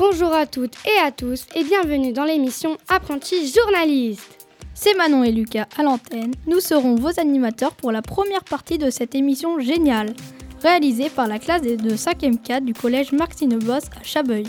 Bonjour 0.00 0.32
à 0.32 0.46
toutes 0.46 0.76
et 0.86 0.98
à 1.06 1.12
tous 1.12 1.44
et 1.54 1.62
bienvenue 1.62 2.14
dans 2.14 2.24
l'émission 2.24 2.78
Apprenti 2.88 3.52
journaliste. 3.52 4.46
C'est 4.72 4.94
Manon 4.94 5.24
et 5.24 5.30
Lucas 5.30 5.66
à 5.76 5.82
l'antenne. 5.82 6.32
Nous 6.46 6.60
serons 6.60 6.94
vos 6.94 7.20
animateurs 7.20 7.72
pour 7.72 7.92
la 7.92 8.00
première 8.00 8.42
partie 8.44 8.78
de 8.78 8.88
cette 8.88 9.14
émission 9.14 9.60
géniale, 9.60 10.14
réalisée 10.62 11.10
par 11.10 11.28
la 11.28 11.38
classe 11.38 11.60
de 11.60 11.76
5e 11.76 12.40
4 12.40 12.64
du 12.64 12.72
collège 12.72 13.12
Martine 13.12 13.58
Boss 13.58 13.90
à 14.00 14.02
Chabeuil. 14.02 14.46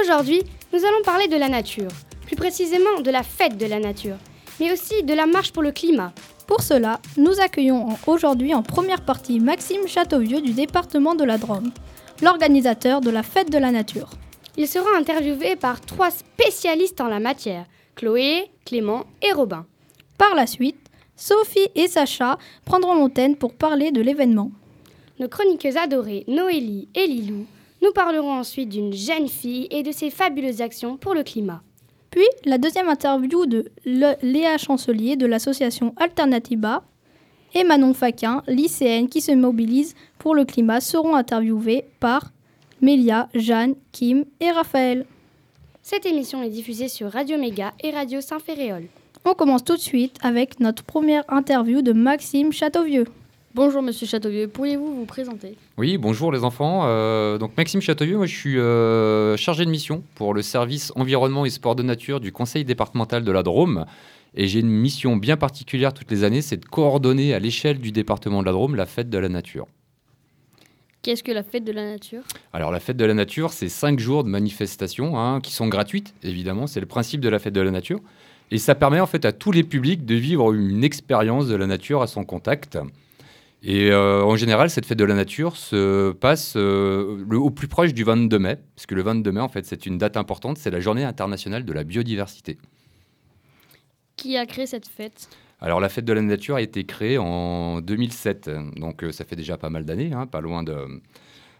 Aujourd'hui, 0.00 0.44
nous 0.72 0.78
allons 0.78 1.02
parler 1.04 1.26
de 1.26 1.36
la 1.36 1.48
nature, 1.48 1.90
plus 2.24 2.36
précisément 2.36 3.00
de 3.00 3.10
la 3.10 3.24
fête 3.24 3.58
de 3.58 3.66
la 3.66 3.80
nature, 3.80 4.18
mais 4.60 4.70
aussi 4.70 5.02
de 5.02 5.14
la 5.14 5.26
marche 5.26 5.50
pour 5.50 5.64
le 5.64 5.72
climat. 5.72 6.12
Pour 6.46 6.60
cela, 6.60 7.00
nous 7.16 7.40
accueillons 7.40 7.88
aujourd'hui 8.06 8.54
en 8.54 8.62
première 8.62 9.04
partie 9.04 9.40
Maxime 9.40 9.88
Châteauvieux 9.88 10.42
du 10.42 10.52
département 10.52 11.16
de 11.16 11.24
la 11.24 11.38
Drôme, 11.38 11.72
l'organisateur 12.22 13.00
de 13.00 13.10
la 13.10 13.24
fête 13.24 13.50
de 13.50 13.58
la 13.58 13.72
nature. 13.72 14.10
Il 14.58 14.66
sera 14.66 14.96
interviewé 14.96 15.54
par 15.56 15.80
trois 15.82 16.10
spécialistes 16.10 17.00
en 17.02 17.08
la 17.08 17.20
matière, 17.20 17.66
Chloé, 17.94 18.50
Clément 18.64 19.04
et 19.20 19.32
Robin. 19.32 19.66
Par 20.16 20.34
la 20.34 20.46
suite, 20.46 20.80
Sophie 21.14 21.68
et 21.74 21.88
Sacha 21.88 22.38
prendront 22.64 22.94
l'antenne 22.94 23.36
pour 23.36 23.54
parler 23.54 23.90
de 23.90 24.00
l'événement. 24.00 24.50
Nos 25.18 25.28
chroniqueuses 25.28 25.76
adorées, 25.76 26.24
Noélie 26.26 26.88
et 26.94 27.06
Lilou, 27.06 27.44
nous 27.82 27.92
parlerons 27.92 28.32
ensuite 28.32 28.70
d'une 28.70 28.94
jeune 28.94 29.28
fille 29.28 29.68
et 29.70 29.82
de 29.82 29.92
ses 29.92 30.10
fabuleuses 30.10 30.62
actions 30.62 30.96
pour 30.96 31.14
le 31.14 31.22
climat. 31.22 31.62
Puis, 32.10 32.26
la 32.46 32.56
deuxième 32.56 32.88
interview 32.88 33.44
de 33.44 33.70
Léa 33.84 34.56
Chancelier 34.56 35.16
de 35.16 35.26
l'association 35.26 35.94
Alternativa 35.98 36.82
et 37.54 37.64
Manon 37.64 37.92
Faquin, 37.92 38.42
lycéenne 38.46 39.08
qui 39.08 39.20
se 39.20 39.32
mobilise 39.32 39.94
pour 40.18 40.34
le 40.34 40.46
climat, 40.46 40.80
seront 40.80 41.14
interviewées 41.14 41.84
par 42.00 42.32
Mélia, 42.82 43.28
Jeanne, 43.34 43.74
Kim 43.92 44.24
et 44.40 44.50
Raphaël. 44.50 45.06
Cette 45.82 46.04
émission 46.04 46.42
est 46.42 46.50
diffusée 46.50 46.88
sur 46.88 47.10
Radio 47.10 47.38
Méga 47.38 47.72
et 47.82 47.90
Radio 47.90 48.20
Saint-Féréol. 48.20 48.84
On 49.24 49.34
commence 49.34 49.64
tout 49.64 49.76
de 49.76 49.80
suite 49.80 50.18
avec 50.22 50.60
notre 50.60 50.84
première 50.84 51.24
interview 51.28 51.80
de 51.80 51.92
Maxime 51.92 52.52
Châteauvieux. 52.52 53.06
Bonjour 53.54 53.80
Monsieur 53.80 54.06
Châteauvieux, 54.06 54.48
pourriez-vous 54.48 54.94
vous 54.94 55.06
présenter? 55.06 55.56
Oui, 55.78 55.96
bonjour 55.96 56.30
les 56.30 56.44
enfants. 56.44 56.82
Euh, 56.84 57.38
donc 57.38 57.56
Maxime 57.56 57.80
Châteauvieux, 57.80 58.18
moi 58.18 58.26
je 58.26 58.36
suis 58.36 58.58
euh, 58.58 59.36
chargé 59.38 59.64
de 59.64 59.70
mission 59.70 60.02
pour 60.14 60.34
le 60.34 60.42
service 60.42 60.92
environnement 60.94 61.46
et 61.46 61.50
sport 61.50 61.74
de 61.74 61.82
nature 61.82 62.20
du 62.20 62.32
conseil 62.32 62.66
départemental 62.66 63.24
de 63.24 63.32
la 63.32 63.42
Drôme. 63.42 63.86
Et 64.34 64.46
j'ai 64.46 64.60
une 64.60 64.68
mission 64.68 65.16
bien 65.16 65.38
particulière 65.38 65.94
toutes 65.94 66.10
les 66.10 66.24
années, 66.24 66.42
c'est 66.42 66.58
de 66.58 66.66
coordonner 66.66 67.32
à 67.32 67.38
l'échelle 67.38 67.78
du 67.78 67.92
département 67.92 68.42
de 68.42 68.46
la 68.46 68.52
Drôme 68.52 68.74
la 68.74 68.84
fête 68.84 69.08
de 69.08 69.16
la 69.16 69.30
nature. 69.30 69.66
Qu'est-ce 71.06 71.22
que 71.22 71.30
la 71.30 71.44
fête 71.44 71.62
de 71.62 71.70
la 71.70 71.88
nature? 71.88 72.24
Alors 72.52 72.72
la 72.72 72.80
fête 72.80 72.96
de 72.96 73.04
la 73.04 73.14
nature, 73.14 73.52
c'est 73.52 73.68
cinq 73.68 74.00
jours 74.00 74.24
de 74.24 74.28
manifestations 74.28 75.16
hein, 75.16 75.40
qui 75.40 75.52
sont 75.52 75.68
gratuites, 75.68 76.12
évidemment, 76.24 76.66
c'est 76.66 76.80
le 76.80 76.86
principe 76.86 77.20
de 77.20 77.28
la 77.28 77.38
fête 77.38 77.54
de 77.54 77.60
la 77.60 77.70
nature. 77.70 78.00
Et 78.50 78.58
ça 78.58 78.74
permet 78.74 78.98
en 78.98 79.06
fait 79.06 79.24
à 79.24 79.30
tous 79.30 79.52
les 79.52 79.62
publics 79.62 80.04
de 80.04 80.16
vivre 80.16 80.52
une 80.52 80.82
expérience 80.82 81.46
de 81.46 81.54
la 81.54 81.68
nature 81.68 82.02
à 82.02 82.08
son 82.08 82.24
contact. 82.24 82.76
Et 83.62 83.92
euh, 83.92 84.24
en 84.24 84.34
général, 84.34 84.68
cette 84.68 84.84
fête 84.84 84.98
de 84.98 85.04
la 85.04 85.14
nature 85.14 85.56
se 85.56 86.10
passe 86.10 86.54
euh, 86.56 87.24
le, 87.28 87.38
au 87.38 87.50
plus 87.50 87.68
proche 87.68 87.94
du 87.94 88.02
22 88.02 88.36
mai, 88.40 88.58
parce 88.74 88.86
que 88.86 88.96
le 88.96 89.02
22 89.02 89.30
mai, 89.30 89.40
en 89.40 89.48
fait, 89.48 89.64
c'est 89.64 89.86
une 89.86 89.98
date 89.98 90.16
importante, 90.16 90.58
c'est 90.58 90.72
la 90.72 90.80
journée 90.80 91.04
internationale 91.04 91.64
de 91.64 91.72
la 91.72 91.84
biodiversité. 91.84 92.58
Qui 94.16 94.36
a 94.36 94.44
créé 94.44 94.66
cette 94.66 94.88
fête? 94.88 95.28
Alors, 95.60 95.80
la 95.80 95.88
fête 95.88 96.04
de 96.04 96.12
la 96.12 96.20
nature 96.20 96.56
a 96.56 96.62
été 96.62 96.84
créée 96.84 97.18
en 97.18 97.80
2007, 97.80 98.50
donc 98.76 99.02
euh, 99.02 99.12
ça 99.12 99.24
fait 99.24 99.36
déjà 99.36 99.56
pas 99.56 99.70
mal 99.70 99.84
d'années, 99.84 100.12
hein, 100.12 100.26
pas 100.26 100.40
loin 100.40 100.62
de 100.62 101.00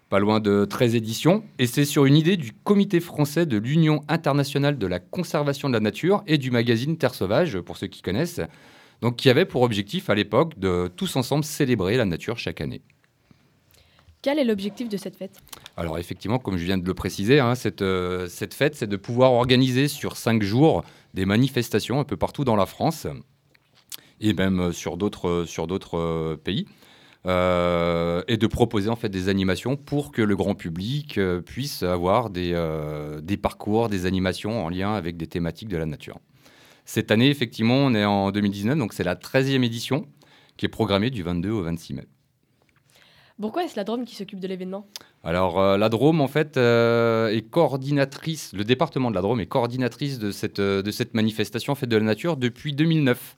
pas 0.09 0.21
loin 0.21 0.39
de 0.39 0.65
13 0.65 0.95
éditions, 0.95 1.43
et 1.59 1.67
c'est 1.67 1.84
sur 1.84 2.05
une 2.05 2.15
idée 2.15 2.37
du 2.37 2.53
Comité 2.53 3.01
français 3.01 3.45
de 3.45 3.57
l'Union 3.59 4.05
internationale 4.07 4.79
de 4.79 4.87
la 4.87 5.01
conservation 5.01 5.69
de 5.69 5.75
la 5.75 5.81
nature 5.81 6.23
et 6.29 6.39
du 6.39 6.53
magazine 6.53 6.97
Terre 6.97 7.15
sauvage, 7.15 7.59
pour 7.59 7.77
ceux 7.77 7.89
qui 7.89 8.03
connaissent, 8.03 8.41
donc 9.01 9.17
qui 9.17 9.29
avait 9.31 9.47
pour 9.47 9.62
objectif 9.62 10.09
à 10.09 10.15
l'époque 10.15 10.59
de 10.61 10.89
tous 10.95 11.17
ensemble 11.17 11.43
célébrer 11.43 11.97
la 11.97 12.05
nature 12.05 12.39
chaque 12.39 12.61
année. 12.61 12.83
Quel 14.23 14.39
est 14.39 14.45
l'objectif 14.45 14.89
de 14.89 14.97
cette 14.97 15.17
fête? 15.17 15.41
Alors 15.77 15.99
effectivement, 15.99 16.39
comme 16.39 16.57
je 16.57 16.65
viens 16.65 16.78
de 16.78 16.87
le 16.87 16.95
préciser, 16.95 17.41
hein, 17.41 17.57
cette, 17.57 17.83
euh, 17.83 18.28
cette 18.28 18.55
fête, 18.55 18.77
c'est 18.77 18.87
de 18.87 18.97
pouvoir 18.97 19.33
organiser 19.33 19.89
sur 19.89 20.17
cinq 20.17 20.43
jours 20.43 20.84
des 21.15 21.27
manifestations 21.27 21.99
un 21.99 22.05
peu 22.05 22.17
partout 22.17 22.45
dans 22.45 22.57
la 22.57 22.67
France 22.67 23.09
et 24.21 24.34
même 24.34 24.72
sur 24.72 24.97
d'autres 24.97 25.44
sur 25.47 25.66
d'autres 25.66 25.99
euh, 25.99 26.37
pays. 26.37 26.66
Euh, 27.27 28.22
et 28.28 28.37
de 28.37 28.47
proposer 28.47 28.88
en 28.88 28.94
fait 28.94 29.09
des 29.09 29.28
animations 29.28 29.77
pour 29.77 30.12
que 30.12 30.22
le 30.22 30.37
grand 30.37 30.54
public 30.54 31.19
euh, 31.19 31.41
puisse 31.41 31.82
avoir 31.82 32.31
des, 32.31 32.53
euh, 32.54 33.21
des 33.21 33.37
parcours, 33.37 33.88
des 33.88 34.06
animations 34.06 34.65
en 34.65 34.69
lien 34.69 34.94
avec 34.94 35.16
des 35.16 35.27
thématiques 35.27 35.69
de 35.69 35.77
la 35.77 35.87
nature. 35.87 36.21
Cette 36.84 37.10
année, 37.10 37.28
effectivement, 37.28 37.75
on 37.75 37.97
est 37.97 38.04
en 38.04 38.31
2019, 38.31 38.78
donc 38.78 38.93
c'est 38.93 39.03
la 39.03 39.16
13e 39.16 39.65
édition 39.65 40.06
qui 40.56 40.66
est 40.66 40.69
programmée 40.69 41.10
du 41.10 41.25
22 41.25 41.50
au 41.50 41.62
26 41.62 41.94
mai. 41.94 42.06
Pourquoi 43.41 43.65
est-ce 43.65 43.77
la 43.77 43.84
Drôme 43.84 44.06
qui 44.06 44.15
s'occupe 44.15 44.41
de 44.41 44.48
l'événement? 44.48 44.87
Alors, 45.22 45.60
euh, 45.60 45.77
la 45.77 45.91
Drôme, 45.91 46.22
en 46.22 46.28
fait, 46.28 46.56
euh, 46.56 47.28
est 47.28 47.43
coordinatrice, 47.43 48.54
le 48.54 48.65
département 48.65 49.10
de 49.10 49.15
la 49.15 49.21
Drôme 49.21 49.41
est 49.41 49.47
coordinatrice 49.47 50.19
de 50.19 50.31
cette, 50.31 50.59
euh, 50.59 50.81
de 50.81 50.91
cette 50.91 51.12
manifestation 51.12 51.75
Fête 51.75 51.91
de 51.91 51.97
la 51.98 52.04
Nature 52.04 52.38
depuis 52.38 52.72
2009. 52.72 53.37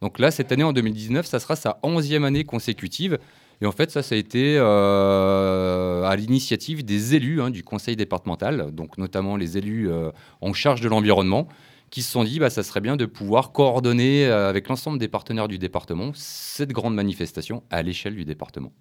Donc 0.00 0.18
là, 0.18 0.30
cette 0.30 0.52
année, 0.52 0.62
en 0.62 0.72
2019, 0.72 1.26
ça 1.26 1.40
sera 1.40 1.56
sa 1.56 1.78
11e 1.82 2.24
année 2.24 2.44
consécutive. 2.44 3.18
Et 3.60 3.66
en 3.66 3.72
fait, 3.72 3.90
ça, 3.90 4.02
ça 4.02 4.14
a 4.14 4.18
été 4.18 4.56
euh, 4.56 6.04
à 6.04 6.14
l'initiative 6.14 6.84
des 6.84 7.16
élus 7.16 7.42
hein, 7.42 7.50
du 7.50 7.64
conseil 7.64 7.96
départemental, 7.96 8.70
donc 8.72 8.98
notamment 8.98 9.36
les 9.36 9.58
élus 9.58 9.90
euh, 9.90 10.10
en 10.40 10.52
charge 10.52 10.80
de 10.80 10.88
l'environnement, 10.88 11.48
qui 11.90 12.02
se 12.02 12.12
sont 12.12 12.22
dit 12.22 12.38
bah, 12.38 12.50
ça 12.50 12.62
serait 12.62 12.80
bien 12.80 12.96
de 12.96 13.06
pouvoir 13.06 13.50
coordonner 13.50 14.26
euh, 14.26 14.48
avec 14.48 14.68
l'ensemble 14.68 14.98
des 14.98 15.08
partenaires 15.08 15.48
du 15.48 15.58
département 15.58 16.12
cette 16.14 16.70
grande 16.70 16.94
manifestation 16.94 17.64
à 17.70 17.82
l'échelle 17.82 18.14
du 18.14 18.24
département. 18.24 18.72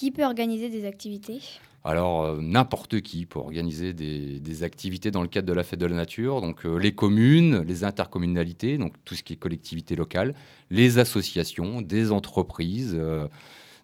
Qui 0.00 0.12
peut 0.12 0.24
organiser 0.24 0.70
des 0.70 0.86
activités 0.86 1.42
Alors, 1.84 2.22
euh, 2.22 2.38
n'importe 2.40 3.02
qui 3.02 3.26
peut 3.26 3.38
organiser 3.38 3.92
des, 3.92 4.40
des 4.40 4.62
activités 4.62 5.10
dans 5.10 5.20
le 5.20 5.28
cadre 5.28 5.46
de 5.46 5.52
la 5.52 5.62
fête 5.62 5.78
de 5.78 5.84
la 5.84 5.94
nature. 5.94 6.40
Donc, 6.40 6.64
euh, 6.64 6.78
les 6.78 6.92
communes, 6.92 7.60
les 7.68 7.84
intercommunalités, 7.84 8.78
donc 8.78 8.94
tout 9.04 9.14
ce 9.14 9.22
qui 9.22 9.34
est 9.34 9.36
collectivité 9.36 9.96
locale, 9.96 10.34
les 10.70 10.98
associations, 10.98 11.82
des 11.82 12.12
entreprises, 12.12 12.96
euh, 12.98 13.28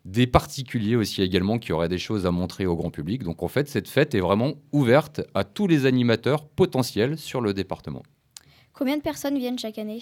des 0.06 0.26
particuliers 0.26 0.96
aussi 0.96 1.20
également 1.20 1.58
qui 1.58 1.74
auraient 1.74 1.90
des 1.90 1.98
choses 1.98 2.24
à 2.24 2.30
montrer 2.30 2.64
au 2.64 2.76
grand 2.76 2.90
public. 2.90 3.22
Donc, 3.22 3.42
en 3.42 3.48
fait, 3.48 3.68
cette 3.68 3.86
fête 3.86 4.14
est 4.14 4.20
vraiment 4.20 4.54
ouverte 4.72 5.20
à 5.34 5.44
tous 5.44 5.66
les 5.66 5.84
animateurs 5.84 6.46
potentiels 6.46 7.18
sur 7.18 7.42
le 7.42 7.52
département. 7.52 8.02
Combien 8.72 8.96
de 8.96 9.02
personnes 9.02 9.36
viennent 9.36 9.58
chaque 9.58 9.76
année? 9.76 10.00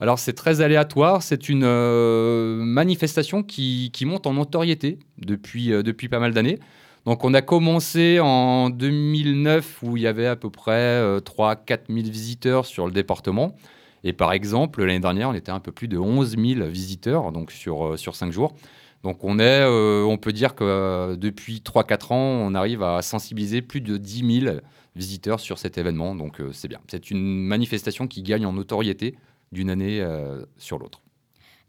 Alors 0.00 0.18
c'est 0.18 0.32
très 0.32 0.60
aléatoire, 0.60 1.22
c'est 1.22 1.48
une 1.48 1.64
euh, 1.64 2.56
manifestation 2.62 3.42
qui, 3.42 3.90
monte 4.02 4.26
en 4.26 4.34
notoriété 4.34 4.98
depuis, 5.18 5.72
euh, 5.72 5.82
depuis 5.82 6.08
pas 6.08 6.20
mal 6.20 6.32
d'années. 6.32 6.58
Donc 7.04 7.24
on 7.24 7.34
a 7.34 7.42
commencé 7.42 8.20
en 8.20 8.70
2009 8.70 9.82
où 9.82 9.96
il 9.96 10.02
y 10.02 10.06
avait 10.06 10.26
à 10.26 10.36
peu 10.36 10.50
près 10.50 11.00
3-4 11.20 11.80
000 11.88 12.00
visiteurs 12.08 12.66
sur 12.66 12.86
le 12.86 12.92
département. 12.92 13.56
Et 14.04 14.12
par 14.12 14.32
exemple, 14.32 14.84
l'année 14.84 15.00
dernière, 15.00 15.30
on 15.30 15.34
était 15.34 15.50
un 15.50 15.60
peu 15.60 15.72
plus 15.72 15.88
de 15.88 15.98
11 15.98 16.36
000 16.36 16.68
visiteurs 16.68 17.32
donc 17.32 17.50
sur, 17.50 17.86
euh, 17.86 17.96
sur 17.96 18.14
5 18.14 18.30
jours. 18.30 18.54
Donc 19.04 19.22
on, 19.22 19.38
est, 19.38 19.62
euh, 19.62 20.02
on 20.04 20.18
peut 20.18 20.32
dire 20.32 20.54
que 20.54 20.64
euh, 20.64 21.16
depuis 21.16 21.62
3-4 21.64 22.12
ans, 22.12 22.16
on 22.16 22.54
arrive 22.54 22.82
à 22.82 23.00
sensibiliser 23.02 23.62
plus 23.62 23.80
de 23.80 23.96
10 23.96 24.40
000 24.44 24.56
visiteurs 24.96 25.40
sur 25.40 25.58
cet 25.58 25.78
événement. 25.78 26.14
Donc 26.14 26.40
euh, 26.40 26.50
c'est 26.52 26.68
bien. 26.68 26.80
C'est 26.88 27.10
une 27.10 27.44
manifestation 27.44 28.08
qui 28.08 28.22
gagne 28.22 28.46
en 28.46 28.52
notoriété 28.52 29.14
d'une 29.52 29.70
année 29.70 30.00
euh, 30.00 30.44
sur 30.56 30.78
l'autre. 30.78 31.00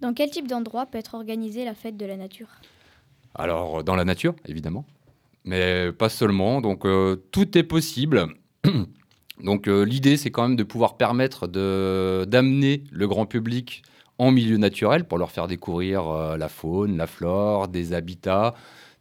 Dans 0.01 0.13
quel 0.13 0.29
type 0.29 0.47
d'endroit 0.47 0.85
peut 0.85 0.97
être 0.97 1.15
organisée 1.15 1.65
la 1.65 1.73
fête 1.73 1.97
de 1.97 2.05
la 2.05 2.17
nature? 2.17 2.47
Alors, 3.35 3.83
dans 3.83 3.95
la 3.95 4.05
nature, 4.05 4.35
évidemment, 4.45 4.85
mais 5.45 5.91
pas 5.91 6.09
seulement. 6.09 6.61
Donc, 6.61 6.85
euh, 6.85 7.17
tout 7.31 7.57
est 7.57 7.63
possible. 7.63 8.27
Donc, 9.43 9.67
euh, 9.67 9.83
l'idée, 9.83 10.17
c'est 10.17 10.31
quand 10.31 10.47
même 10.47 10.57
de 10.57 10.63
pouvoir 10.63 10.97
permettre 10.97 11.47
d'amener 11.47 12.83
le 12.91 13.07
grand 13.07 13.25
public 13.25 13.83
en 14.17 14.31
milieu 14.31 14.57
naturel 14.57 15.05
pour 15.05 15.17
leur 15.17 15.31
faire 15.31 15.47
découvrir 15.47 16.07
euh, 16.07 16.37
la 16.37 16.49
faune, 16.49 16.97
la 16.97 17.07
flore, 17.07 17.69
des 17.69 17.93
habitats, 17.93 18.53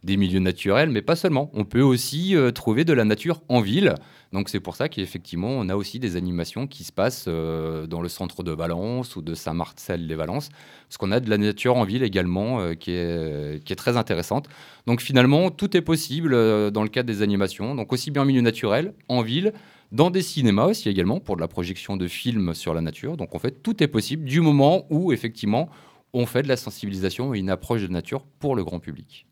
des 0.03 0.17
milieux 0.17 0.39
naturels, 0.39 0.89
mais 0.89 1.01
pas 1.01 1.15
seulement. 1.15 1.49
On 1.53 1.65
peut 1.65 1.81
aussi 1.81 2.35
euh, 2.35 2.51
trouver 2.51 2.85
de 2.85 2.93
la 2.93 3.03
nature 3.03 3.41
en 3.49 3.59
ville. 3.59 3.95
Donc, 4.31 4.47
c'est 4.49 4.59
pour 4.59 4.75
ça 4.75 4.87
qu'effectivement, 4.87 5.49
on 5.49 5.67
a 5.69 5.75
aussi 5.75 5.99
des 5.99 6.15
animations 6.15 6.67
qui 6.67 6.83
se 6.83 6.91
passent 6.91 7.25
euh, 7.27 7.85
dans 7.85 8.01
le 8.01 8.07
centre 8.07 8.43
de 8.43 8.51
Valence 8.51 9.15
ou 9.15 9.21
de 9.21 9.33
Saint-Marcel-les-Valences, 9.33 10.49
parce 10.87 10.97
qu'on 10.97 11.11
a 11.11 11.19
de 11.19 11.29
la 11.29 11.37
nature 11.37 11.75
en 11.75 11.83
ville 11.83 12.03
également 12.03 12.61
euh, 12.61 12.75
qui, 12.75 12.91
est, 12.91 13.63
qui 13.63 13.73
est 13.73 13.75
très 13.75 13.97
intéressante. 13.97 14.47
Donc 14.87 15.01
finalement, 15.01 15.51
tout 15.51 15.75
est 15.75 15.81
possible 15.81 16.31
dans 16.71 16.83
le 16.83 16.89
cadre 16.89 17.07
des 17.07 17.21
animations, 17.21 17.75
donc 17.75 17.91
aussi 17.91 18.11
bien 18.11 18.21
en 18.21 18.25
milieu 18.25 18.41
naturel, 18.41 18.93
en 19.09 19.21
ville, 19.21 19.53
dans 19.91 20.11
des 20.11 20.21
cinémas 20.21 20.65
aussi 20.65 20.87
également, 20.87 21.19
pour 21.19 21.35
de 21.35 21.41
la 21.41 21.47
projection 21.47 21.97
de 21.97 22.07
films 22.07 22.53
sur 22.53 22.73
la 22.73 22.81
nature. 22.81 23.17
Donc 23.17 23.35
en 23.35 23.39
fait, 23.39 23.61
tout 23.63 23.83
est 23.83 23.87
possible 23.87 24.23
du 24.23 24.39
moment 24.41 24.85
où 24.89 25.11
effectivement 25.11 25.69
on 26.13 26.25
fait 26.25 26.43
de 26.43 26.47
la 26.47 26.57
sensibilisation 26.57 27.33
et 27.33 27.39
une 27.39 27.49
approche 27.49 27.81
de 27.81 27.87
nature 27.87 28.25
pour 28.39 28.55
le 28.55 28.63
grand 28.63 28.79
public. 28.79 29.28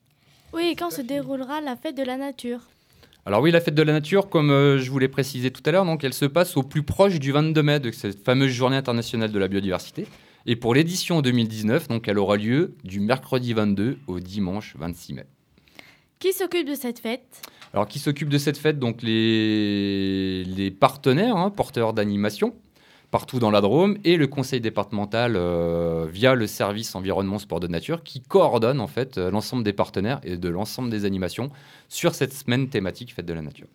Oui, 0.57 0.69
et 0.71 0.75
quand 0.75 0.89
se 0.89 1.01
déroulera 1.01 1.61
la 1.61 1.75
fête 1.75 1.95
de 1.95 2.01
la 2.01 2.17
nature 2.17 2.61
Alors 3.27 3.43
oui, 3.43 3.51
la 3.51 3.61
fête 3.61 3.75
de 3.75 3.83
la 3.83 3.93
nature, 3.93 4.27
comme 4.27 4.49
euh, 4.49 4.79
je 4.79 4.89
vous 4.89 4.97
l'ai 4.97 5.07
précisé 5.07 5.51
tout 5.51 5.61
à 5.67 5.71
l'heure, 5.71 5.85
donc 5.85 6.03
elle 6.03 6.15
se 6.15 6.25
passe 6.25 6.57
au 6.57 6.63
plus 6.63 6.81
proche 6.81 7.19
du 7.19 7.31
22 7.31 7.61
mai 7.61 7.79
de 7.79 7.91
cette 7.91 8.25
fameuse 8.25 8.49
journée 8.49 8.75
internationale 8.75 9.31
de 9.31 9.37
la 9.37 9.47
biodiversité. 9.47 10.07
Et 10.47 10.55
pour 10.55 10.73
l'édition 10.73 11.21
2019, 11.21 11.89
donc 11.89 12.07
elle 12.07 12.17
aura 12.17 12.37
lieu 12.37 12.73
du 12.83 12.99
mercredi 12.99 13.53
22 13.53 13.99
au 14.07 14.19
dimanche 14.19 14.75
26 14.79 15.13
mai. 15.13 15.25
Qui 16.17 16.33
s'occupe 16.33 16.67
de 16.67 16.73
cette 16.73 16.97
fête? 16.97 17.43
Alors 17.71 17.87
qui 17.87 17.99
s'occupe 17.99 18.29
de 18.29 18.39
cette 18.39 18.57
fête? 18.57 18.79
Donc 18.79 19.03
les, 19.03 20.43
les 20.43 20.71
partenaires, 20.71 21.37
hein, 21.37 21.51
porteurs 21.51 21.93
d'animation, 21.93 22.55
partout 23.17 23.39
dans 23.39 23.49
la 23.49 23.61
Drôme, 23.61 23.97
et 24.03 24.15
le 24.15 24.27
conseil 24.27 24.61
départemental 24.61 25.33
euh, 25.37 26.05
via 26.07 26.35
le 26.35 26.45
service 26.45 26.93
environnement 26.93 27.39
sport 27.39 27.59
de 27.59 27.67
nature 27.67 28.03
qui 28.03 28.21
coordonne 28.21 28.79
en 28.79 28.85
fait 28.85 29.17
euh, 29.17 29.31
l'ensemble 29.31 29.63
des 29.63 29.73
partenaires 29.73 30.19
et 30.23 30.37
de 30.37 30.49
l'ensemble 30.49 30.91
des 30.91 31.03
animations 31.03 31.49
sur 31.89 32.13
cette 32.13 32.31
semaine 32.31 32.69
thématique 32.69 33.15
fête 33.15 33.25
de 33.25 33.33
la 33.33 33.41
nature. 33.41 33.65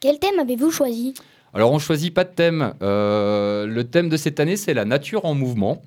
Quel 0.00 0.18
thème 0.18 0.36
avez-vous 0.40 0.72
choisi? 0.72 1.14
Alors 1.54 1.70
on 1.70 1.78
choisit 1.78 2.12
pas 2.12 2.24
de 2.24 2.34
thème. 2.34 2.74
Euh, 2.82 3.66
le 3.68 3.84
thème 3.84 4.08
de 4.08 4.16
cette 4.16 4.40
année 4.40 4.56
c'est 4.56 4.74
la 4.74 4.84
nature 4.84 5.26
en 5.26 5.34
mouvement. 5.34 5.80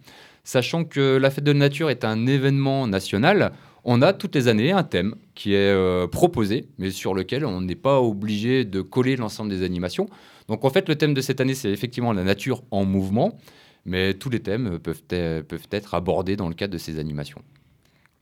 Sachant 0.45 0.85
que 0.85 1.17
la 1.17 1.29
fête 1.31 1.43
de 1.43 1.51
la 1.51 1.59
nature 1.59 1.89
est 1.89 2.05
un 2.05 2.27
événement 2.27 2.87
national, 2.87 3.51
on 3.83 4.01
a 4.01 4.13
toutes 4.13 4.35
les 4.35 4.47
années 4.47 4.71
un 4.71 4.83
thème 4.83 5.15
qui 5.33 5.53
est 5.53 5.57
euh, 5.57 6.07
proposé, 6.07 6.69
mais 6.77 6.91
sur 6.91 7.13
lequel 7.13 7.45
on 7.45 7.59
n'est 7.59 7.75
pas 7.75 7.99
obligé 7.99 8.63
de 8.63 8.79
coller 8.79 9.17
l'ensemble 9.17 9.49
des 9.49 9.63
animations. 9.63 10.07
Donc 10.47 10.63
en 10.65 10.69
fait, 10.69 10.87
le 10.87 10.95
thème 10.95 11.13
de 11.13 11.21
cette 11.21 11.41
année, 11.41 11.55
c'est 11.55 11.71
effectivement 11.71 12.13
la 12.13 12.23
nature 12.23 12.63
en 12.71 12.85
mouvement, 12.85 13.37
mais 13.85 14.13
tous 14.13 14.29
les 14.29 14.39
thèmes 14.39 14.79
peuvent, 14.79 15.01
peuvent 15.03 15.67
être 15.71 15.93
abordés 15.93 16.35
dans 16.35 16.47
le 16.47 16.55
cadre 16.55 16.73
de 16.73 16.77
ces 16.77 16.99
animations. 16.99 17.41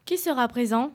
Qui 0.06 0.18
sera 0.18 0.48
présent? 0.48 0.94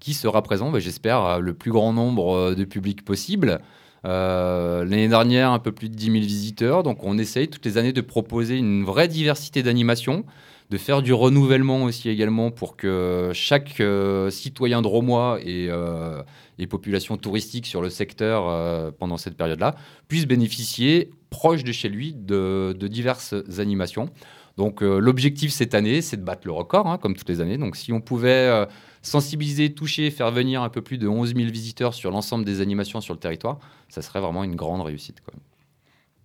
Qui 0.00 0.14
sera 0.14 0.42
présent? 0.42 0.70
Ben, 0.70 0.78
J'espère 0.80 1.40
le 1.40 1.54
plus 1.54 1.70
grand 1.70 1.92
nombre 1.92 2.34
euh, 2.34 2.54
de 2.54 2.64
public 2.64 3.04
possible. 3.04 3.60
Euh, 4.04 4.84
L'année 4.84 5.08
dernière, 5.08 5.50
un 5.50 5.58
peu 5.58 5.72
plus 5.72 5.88
de 5.88 5.94
10 5.94 6.06
000 6.06 6.16
visiteurs. 6.18 6.82
Donc 6.82 7.04
on 7.04 7.18
essaye 7.18 7.48
toutes 7.48 7.64
les 7.66 7.78
années 7.78 7.92
de 7.92 8.00
proposer 8.00 8.56
une 8.56 8.84
vraie 8.84 9.08
diversité 9.08 9.62
d'animations, 9.62 10.24
de 10.70 10.78
faire 10.78 11.02
du 11.02 11.12
renouvellement 11.12 11.82
aussi 11.82 12.08
également 12.08 12.50
pour 12.50 12.76
que 12.76 13.30
chaque 13.34 13.80
euh, 13.80 14.30
citoyen 14.30 14.82
dromois 14.82 15.38
et, 15.42 15.66
euh, 15.68 16.22
et 16.58 16.66
population 16.66 17.16
touristique 17.16 17.66
sur 17.66 17.82
le 17.82 17.90
secteur 17.90 18.48
euh, 18.48 18.90
pendant 18.96 19.16
cette 19.16 19.36
période-là 19.36 19.74
puisse 20.08 20.26
bénéficier 20.26 21.10
proche 21.30 21.64
de 21.64 21.72
chez 21.72 21.88
lui 21.88 22.14
de, 22.14 22.74
de 22.78 22.88
diverses 22.88 23.34
animations. 23.58 24.10
Donc 24.56 24.82
euh, 24.82 24.98
l'objectif 24.98 25.52
cette 25.52 25.74
année, 25.74 26.02
c'est 26.02 26.18
de 26.18 26.22
battre 26.22 26.42
le 26.44 26.52
record, 26.52 26.86
hein, 26.86 26.98
comme 26.98 27.16
toutes 27.16 27.28
les 27.28 27.40
années. 27.40 27.56
Donc 27.56 27.76
si 27.76 27.92
on 27.92 28.00
pouvait 28.00 28.48
euh, 28.48 28.66
sensibiliser, 29.02 29.72
toucher, 29.72 30.10
faire 30.10 30.30
venir 30.30 30.62
un 30.62 30.68
peu 30.68 30.82
plus 30.82 30.98
de 30.98 31.08
11 31.08 31.34
000 31.34 31.50
visiteurs 31.50 31.94
sur 31.94 32.10
l'ensemble 32.10 32.44
des 32.44 32.60
animations 32.60 33.00
sur 33.00 33.14
le 33.14 33.20
territoire, 33.20 33.58
ça 33.88 34.02
serait 34.02 34.20
vraiment 34.20 34.44
une 34.44 34.56
grande 34.56 34.82
réussite. 34.82 35.20
Quoi. 35.22 35.34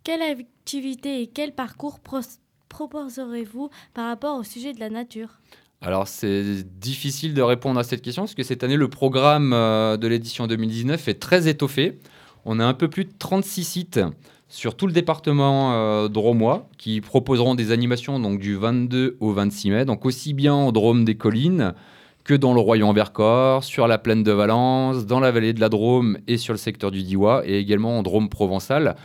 Quelle 0.03 0.21
activité 0.21 1.21
et 1.21 1.27
quel 1.27 1.53
parcours 1.53 1.99
proposerez-vous 2.75 3.69
par 3.93 4.07
rapport 4.09 4.37
au 4.37 4.43
sujet 4.43 4.73
de 4.73 4.81
la 4.81 4.89
nature? 4.89 5.29
Alors 5.81 6.09
c'est 6.09 6.63
difficile 6.77 7.33
de 7.33 7.41
répondre 7.41 7.79
à 7.79 7.83
cette 7.83 8.01
question 8.01 8.23
parce 8.23 8.35
que 8.35 8.43
cette 8.43 8.65
année 8.65 8.75
le 8.75 8.89
programme 8.89 9.53
euh, 9.53 9.95
de 9.95 10.07
l'édition 10.07 10.45
2019 10.45 11.07
est 11.07 11.13
très 11.13 11.47
étoffé. 11.47 11.99
On 12.43 12.59
a 12.59 12.65
un 12.65 12.73
peu 12.73 12.89
plus 12.89 13.05
de 13.05 13.13
36 13.17 13.63
sites 13.63 13.99
sur 14.49 14.75
tout 14.75 14.87
le 14.87 14.93
département 14.93 15.71
euh, 15.73 16.57
qui 16.77 16.99
proposeront 16.99 17.55
des 17.55 17.71
animations 17.71 18.19
donc 18.19 18.39
du 18.39 18.55
22 18.55 19.15
au 19.21 19.31
26 19.31 19.69
mai, 19.71 19.85
donc 19.85 20.05
aussi 20.05 20.33
bien 20.33 20.53
en 20.53 20.73
Drôme 20.73 21.05
des 21.05 21.15
collines 21.15 21.73
que 22.25 22.33
dans 22.33 22.53
le 22.53 22.59
Royan 22.59 22.91
Vercors, 22.91 23.63
sur 23.63 23.87
la 23.87 23.99
plaine 23.99 24.23
de 24.23 24.31
Valence, 24.33 25.05
dans 25.05 25.21
la 25.21 25.31
vallée 25.31 25.53
de 25.53 25.61
la 25.61 25.69
Drôme 25.69 26.17
et 26.27 26.37
sur 26.37 26.53
le 26.53 26.57
secteur 26.57 26.91
du 26.91 27.03
Diois 27.03 27.47
et 27.47 27.57
également 27.57 27.97
en 27.99 28.03
Drôme 28.03 28.27
provençal. 28.27 28.97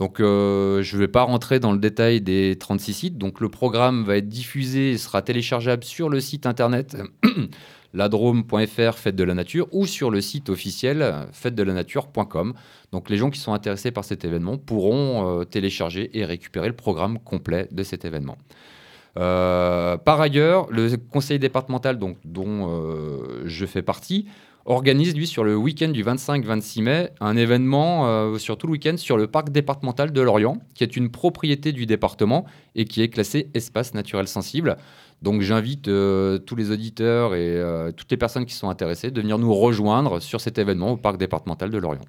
Donc 0.00 0.18
euh, 0.18 0.82
je 0.82 0.96
ne 0.96 1.00
vais 1.02 1.08
pas 1.08 1.24
rentrer 1.24 1.60
dans 1.60 1.72
le 1.72 1.78
détail 1.78 2.22
des 2.22 2.56
36 2.58 2.94
sites. 2.94 3.18
Donc 3.18 3.38
le 3.38 3.50
programme 3.50 4.02
va 4.02 4.16
être 4.16 4.30
diffusé 4.30 4.92
et 4.92 4.98
sera 4.98 5.20
téléchargeable 5.20 5.84
sur 5.84 6.08
le 6.08 6.20
site 6.20 6.46
internet 6.46 6.96
ladrome.fr 7.92 8.94
Fête 8.96 9.14
de 9.14 9.24
la 9.24 9.34
Nature 9.34 9.68
ou 9.72 9.84
sur 9.84 10.10
le 10.10 10.22
site 10.22 10.48
officiel 10.48 11.26
fête-de-la-nature.com. 11.32 12.54
Donc 12.92 13.10
les 13.10 13.18
gens 13.18 13.28
qui 13.28 13.38
sont 13.38 13.52
intéressés 13.52 13.90
par 13.90 14.04
cet 14.04 14.24
événement 14.24 14.56
pourront 14.56 15.40
euh, 15.40 15.44
télécharger 15.44 16.18
et 16.18 16.24
récupérer 16.24 16.68
le 16.68 16.76
programme 16.76 17.18
complet 17.18 17.68
de 17.70 17.82
cet 17.82 18.06
événement. 18.06 18.38
Euh, 19.18 19.98
par 19.98 20.18
ailleurs, 20.22 20.66
le 20.70 20.96
conseil 20.96 21.38
départemental 21.38 21.98
dont 21.98 22.16
je 23.44 23.66
fais 23.66 23.82
partie 23.82 24.28
organise, 24.64 25.14
lui, 25.16 25.26
sur 25.26 25.42
le 25.44 25.56
week-end 25.56 25.88
du 25.88 26.04
25-26 26.04 26.82
mai, 26.82 27.10
un 27.20 27.36
événement 27.36 28.06
euh, 28.08 28.38
sur 28.38 28.56
tout 28.58 28.66
le 28.66 28.72
week-end 28.72 28.96
sur 28.96 29.16
le 29.16 29.26
parc 29.26 29.50
départemental 29.50 30.12
de 30.12 30.20
Lorient, 30.20 30.58
qui 30.74 30.84
est 30.84 30.96
une 30.96 31.10
propriété 31.10 31.72
du 31.72 31.86
département 31.86 32.44
et 32.74 32.84
qui 32.84 33.02
est 33.02 33.08
classé 33.08 33.50
espace 33.54 33.94
naturel 33.94 34.28
sensible. 34.28 34.76
Donc 35.22 35.42
j'invite 35.42 35.88
euh, 35.88 36.38
tous 36.38 36.56
les 36.56 36.70
auditeurs 36.70 37.34
et 37.34 37.56
euh, 37.56 37.92
toutes 37.92 38.10
les 38.10 38.16
personnes 38.16 38.46
qui 38.46 38.54
sont 38.54 38.70
intéressées 38.70 39.10
de 39.10 39.20
venir 39.20 39.38
nous 39.38 39.54
rejoindre 39.54 40.20
sur 40.20 40.40
cet 40.40 40.58
événement 40.58 40.92
au 40.92 40.96
parc 40.96 41.16
départemental 41.18 41.70
de 41.70 41.78
Lorient. 41.78 42.00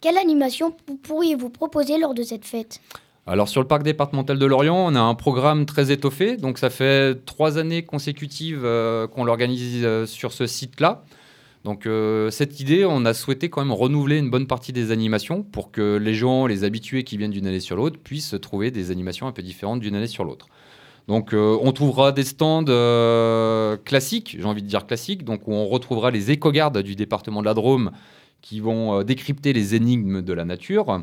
Quelle 0.00 0.18
animation 0.18 0.70
pou- 0.70 0.96
pourriez-vous 0.96 1.50
proposer 1.50 1.98
lors 1.98 2.14
de 2.14 2.22
cette 2.22 2.44
fête? 2.44 2.80
Alors 3.30 3.46
sur 3.46 3.60
le 3.60 3.66
parc 3.66 3.82
départemental 3.82 4.38
de 4.38 4.46
Lorient, 4.46 4.86
on 4.86 4.94
a 4.94 5.00
un 5.00 5.14
programme 5.14 5.66
très 5.66 5.92
étoffé. 5.92 6.38
Donc 6.38 6.56
ça 6.56 6.70
fait 6.70 7.26
trois 7.26 7.58
années 7.58 7.84
consécutives 7.84 8.62
euh, 8.64 9.06
qu'on 9.06 9.22
l'organise 9.22 9.84
euh, 9.84 10.06
sur 10.06 10.32
ce 10.32 10.46
site-là. 10.46 11.04
Donc 11.62 11.84
euh, 11.84 12.30
cette 12.30 12.58
idée, 12.58 12.86
on 12.86 13.04
a 13.04 13.12
souhaité 13.12 13.50
quand 13.50 13.62
même 13.62 13.74
renouveler 13.74 14.16
une 14.16 14.30
bonne 14.30 14.46
partie 14.46 14.72
des 14.72 14.92
animations 14.92 15.42
pour 15.42 15.70
que 15.70 15.96
les 15.96 16.14
gens, 16.14 16.46
les 16.46 16.64
habitués 16.64 17.04
qui 17.04 17.18
viennent 17.18 17.30
d'une 17.30 17.46
année 17.46 17.60
sur 17.60 17.76
l'autre, 17.76 17.98
puissent 18.02 18.34
trouver 18.40 18.70
des 18.70 18.90
animations 18.90 19.26
un 19.26 19.32
peu 19.32 19.42
différentes 19.42 19.80
d'une 19.80 19.94
année 19.94 20.06
sur 20.06 20.24
l'autre. 20.24 20.48
Donc 21.06 21.32
on 21.32 21.72
trouvera 21.72 22.12
des 22.12 22.24
stands 22.24 22.64
classiques, 23.82 24.36
j'ai 24.38 24.44
envie 24.44 24.62
de 24.62 24.68
dire 24.68 24.86
classiques, 24.86 25.24
donc 25.24 25.48
où 25.48 25.54
on 25.54 25.66
retrouvera 25.66 26.10
les 26.10 26.30
éco-gardes 26.30 26.82
du 26.82 26.96
département 26.96 27.40
de 27.40 27.46
la 27.46 27.54
Drôme 27.54 27.92
qui 28.42 28.60
vont 28.60 29.02
décrypter 29.02 29.54
les 29.54 29.74
énigmes 29.74 30.20
de 30.20 30.32
la 30.34 30.44
nature. 30.44 31.02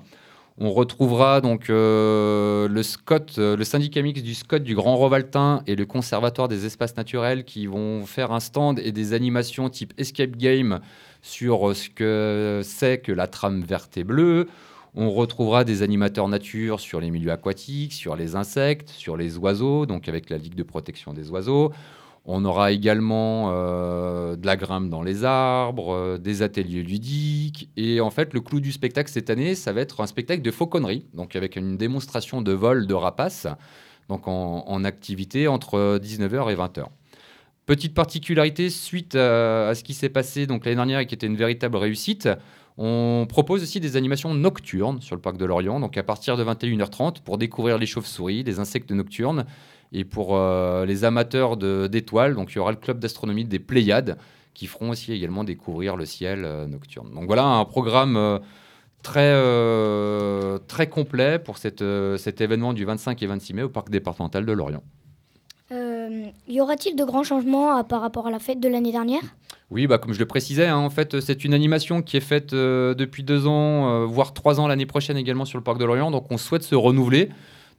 On 0.58 0.72
retrouvera 0.72 1.42
donc 1.42 1.70
euh, 1.70 2.70
euh, 2.70 3.58
le 3.58 3.64
syndicat 3.66 4.02
mixte 4.02 4.24
du 4.24 4.34
SCOT 4.34 4.60
du 4.60 4.74
Grand 4.74 4.96
Rovaltin 4.96 5.62
et 5.68 5.76
le 5.76 5.86
Conservatoire 5.86 6.48
des 6.48 6.66
espaces 6.66 6.96
naturels 6.96 7.44
qui 7.44 7.68
vont 7.68 8.06
faire 8.06 8.32
un 8.32 8.40
stand 8.40 8.80
et 8.80 8.94
des 8.94 9.12
animations 9.12 9.70
type 9.70 9.94
escape 9.98 10.38
game 10.38 10.80
sur 11.22 11.70
euh, 11.70 11.74
ce 11.74 11.90
que 11.90 12.62
c'est 12.64 13.00
que 13.00 13.12
la 13.12 13.28
trame 13.28 13.64
verte 13.64 13.98
et 13.98 14.06
bleue. 14.06 14.48
On 14.96 15.12
retrouvera 15.12 15.66
des 15.66 15.82
animateurs 15.82 16.30
nature 16.30 16.80
sur 16.80 17.02
les 17.02 17.12
milieux 17.12 17.34
aquatiques, 17.34 17.92
sur 17.92 18.16
les 18.16 18.38
insectes, 18.38 18.88
sur 18.88 19.18
les 19.18 19.38
oiseaux, 19.38 19.86
donc 19.86 20.08
avec 20.08 20.30
la 20.30 20.38
Ligue 20.38 20.56
de 20.56 20.64
protection 20.64 21.12
des 21.12 21.32
oiseaux. 21.32 21.74
On 22.28 22.44
aura 22.44 22.72
également 22.72 23.52
euh, 23.52 24.36
de 24.36 24.46
la 24.48 24.58
grimpe 24.58 24.90
dans 24.90 25.04
les 25.04 25.24
arbres, 25.24 25.94
euh, 25.94 26.18
des 26.18 26.42
ateliers 26.42 26.82
ludiques. 26.82 27.70
Et 27.78 28.02
en 28.02 28.10
fait, 28.10 28.34
le 28.34 28.42
clou 28.42 28.60
du 28.60 28.72
spectacle 28.72 29.12
cette 29.12 29.30
année, 29.30 29.54
ça 29.54 29.74
va 29.74 29.82
être 29.82 30.02
un 30.02 30.08
spectacle 30.08 30.42
de 30.42 30.50
fauconnerie, 30.50 31.06
donc 31.14 31.36
avec 31.36 31.56
une 31.56 31.78
démonstration 31.78 32.42
de 32.42 32.52
vol 32.52 32.88
de 32.88 32.94
rapaces, 32.96 33.46
donc 34.10 34.28
en, 34.28 34.84
activité 34.84 35.48
entre 35.48 36.00
19h 36.00 36.52
et 36.52 36.56
20h. 36.56 36.86
Petite 37.68 37.94
particularité, 37.94 38.72
suite 38.72 39.16
à, 39.16 39.70
à 39.70 39.76
ce 39.76 39.84
qui 39.84 39.94
s'est 39.94 40.10
passé 40.10 40.48
l'année 40.48 40.76
dernière 40.76 41.00
et 41.00 41.06
qui 41.06 41.14
était 41.14 41.28
une 41.28 41.38
véritable 41.38 41.78
réussite, 41.78 42.28
on 42.78 43.26
propose 43.30 43.64
aussi 43.64 43.80
des 43.80 43.96
animations 43.96 44.34
nocturnes 44.34 45.02
sur 45.02 45.16
le 45.16 45.22
parc 45.22 45.38
de 45.38 45.46
Lorient, 45.46 45.80
donc 45.80 45.98
à 45.98 46.04
partir 46.04 46.36
de 46.36 46.44
21h30 46.44 47.22
pour 47.24 47.38
découvrir 47.38 47.78
les 47.78 47.86
chauves-souris, 47.86 48.44
les 48.44 48.60
insectes 48.60 48.92
nocturnes. 48.92 49.46
Et 49.94 50.04
pour 50.04 50.36
euh, 50.36 50.86
les 50.86 51.06
amateurs 51.06 51.56
d'étoiles, 51.56 52.36
il 52.38 52.56
y 52.56 52.60
aura 52.60 52.72
le 52.72 52.78
club 52.78 53.00
d'astronomie 53.00 53.46
des 53.46 53.60
Pléiades 53.60 54.18
qui 54.54 54.68
feront 54.68 54.90
aussi 54.90 55.14
également 55.14 55.44
découvrir 55.44 55.96
le 55.96 56.06
ciel 56.06 56.44
euh, 56.44 56.66
nocturne. 56.66 57.14
Donc 57.14 57.28
voilà 57.28 57.46
un 57.46 57.66
programme 57.66 58.40
euh, 59.16 60.58
très, 60.68 60.88
complet 60.88 61.40
pour 61.40 61.58
cet 61.58 61.82
événement 61.82 62.74
du 62.74 62.84
25 62.84 63.22
et 63.22 63.28
26 63.28 63.54
mai 63.54 63.64
au 63.64 63.70
parc 63.70 63.90
départemental 63.90 64.46
de 64.46 64.52
Lorient. 64.52 64.84
Euh, 66.16 66.30
Y 66.48 66.62
aura-t-il 66.62 66.96
de 66.96 67.04
grands 67.04 67.24
changements 67.24 67.76
à- 67.76 67.84
par 67.84 68.02
rapport 68.02 68.28
à 68.28 68.32
la 68.32 68.40
fête 68.40 68.60
de 68.60 68.68
l'année 68.70 68.92
dernière? 68.92 69.22
Oui, 69.72 69.88
bah, 69.88 69.98
comme 69.98 70.14
je 70.14 70.20
le 70.20 70.26
précisais, 70.28 70.68
hein, 70.68 70.78
en 70.78 70.90
fait, 70.90 71.20
c'est 71.20 71.44
une 71.44 71.54
animation 71.54 72.02
qui 72.02 72.18
est 72.18 72.22
faite 72.22 72.54
euh, 72.54 72.94
depuis 72.94 73.24
deux 73.24 73.48
ans, 73.48 73.90
euh, 73.90 74.06
voire 74.06 74.34
trois 74.34 74.60
ans 74.60 74.68
l'année 74.68 74.86
prochaine 74.86 75.18
également 75.18 75.46
sur 75.46 75.58
le 75.58 75.64
parc 75.64 75.80
de 75.80 75.86
Lorient. 75.86 76.12
Donc, 76.12 76.32
on 76.32 76.38
souhaite 76.38 76.64
se 76.64 76.76
renouveler. 76.76 77.30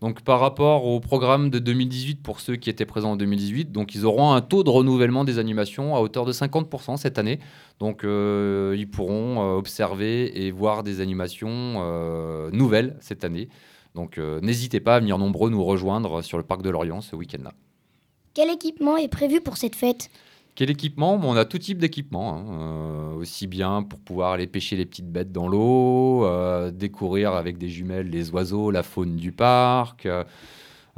Donc, 0.03 0.21
par 0.23 0.41
rapport 0.41 0.85
au 0.85 1.01
programme 1.01 1.49
de 1.49 1.59
2018 1.59 2.23
pour 2.23 2.41
ceux 2.41 2.57
qui 2.57 2.69
étaient 2.69 2.85
présents 2.85 3.13
en 3.13 3.17
2018, 3.17 3.73
donc 3.73 3.95
ils 3.95 4.05
auront 4.05 4.33
un 4.33 4.43
taux 4.43 4.63
de 4.63 4.69
renouvellement 4.69 5.25
des 5.25 5.39
animations 5.39 5.97
à 5.97 6.01
hauteur 6.01 6.27
de 6.27 6.33
50% 6.33 6.99
cette 6.99 7.19
année. 7.19 7.39
Donc, 7.79 8.05
euh, 8.05 8.75
ils 8.77 8.91
pourront 8.91 9.41
euh, 9.41 9.57
observer 9.57 10.45
et 10.45 10.51
voir 10.51 10.83
des 10.83 11.01
animations 11.01 11.77
euh, 11.79 12.51
nouvelles 12.53 12.97
cette 13.01 13.25
année. 13.25 13.49
Donc, 13.95 14.19
euh, 14.19 14.39
n'hésitez 14.43 14.81
pas 14.81 14.97
à 14.97 15.01
venir 15.01 15.17
nombreux 15.17 15.49
nous 15.49 15.65
rejoindre 15.65 16.21
sur 16.21 16.37
le 16.37 16.45
parc 16.45 16.61
de 16.61 16.69
Lorient 16.69 17.01
ce 17.01 17.17
week-end-là. 17.17 17.53
Quel 18.37 18.51
équipement 18.51 18.99
est 18.99 19.09
prévu 19.09 19.41
pour 19.41 19.57
cette 19.57 19.75
fête? 19.75 20.11
Quel 20.57 20.69
équipement? 20.69 21.19
On 21.23 21.37
a 21.37 21.47
tout 21.47 21.57
type 21.57 21.79
d'équipement, 21.79 22.35
hein, 22.37 22.45
euh, 22.51 23.15
aussi 23.15 23.47
bien 23.47 23.83
pour 23.83 23.99
pouvoir 23.99 24.33
aller 24.33 24.47
pêcher 24.47 24.77
les 24.77 24.85
petites 24.85 25.11
bêtes 25.11 25.33
dans 25.33 25.49
l'eau, 25.49 26.27
euh, 26.27 26.71
découvrir 26.71 27.33
avec 27.33 27.57
des 27.57 27.71
jumelles 27.71 28.11
les 28.11 28.29
oiseaux, 28.33 28.71
la 28.71 28.83
faune 28.83 29.17
du 29.17 29.33
parc. 29.33 30.07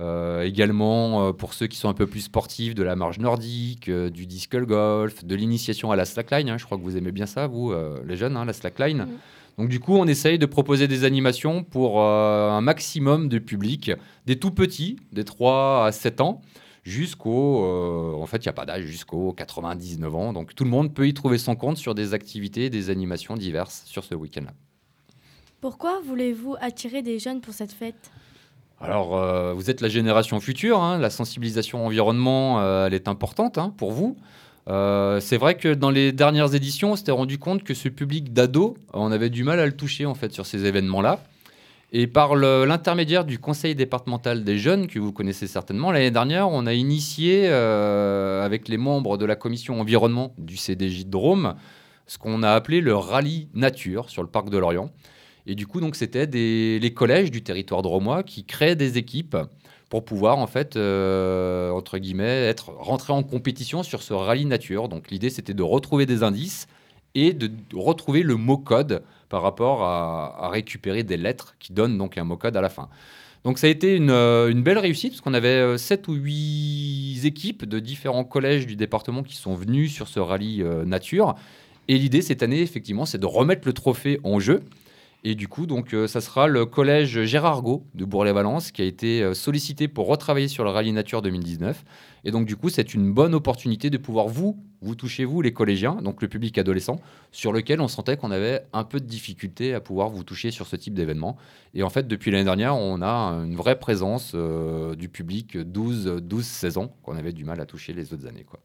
euh, 0.01 0.43
également 0.43 1.33
pour 1.33 1.55
ceux 1.55 1.69
qui 1.69 1.77
sont 1.77 1.89
un 1.89 1.95
peu 1.95 2.09
plus 2.09 2.23
sportifs, 2.23 2.75
de 2.75 2.83
la 2.83 2.97
marge 2.97 3.21
nordique, 3.21 3.89
du 3.89 4.27
disc 4.27 4.57
golf, 4.57 5.25
de 5.25 5.35
l'initiation 5.37 5.93
à 5.93 5.97
la 5.97 6.07
slackline. 6.07 6.51
hein. 6.51 6.59
je 6.59 6.65
crois 6.65 6.77
que 6.77 6.83
vous 6.83 6.97
aimez 6.97 7.13
bien 7.13 7.27
ça, 7.27 7.47
vous, 7.47 7.73
les 8.05 8.17
jeunes, 8.17 8.37
hein, 8.37 8.47
la 8.47 8.53
slackline. 8.53 9.07
Donc 9.59 9.69
du 9.69 9.79
coup, 9.79 9.95
on 9.95 10.07
essaye 10.09 10.41
de 10.41 10.47
proposer 10.47 10.89
des 10.89 11.05
animations 11.05 11.63
pour 11.63 12.03
un 12.03 12.61
maximum 12.61 13.29
de 13.29 13.39
public, 13.39 13.93
des 14.27 14.41
tout 14.41 14.51
petits, 14.51 14.97
des 15.13 15.25
3 15.25 15.87
à 15.87 15.93
7 15.93 16.21
ans, 16.21 16.43
jusqu'au... 16.83 17.65
euh, 17.65 18.15
en 18.15 18.27
fait, 18.27 18.39
il 18.39 18.49
n'y 18.49 18.51
a 18.51 18.55
pas 18.55 18.67
d'âge, 18.67 18.85
jusqu'aux 18.85 19.33
99 19.33 20.15
ans. 20.15 20.33
Donc 20.33 20.55
tout 20.55 20.65
le 20.65 20.71
monde 20.71 20.95
peut 20.95 21.09
y 21.09 21.15
trouver 21.15 21.39
son 21.39 21.57
compte 21.57 21.77
sur 21.77 21.95
des 21.95 22.15
activités, 22.15 22.71
des 22.71 22.91
animations 22.91 23.37
diverses 23.37 23.83
sur 23.87 24.05
ce 24.05 24.15
week-end-là. 24.15 24.53
Pourquoi 25.61 26.01
voulez-vous 26.05 26.57
attirer 26.61 27.03
des 27.03 27.19
jeunes 27.19 27.41
pour 27.41 27.53
cette 27.53 27.73
fête? 27.73 28.11
Alors, 28.81 29.17
euh, 29.17 29.53
vous 29.55 29.71
êtes 29.71 29.81
la 29.81 29.89
génération 29.89 30.39
future, 30.39 30.81
hein, 30.81 30.99
la 30.99 31.11
sensibilisation 31.11 31.85
environnement, 31.85 32.61
euh, 32.61 32.87
elle 32.87 32.95
est 32.95 33.09
importante 33.09 33.59
hein, 33.59 33.75
pour 33.77 33.91
vous. 33.91 34.17
Euh, 34.69 35.19
c'est 35.19 35.37
vrai 35.37 35.57
que 35.57 35.75
dans 35.75 35.91
les 35.91 36.13
dernières 36.13 36.55
éditions, 36.55 36.93
on 36.93 36.97
s'était 36.97 37.11
rendu 37.11 37.39
compte 37.39 37.65
que 37.65 37.75
ce 37.75 37.89
public 37.89 38.33
d'ados, 38.33 38.75
on 38.93 39.11
avait 39.11 39.31
du 39.31 39.43
mal 39.43 39.59
à 39.59 39.67
le 39.67 39.73
toucher 39.73 40.07
en 40.07 40.15
fait 40.15 40.33
sur 40.33 40.47
ces 40.47 40.65
événements-là. 40.67 41.21
Et 41.91 42.07
par 42.07 42.37
l'intermédiaire 42.37 43.25
du 43.25 43.39
conseil 43.39 43.75
départemental 43.75 44.45
des 44.45 44.59
jeunes, 44.59 44.89
que 44.89 44.99
vous 44.99 45.13
connaissez 45.13 45.47
certainement, 45.47 45.91
l'année 45.91 46.11
dernière, 46.11 46.51
on 46.51 46.67
a 46.67 46.75
initié 46.75 47.45
euh, 47.47 48.45
avec 48.45 48.69
les 48.69 48.77
membres 48.77 49.17
de 49.17 49.25
la 49.25 49.37
commission 49.37 49.81
environnement 49.81 50.35
du 50.37 50.59
CDJ 50.59 51.07
de 51.07 51.11
Drôme 51.11 51.55
ce 52.07 52.19
qu'on 52.19 52.43
a 52.43 52.51
appelé 52.53 52.81
le 52.81 52.95
rallye 52.95 53.49
nature 53.55 54.11
sur 54.11 54.23
le 54.23 54.29
parc 54.29 54.51
de 54.51 54.59
Lorient. 54.59 54.91
Et 55.47 55.55
du 55.55 55.67
coup, 55.67 55.81
c'était 55.95 56.27
les 56.27 56.93
collèges 56.95 57.31
du 57.31 57.43
territoire 57.43 57.83
dromois 57.83 58.23
qui 58.23 58.45
créaient 58.45 58.77
des 58.77 58.99
équipes 58.99 59.37
pour 59.89 60.05
pouvoir, 60.05 60.39
en 60.39 60.47
fait, 60.47 60.77
euh, 60.77 61.71
entre 61.71 61.97
guillemets, 61.97 62.45
être 62.45 62.71
rentrés 62.71 63.15
en 63.15 63.23
compétition 63.23 63.83
sur 63.83 64.03
ce 64.03 64.13
rallye 64.13 64.45
nature. 64.45 64.89
Donc, 64.89 65.11
l'idée, 65.11 65.31
c'était 65.31 65.55
de 65.55 65.63
retrouver 65.63 66.05
des 66.05 66.23
indices 66.23 66.67
et 67.15 67.33
de 67.33 67.51
retrouver 67.75 68.23
le 68.23 68.37
mot-code 68.37 69.03
par 69.29 69.43
rapport 69.43 69.83
à, 69.83 70.49
récupérer 70.51 71.03
des 71.03 71.17
lettres 71.17 71.57
qui 71.59 71.73
donnent 71.73 71.99
donc 71.99 72.19
un 72.19 72.25
mot-code 72.25 72.57
à 72.57 72.61
la 72.61 72.69
fin. 72.69 72.89
Donc, 73.45 73.59
ça 73.59 73.67
a 73.67 73.71
été 73.71 73.95
une, 73.97 74.11
euh, 74.11 74.53
belle 74.55 74.79
réussite 74.79 75.13
parce 75.13 75.21
qu'on 75.21 75.35
avait 75.35 75.79
7 75.79 76.09
ou 76.09 76.15
8 76.15 77.21
équipes 77.25 77.65
de 77.65 77.79
différents 77.79 78.25
collèges 78.25 78.67
du 78.67 78.77
département 78.77 79.23
qui 79.23 79.37
sont 79.37 79.55
venus 79.55 79.93
sur 79.93 80.09
ce 80.09 80.21
rallye 80.21 80.63
euh, 80.63 80.85
nature. 80.85 81.35
Et 81.89 81.97
l'idée 81.97 82.21
cette 82.21 82.43
année, 82.43 82.61
effectivement, 82.61 83.07
c'est 83.07 83.19
de 83.19 83.27
remettre 83.27 83.67
le 83.67 83.73
trophée 83.73 84.21
en 84.25 84.39
jeu. 84.39 84.63
Et 85.25 85.35
du 85.35 85.49
coup, 85.49 85.67
donc, 85.67 85.95
euh, 85.95 86.07
ça 86.07 86.21
sera 86.21 86.47
le 86.47 86.65
collège 86.65 87.25
Gérard 87.25 87.63
Gau 87.63 87.85
de 87.95 88.05
Bourg-les-Valence 88.05 88.71
qui 88.71 88.83
a 88.83 88.85
été 88.85 89.23
euh, 89.23 89.35
sollicité 89.35 89.89
pour 89.89 90.07
retravailler 90.07 90.49
sur 90.49 90.63
le 90.63 90.71
rallye 90.71 90.93
nature 90.93 91.23
2019. 91.23 91.85
Et 92.25 92.31
donc, 92.31 92.47
du 92.47 92.57
coup, 92.57 92.69
c'est 92.69 92.95
une 92.95 93.13
bonne 93.13 93.35
opportunité 93.35 93.91
de 93.91 93.99
pouvoir 93.99 94.29
vous, 94.29 94.57
vous 94.81 94.95
toucher, 94.95 95.25
vous, 95.25 95.43
les 95.43 95.53
collégiens, 95.53 95.97
donc 95.97 96.23
le 96.23 96.29
public 96.29 96.57
adolescent, 96.59 97.01
sur 97.33 97.53
lequel 97.53 97.81
on 97.81 97.89
sentait 97.89 98.17
qu'on 98.17 98.31
avait 98.31 98.63
un 98.73 98.85
peu 98.85 99.01
de 99.01 99.07
difficulté 99.07 99.75
à 99.75 99.81
pouvoir 99.81 100.09
vous 100.09 100.23
toucher 100.25 100.51
sur 100.51 100.67
ce 100.67 100.77
type 100.77 100.95
d'événement. 100.95 101.37
Et 101.75 101.83
en 101.83 101.91
fait, 101.91 102.07
depuis 102.07 102.31
l'année 102.31 102.45
dernière, 102.45 102.77
on 102.77 103.03
a 103.03 103.33
une 103.45 103.57
vraie 103.57 103.79
présence 103.79 104.33
euh, 104.35 104.95
du 104.95 105.09
public 105.09 105.57
12-16 105.57 106.79
ans 106.79 106.95
qu'on 107.03 107.17
avait 107.17 107.33
du 107.33 107.45
mal 107.45 107.61
à 107.61 107.67
toucher 107.67 107.93
les 107.93 108.13
autres 108.13 108.27
années. 108.27 108.45
Quoi. 108.45 108.61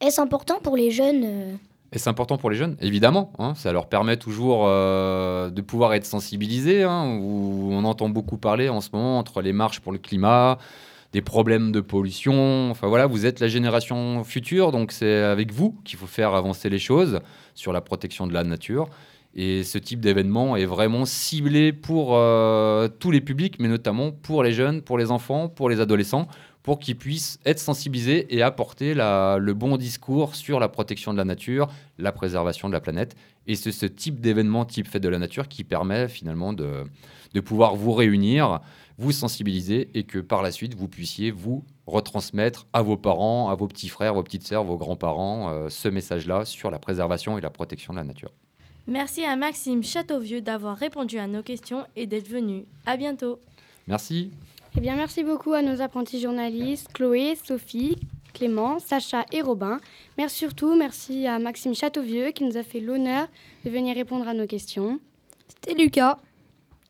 Est-ce 0.00 0.20
important 0.20 0.60
pour 0.62 0.76
les 0.76 0.90
jeunes 0.90 1.24
euh, 1.24 1.54
Et 1.92 1.98
c'est 1.98 2.10
important 2.10 2.36
pour 2.38 2.50
les 2.50 2.56
jeunes, 2.56 2.76
évidemment. 2.80 3.32
hein. 3.38 3.54
ça 3.56 3.72
leur 3.72 3.88
permet 3.88 4.16
toujours 4.16 4.64
euh, 4.66 5.50
de 5.50 5.60
pouvoir 5.60 5.94
être 5.94 6.06
sensibilisés. 6.06 6.84
hein, 6.84 7.18
où 7.20 7.70
on 7.72 7.84
entend 7.84 8.08
beaucoup 8.08 8.36
parler 8.36 8.68
en 8.68 8.80
ce 8.80 8.90
moment 8.92 9.18
entre 9.18 9.42
les 9.42 9.52
marches 9.52 9.80
pour 9.80 9.92
le 9.92 9.98
climat, 9.98 10.58
des 11.12 11.22
problèmes 11.22 11.72
de 11.72 11.80
pollution. 11.80 12.70
Enfin 12.70 12.88
voilà, 12.88 13.06
vous 13.06 13.26
êtes 13.26 13.40
la 13.40 13.48
génération 13.48 14.24
future, 14.24 14.72
donc 14.72 14.92
c'est 14.92 15.22
avec 15.22 15.52
vous 15.52 15.78
qu'il 15.84 15.98
faut 15.98 16.06
faire 16.06 16.34
avancer 16.34 16.68
les 16.68 16.78
choses 16.78 17.20
sur 17.54 17.72
la 17.72 17.80
protection 17.80 18.26
de 18.26 18.34
la 18.34 18.44
nature. 18.44 18.88
Et 19.34 19.62
ce 19.62 19.78
type 19.78 20.00
d'événement 20.00 20.56
est 20.56 20.64
vraiment 20.64 21.04
ciblé 21.04 21.72
pour 21.72 22.16
euh, 22.16 22.88
tous 22.88 23.10
les 23.10 23.20
publics, 23.20 23.56
mais 23.60 23.68
notamment 23.68 24.10
pour 24.10 24.42
les 24.42 24.52
jeunes, 24.52 24.82
pour 24.82 24.98
les 24.98 25.10
enfants, 25.10 25.48
pour 25.48 25.68
les 25.68 25.80
adolescents, 25.80 26.28
pour 26.68 26.78
qu'ils 26.80 26.98
puissent 26.98 27.40
être 27.46 27.60
sensibilisés 27.60 28.26
et 28.36 28.42
apporter 28.42 28.92
la- 28.92 29.38
le 29.40 29.54
bon 29.54 29.78
discours 29.78 30.34
sur 30.34 30.60
la 30.60 30.68
protection 30.68 31.14
de 31.14 31.16
la 31.16 31.24
nature, 31.24 31.68
la 31.96 32.12
préservation 32.12 32.68
de 32.68 32.74
la 32.74 32.80
planète. 32.80 33.16
Et 33.46 33.54
c'est 33.56 33.72
ce 33.72 33.86
type 33.86 34.20
d'événement, 34.20 34.66
type 34.66 34.86
fête 34.86 35.02
de 35.02 35.08
la 35.08 35.18
nature, 35.18 35.48
qui 35.48 35.64
permet 35.64 36.08
finalement 36.08 36.52
de, 36.52 36.84
de 37.32 37.40
pouvoir 37.40 37.74
vous 37.74 37.94
réunir, 37.94 38.60
vous 38.98 39.12
sensibiliser 39.12 39.88
et 39.94 40.02
que 40.02 40.18
par 40.18 40.42
la 40.42 40.52
suite, 40.52 40.74
vous 40.74 40.88
puissiez 40.88 41.30
vous 41.30 41.64
retransmettre 41.86 42.66
à 42.74 42.82
vos 42.82 42.98
parents, 42.98 43.48
à 43.48 43.54
vos 43.54 43.66
petits 43.66 43.88
frères, 43.88 44.12
vos 44.12 44.22
petites 44.22 44.46
sœurs, 44.46 44.64
vos 44.64 44.76
grands-parents, 44.76 45.48
euh, 45.50 45.70
ce 45.70 45.88
message-là 45.88 46.44
sur 46.44 46.70
la 46.70 46.78
préservation 46.78 47.38
et 47.38 47.40
la 47.40 47.48
protection 47.48 47.94
de 47.94 47.98
la 47.98 48.04
nature. 48.04 48.32
Merci 48.86 49.24
à 49.24 49.36
Maxime 49.36 49.82
Châteauvieux 49.82 50.42
d'avoir 50.42 50.76
répondu 50.76 51.18
à 51.18 51.28
nos 51.28 51.42
questions 51.42 51.86
et 51.96 52.06
d'être 52.06 52.28
venu. 52.28 52.66
À 52.84 52.98
bientôt. 52.98 53.38
Merci. 53.86 54.30
Eh 54.78 54.80
bien, 54.80 54.94
merci 54.94 55.24
beaucoup 55.24 55.54
à 55.54 55.62
nos 55.62 55.82
apprentis 55.82 56.20
journalistes, 56.20 56.92
Chloé, 56.92 57.34
Sophie, 57.34 57.96
Clément, 58.32 58.78
Sacha 58.78 59.26
et 59.32 59.42
Robin. 59.42 59.80
Merci 60.16 60.38
surtout, 60.38 60.76
merci 60.76 61.26
à 61.26 61.40
Maxime 61.40 61.74
Châteauvieux 61.74 62.30
qui 62.30 62.44
nous 62.44 62.56
a 62.56 62.62
fait 62.62 62.78
l'honneur 62.78 63.26
de 63.64 63.70
venir 63.70 63.96
répondre 63.96 64.28
à 64.28 64.34
nos 64.34 64.46
questions. 64.46 65.00
C'était 65.48 65.74
Lucas 65.74 66.18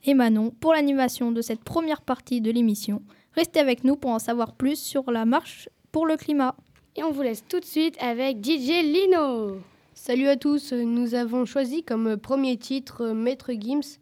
et 0.05 0.13
Manon 0.13 0.51
pour 0.61 0.75
l'animation 0.75 1.33
de 1.33 1.41
cette 1.41 1.65
première 1.65 2.03
partie 2.03 2.43
de 2.43 2.51
l'émission. 2.51 3.01
Restez 3.33 3.59
avec 3.59 3.85
nous 3.85 3.97
pour 3.97 4.11
en 4.11 4.19
savoir 4.19 4.53
plus 4.53 4.79
sur 4.79 5.11
la 5.11 5.25
marche 5.25 5.71
pour 5.91 6.05
le 6.05 6.19
climat. 6.19 6.57
Et 6.95 7.03
on 7.03 7.11
vous 7.11 7.23
laisse 7.23 7.43
tout 7.49 7.59
de 7.59 7.65
suite 7.65 7.97
avec 8.03 8.45
DJ 8.45 8.83
Lino. 8.83 9.63
Salut 9.95 10.29
à 10.29 10.37
tous, 10.37 10.75
nous 10.75 11.15
avons 11.15 11.47
choisi 11.47 11.85
comme 11.85 12.19
premier 12.19 12.59
titre 12.59 13.13
Maître 13.13 13.53
Gims 13.59 13.97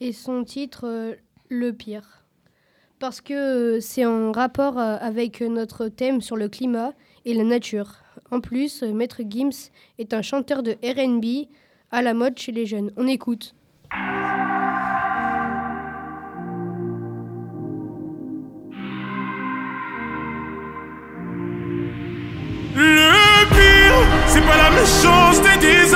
et 0.00 0.14
son 0.14 0.42
titre 0.42 0.86
euh, 0.86 1.14
Le 1.50 1.74
pire. 1.74 2.19
Parce 3.00 3.22
que 3.22 3.32
euh, 3.78 3.80
c'est 3.80 4.04
en 4.04 4.30
rapport 4.30 4.78
euh, 4.78 4.98
avec 5.00 5.40
notre 5.40 5.88
thème 5.88 6.20
sur 6.20 6.36
le 6.36 6.50
climat 6.50 6.92
et 7.24 7.32
la 7.32 7.44
nature. 7.44 7.94
En 8.30 8.42
plus, 8.42 8.82
euh, 8.82 8.92
Maître 8.92 9.22
Gims 9.26 9.70
est 9.98 10.12
un 10.12 10.20
chanteur 10.20 10.62
de 10.62 10.72
RB 10.84 11.48
à 11.90 12.02
la 12.02 12.12
mode 12.12 12.38
chez 12.38 12.52
les 12.52 12.66
jeunes. 12.66 12.92
On 12.98 13.06
écoute. 13.06 13.54
Le 22.76 23.46
pire, 23.48 23.94
c'est 24.26 24.42
pas 24.42 24.58
la 24.58 24.70
des 25.58 25.94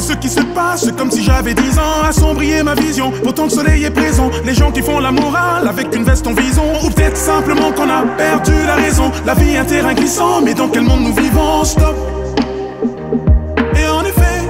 ce 0.00 0.12
qui 0.14 0.28
se 0.28 0.40
passe, 0.40 0.90
comme 0.96 1.10
si 1.10 1.22
j'avais 1.22 1.54
10 1.54 1.78
ans. 1.78 2.02
Assombrir 2.08 2.64
ma 2.64 2.74
vision, 2.74 3.12
pourtant 3.22 3.44
le 3.44 3.50
soleil 3.50 3.84
est 3.84 3.90
présent. 3.90 4.30
Les 4.44 4.54
gens 4.54 4.70
qui 4.70 4.82
font 4.82 5.00
la 5.00 5.12
morale 5.12 5.66
avec 5.68 5.94
une 5.94 6.04
veste 6.04 6.26
en 6.26 6.34
vison. 6.34 6.64
Ou 6.84 6.90
peut-être 6.90 7.16
simplement 7.16 7.72
qu'on 7.72 7.88
a 7.88 8.02
perdu 8.16 8.52
la 8.66 8.74
raison. 8.74 9.10
La 9.24 9.34
vie 9.34 9.54
est 9.54 9.58
un 9.58 9.64
terrain 9.64 9.94
glissant, 9.94 10.40
mais 10.42 10.54
dans 10.54 10.68
quel 10.68 10.82
monde 10.82 11.02
nous 11.02 11.14
vivons? 11.14 11.64
Stop. 11.64 11.96
Et 13.74 13.88
en 13.88 14.04
effet, 14.04 14.40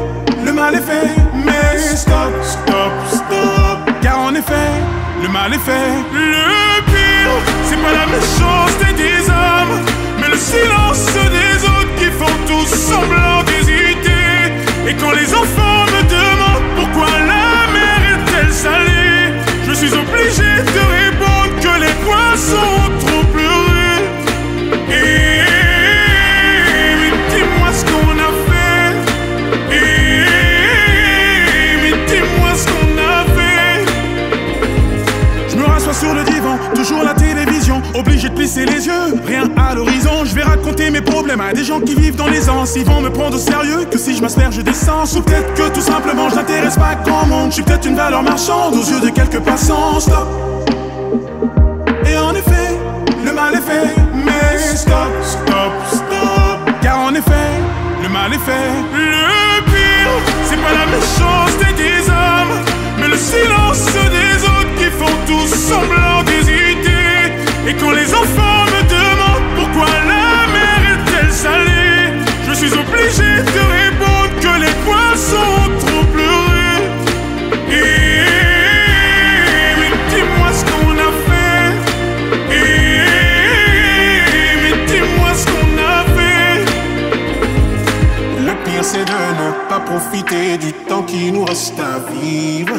le 0.45 0.53
mal 0.53 0.75
est 0.75 0.81
fait. 0.81 1.11
Mais 1.35 1.79
stop, 1.79 2.33
stop, 2.43 2.93
stop. 3.09 3.79
Car 4.03 4.19
en 4.21 4.35
effet, 4.35 4.71
le 5.23 5.29
mal 5.29 5.53
est 5.53 5.59
fait. 5.59 5.93
Le 6.13 6.83
pire, 6.87 7.37
c'est 7.69 7.77
pas 7.77 7.93
la 7.93 8.07
méchanceté 8.07 8.93
des 8.97 9.29
hommes, 9.31 9.81
mais 10.21 10.29
le 10.29 10.37
silence 10.37 11.07
des 11.15 11.65
autres 11.65 11.95
qui 11.99 12.07
font 12.19 12.37
tous 12.47 12.69
semblant. 12.75 13.46
Et 14.89 14.95
quand 14.95 15.11
les 15.11 15.35
enfants 15.35 15.85
me 15.95 16.03
demandent 16.09 16.63
pourquoi 16.77 17.07
la 17.11 17.73
mer 17.73 17.99
est-elle 18.15 18.53
salée, 18.53 19.33
je 19.67 19.73
suis 19.73 19.93
obligé 19.93 20.63
de 20.63 20.83
répondre 20.99 21.61
que 21.61 21.81
les 21.81 21.93
poissons 22.05 22.91
trop 23.01 23.16
à 41.41 41.53
des 41.53 41.65
gens 41.65 41.81
qui 41.81 41.95
vivent 41.95 42.17
dans 42.17 42.29
l'aisance. 42.29 42.75
Ils 42.77 42.85
vont 42.85 43.01
me 43.01 43.11
prendre 43.11 43.37
au 43.37 43.39
sérieux 43.39 43.85
que 43.91 43.99
si 43.99 44.17
je 44.17 44.23
m'asperge 44.23 44.59
d'essence. 44.63 45.17
Ou 45.17 45.23
peut-être 45.23 45.55
que 45.55 45.69
tout 45.75 45.81
simplement 45.81 46.29
je 46.29 46.37
n'intéresse 46.37 46.77
pas 46.77 46.95
grand 47.05 47.27
monde. 47.27 47.51
Je 47.51 47.55
suis 47.55 47.63
peut-être 47.63 47.87
une 47.87 47.97
valeur 47.97 48.23
marchande 48.23 48.75
aux 48.75 48.85
yeux 48.85 49.01
de 49.01 49.11
quelques 49.11 49.41
passants. 49.41 50.01
Stop. 50.01 50.29
Et 52.07 52.17
en 52.17 52.35
effet, 52.35 52.79
le 53.25 53.33
mal 53.33 53.55
est 53.55 53.61
fait. 53.61 53.95
Mais 54.15 54.59
stop, 54.59 55.13
stop, 55.23 55.73
stop. 55.91 56.81
Car 56.83 57.01
en 57.01 57.15
effet, 57.15 57.51
le 58.03 58.09
mal 58.09 58.33
est 58.33 58.39
fait. 58.39 58.71
Le 58.93 59.63
pire, 59.65 60.13
c'est 60.45 60.57
pas 60.57 60.73
la 60.73 60.87
méchanceté 60.87 61.67
des 61.77 62.09
hommes, 62.09 62.57
mais 62.99 63.09
le 63.09 63.17
silence 63.17 63.85
des 63.85 64.45
autres 64.45 64.75
qui 64.79 64.91
font 64.99 65.17
tous 65.27 65.55
semblant 65.55 66.23
d'hésiter. 66.25 67.33
Et 67.69 67.75
quand 67.75 67.91
les 67.91 68.15
enfants 68.15 68.46
suis 72.67 72.79
obligé 72.79 73.43
de 73.57 73.63
répondre 73.81 74.33
que 74.41 74.53
les 74.61 74.75
poissons 74.85 75.51
ont 75.65 75.73
trop 75.79 76.05
pleuré. 76.15 76.71
Et 77.71 77.75
mais 79.79 79.93
dis-moi 80.11 80.51
ce 80.53 80.63
qu'on 80.65 80.95
a 81.09 81.11
fait. 81.27 81.69
Mais 84.63 84.73
dis-moi 84.87 85.31
ce 85.35 85.45
qu'on 85.47 85.73
a 85.79 86.05
fait. 86.17 86.57
Le 88.47 88.53
pire 88.65 88.85
c'est 88.85 89.05
de 89.05 89.21
ne 89.43 89.49
pas 89.69 89.81
profiter 89.81 90.59
du 90.59 90.73
temps 90.73 91.03
qui 91.03 91.31
nous 91.31 91.45
reste 91.45 91.79
à 91.79 91.99
vivre. 92.13 92.77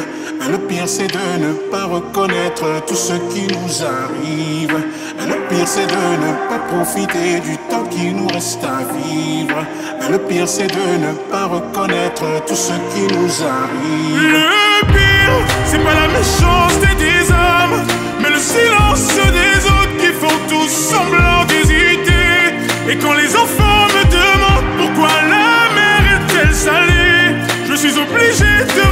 C'est 0.90 1.06
de 1.06 1.44
ne 1.46 1.52
pas 1.70 1.84
reconnaître 1.84 2.64
tout 2.86 2.94
ce 2.94 3.12
qui 3.30 3.46
nous 3.46 3.84
arrive. 3.84 4.74
Le 5.20 5.34
pire 5.48 5.68
c'est 5.68 5.86
de 5.86 5.92
ne 5.92 6.32
pas 6.48 6.60
profiter 6.66 7.40
du 7.40 7.58
temps 7.68 7.84
qui 7.90 8.10
nous 8.14 8.26
reste 8.28 8.64
à 8.64 8.78
vivre. 8.96 9.66
Le 10.10 10.18
pire 10.18 10.48
c'est 10.48 10.66
de 10.66 11.06
ne 11.06 11.12
pas 11.30 11.44
reconnaître 11.44 12.24
tout 12.46 12.54
ce 12.54 12.72
qui 12.90 13.02
nous 13.14 13.30
arrive. 13.42 14.32
Le 14.32 14.86
pire, 14.86 15.38
c'est 15.66 15.84
pas 15.84 15.94
la 15.94 16.08
méchanceté 16.08 16.88
des 16.96 17.30
hommes, 17.32 17.84
mais 18.22 18.30
le 18.30 18.38
silence 18.38 19.08
des 19.40 19.66
autres 19.66 19.96
qui 19.98 20.10
font 20.18 20.38
tous 20.48 20.70
semblant 20.70 21.44
d'hésiter. 21.44 22.56
Et 22.88 22.96
quand 22.96 23.12
les 23.12 23.36
enfants 23.36 23.84
me 23.94 24.04
demandent 24.10 24.64
pourquoi 24.78 25.08
la 25.28 25.68
mer 25.76 26.00
est-elle 26.16 26.54
salée, 26.54 27.36
je 27.68 27.74
suis 27.74 27.92
obligé 27.98 28.64
de 28.64 28.87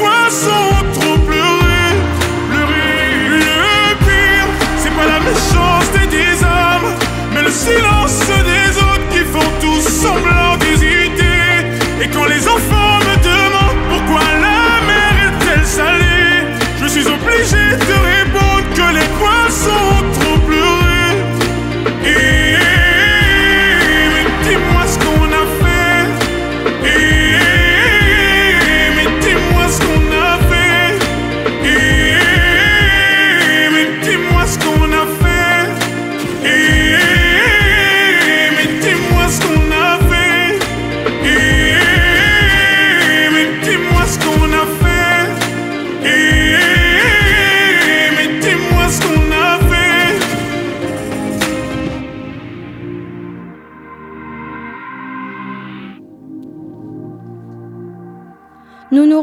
poissons 0.00 0.74
trop 0.94 1.18
pleuré. 1.28 1.82
Pleuré. 2.50 2.88
Le 3.28 3.94
pire, 4.06 4.48
c'est 4.78 4.94
pas 4.98 5.06
la 5.14 5.20
méchanceté 5.30 6.06
des 6.16 6.32
hommes, 6.42 6.90
mais 7.32 7.42
le 7.42 7.50
silence 7.50 8.18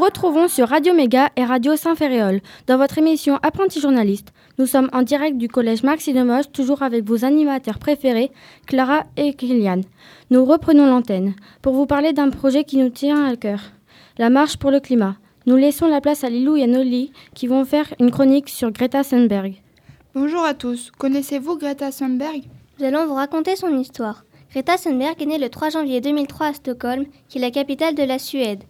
retrouvons 0.08 0.48
sur 0.48 0.68
Radio 0.68 0.94
Méga 0.94 1.28
et 1.36 1.44
Radio 1.44 1.76
Saint-Ferréol 1.76 2.40
dans 2.66 2.78
votre 2.78 2.96
émission 2.96 3.38
Apprenti 3.42 3.78
journaliste. 3.78 4.32
Nous 4.56 4.64
sommes 4.64 4.88
en 4.94 5.02
direct 5.02 5.36
du 5.36 5.48
collège 5.48 5.82
Maxi 5.82 6.14
de 6.14 6.22
Moche, 6.22 6.50
toujours 6.50 6.82
avec 6.82 7.04
vos 7.04 7.26
animateurs 7.26 7.78
préférés, 7.78 8.30
Clara 8.66 9.02
et 9.18 9.34
Kylian. 9.34 9.82
Nous 10.30 10.46
reprenons 10.46 10.86
l'antenne 10.86 11.34
pour 11.60 11.74
vous 11.74 11.84
parler 11.84 12.14
d'un 12.14 12.30
projet 12.30 12.64
qui 12.64 12.78
nous 12.78 12.88
tient 12.88 13.22
à 13.26 13.36
cœur, 13.36 13.60
la 14.16 14.30
marche 14.30 14.56
pour 14.56 14.70
le 14.70 14.80
climat. 14.80 15.16
Nous 15.44 15.56
laissons 15.56 15.88
la 15.88 16.00
place 16.00 16.24
à 16.24 16.30
Lilou 16.30 16.56
et 16.56 16.62
à 16.62 16.66
Noli 16.66 17.12
qui 17.34 17.46
vont 17.46 17.66
faire 17.66 17.92
une 18.00 18.10
chronique 18.10 18.48
sur 18.48 18.70
Greta 18.70 19.04
Thunberg. 19.04 19.56
Bonjour 20.14 20.42
à 20.42 20.54
tous. 20.54 20.90
Connaissez-vous 20.96 21.58
Greta 21.58 21.92
Thunberg? 21.92 22.44
Nous 22.78 22.86
allons 22.86 23.06
vous 23.06 23.14
raconter 23.14 23.56
son 23.56 23.78
histoire. 23.78 24.24
Greta 24.52 24.78
Thunberg 24.78 25.20
est 25.20 25.26
née 25.26 25.38
le 25.38 25.50
3 25.50 25.68
janvier 25.68 26.00
2003 26.00 26.46
à 26.46 26.54
Stockholm, 26.54 27.04
qui 27.28 27.36
est 27.36 27.42
la 27.42 27.50
capitale 27.50 27.94
de 27.94 28.04
la 28.04 28.18
Suède. 28.18 28.64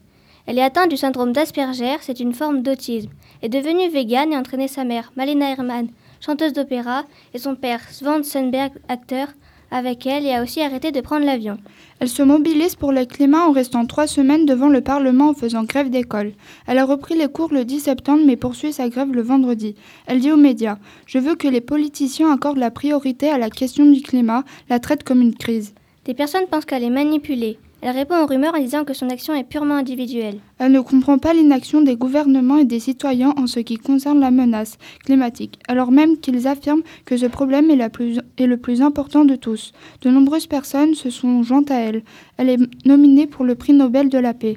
Elle 0.48 0.58
est 0.58 0.62
atteinte 0.62 0.88
du 0.88 0.96
syndrome 0.96 1.34
d'Asperger, 1.34 1.96
c'est 2.00 2.20
une 2.20 2.32
forme 2.32 2.62
d'autisme. 2.62 3.10
Est 3.42 3.50
devenue 3.50 3.90
végane 3.90 4.32
et 4.32 4.34
a 4.34 4.38
entraîné 4.38 4.66
sa 4.66 4.82
mère, 4.82 5.12
Malena 5.14 5.50
Herman, 5.50 5.88
chanteuse 6.20 6.54
d'opéra, 6.54 7.04
et 7.34 7.38
son 7.38 7.54
père, 7.54 7.82
Svan 7.90 8.22
Thunberg, 8.22 8.72
acteur, 8.88 9.28
avec 9.70 10.06
elle 10.06 10.24
et 10.24 10.32
a 10.32 10.42
aussi 10.42 10.62
arrêté 10.62 10.90
de 10.90 11.02
prendre 11.02 11.26
l'avion. 11.26 11.58
Elle 12.00 12.08
se 12.08 12.22
mobilise 12.22 12.76
pour 12.76 12.92
le 12.92 13.04
climat 13.04 13.46
en 13.46 13.52
restant 13.52 13.84
trois 13.84 14.06
semaines 14.06 14.46
devant 14.46 14.70
le 14.70 14.80
Parlement 14.80 15.28
en 15.28 15.34
faisant 15.34 15.64
grève 15.64 15.90
d'école. 15.90 16.32
Elle 16.66 16.78
a 16.78 16.86
repris 16.86 17.14
les 17.14 17.28
cours 17.28 17.52
le 17.52 17.66
10 17.66 17.80
septembre 17.80 18.22
mais 18.24 18.36
poursuit 18.36 18.72
sa 18.72 18.88
grève 18.88 19.12
le 19.12 19.20
vendredi. 19.20 19.74
Elle 20.06 20.20
dit 20.20 20.32
aux 20.32 20.38
médias 20.38 20.78
Je 21.04 21.18
veux 21.18 21.34
que 21.34 21.48
les 21.48 21.60
politiciens 21.60 22.32
accordent 22.32 22.56
la 22.56 22.70
priorité 22.70 23.28
à 23.28 23.36
la 23.36 23.50
question 23.50 23.84
du 23.84 24.00
climat, 24.00 24.44
la 24.70 24.80
traitent 24.80 25.04
comme 25.04 25.20
une 25.20 25.36
crise. 25.36 25.74
Des 26.06 26.14
personnes 26.14 26.46
pensent 26.50 26.64
qu'elle 26.64 26.84
est 26.84 26.88
manipulée. 26.88 27.58
Elle 27.80 27.94
répond 27.96 28.20
aux 28.20 28.26
rumeurs 28.26 28.54
en 28.56 28.60
disant 28.60 28.84
que 28.84 28.92
son 28.92 29.08
action 29.08 29.34
est 29.34 29.44
purement 29.44 29.76
individuelle. 29.76 30.40
Elle 30.58 30.72
ne 30.72 30.80
comprend 30.80 31.18
pas 31.18 31.32
l'inaction 31.32 31.80
des 31.80 31.94
gouvernements 31.94 32.58
et 32.58 32.64
des 32.64 32.80
citoyens 32.80 33.32
en 33.36 33.46
ce 33.46 33.60
qui 33.60 33.76
concerne 33.76 34.18
la 34.18 34.32
menace 34.32 34.78
climatique, 35.04 35.60
alors 35.68 35.92
même 35.92 36.18
qu'ils 36.18 36.48
affirment 36.48 36.82
que 37.04 37.16
ce 37.16 37.26
problème 37.26 37.70
est, 37.70 37.76
la 37.76 37.88
plus- 37.88 38.18
est 38.36 38.46
le 38.46 38.56
plus 38.56 38.82
important 38.82 39.24
de 39.24 39.36
tous. 39.36 39.72
De 40.02 40.10
nombreuses 40.10 40.48
personnes 40.48 40.94
se 40.96 41.08
sont 41.10 41.44
jointes 41.44 41.70
à 41.70 41.76
elle. 41.78 42.02
Elle 42.36 42.48
est 42.50 42.58
nominée 42.84 43.28
pour 43.28 43.44
le 43.44 43.54
prix 43.54 43.74
Nobel 43.74 44.08
de 44.08 44.18
la 44.18 44.34
paix. 44.34 44.56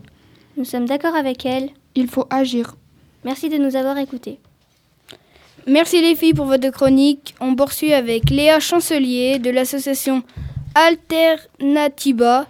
Nous 0.57 0.65
sommes 0.65 0.85
d'accord 0.85 1.15
avec 1.15 1.45
elle. 1.45 1.69
Il 1.93 2.07
faut 2.07 2.25
agir. 2.31 2.75
Merci 3.23 3.49
de 3.49 3.57
nous 3.57 3.75
avoir 3.75 3.99
écoutés. 3.99 4.39
Merci 5.67 6.01
les 6.01 6.15
filles 6.15 6.33
pour 6.33 6.45
votre 6.47 6.71
chronique. 6.71 7.35
On 7.39 7.53
poursuit 7.55 7.93
avec 7.93 8.31
Léa 8.31 8.59
Chancelier 8.59 9.37
de 9.37 9.51
l'association 9.51 10.23
Alternativa 10.73 12.47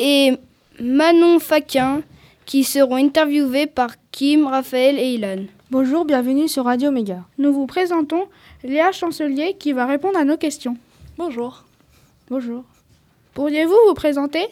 et 0.00 0.32
Manon 0.80 1.38
Faquin 1.38 2.00
qui 2.46 2.64
seront 2.64 2.96
interviewés 2.96 3.66
par 3.66 3.90
Kim, 4.10 4.46
Raphaël 4.46 4.98
et 4.98 5.14
Ilan. 5.14 5.44
Bonjour, 5.70 6.06
bienvenue 6.06 6.48
sur 6.48 6.64
Radio 6.64 6.90
Méga. 6.90 7.22
Nous 7.38 7.52
vous 7.52 7.66
présentons 7.66 8.24
Léa 8.64 8.90
Chancelier 8.92 9.56
qui 9.58 9.72
va 9.72 9.86
répondre 9.86 10.18
à 10.18 10.24
nos 10.24 10.38
questions. 10.38 10.76
Bonjour. 11.18 11.64
Bonjour. 12.30 12.64
Pourriez-vous 13.34 13.76
vous 13.88 13.94
présenter? 13.94 14.42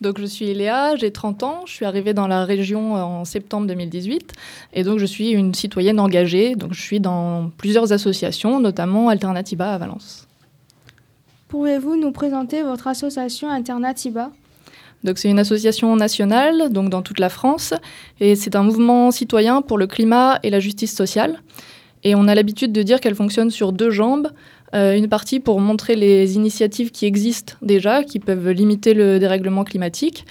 Donc 0.00 0.18
je 0.18 0.26
suis 0.26 0.52
Léa, 0.52 0.96
j'ai 0.96 1.12
30 1.12 1.44
ans, 1.44 1.62
je 1.66 1.72
suis 1.72 1.84
arrivée 1.84 2.12
dans 2.12 2.26
la 2.26 2.44
région 2.44 2.94
en 2.94 3.24
septembre 3.24 3.68
2018 3.68 4.32
et 4.72 4.82
donc 4.82 4.98
je 4.98 5.06
suis 5.06 5.30
une 5.30 5.54
citoyenne 5.54 6.00
engagée, 6.00 6.56
donc 6.56 6.74
je 6.74 6.80
suis 6.80 6.98
dans 6.98 7.50
plusieurs 7.56 7.92
associations, 7.92 8.58
notamment 8.58 9.08
Alternativa 9.08 9.72
à 9.72 9.78
Valence. 9.78 10.26
Pourriez-vous 11.46 11.94
nous 11.94 12.10
présenter 12.10 12.64
votre 12.64 12.88
association 12.88 13.48
Alternativa 13.48 14.32
Donc 15.04 15.18
c'est 15.18 15.28
une 15.28 15.38
association 15.38 15.94
nationale, 15.96 16.72
donc 16.72 16.88
dans 16.88 17.02
toute 17.02 17.20
la 17.20 17.28
France, 17.28 17.74
et 18.20 18.34
c'est 18.34 18.56
un 18.56 18.62
mouvement 18.62 19.10
citoyen 19.10 19.62
pour 19.62 19.78
le 19.78 19.86
climat 19.86 20.40
et 20.42 20.50
la 20.50 20.60
justice 20.60 20.96
sociale. 20.96 21.42
Et 22.02 22.14
on 22.14 22.26
a 22.26 22.34
l'habitude 22.34 22.72
de 22.72 22.82
dire 22.82 23.00
qu'elle 23.00 23.14
fonctionne 23.14 23.50
sur 23.50 23.72
deux 23.72 23.90
jambes. 23.90 24.28
Euh, 24.74 24.96
une 24.96 25.08
partie 25.08 25.40
pour 25.40 25.60
montrer 25.60 25.94
les 25.94 26.34
initiatives 26.34 26.90
qui 26.90 27.06
existent 27.06 27.54
déjà, 27.62 28.02
qui 28.02 28.18
peuvent 28.18 28.50
limiter 28.50 28.92
le 28.92 29.18
dérèglement 29.18 29.62
climatique, 29.62 30.24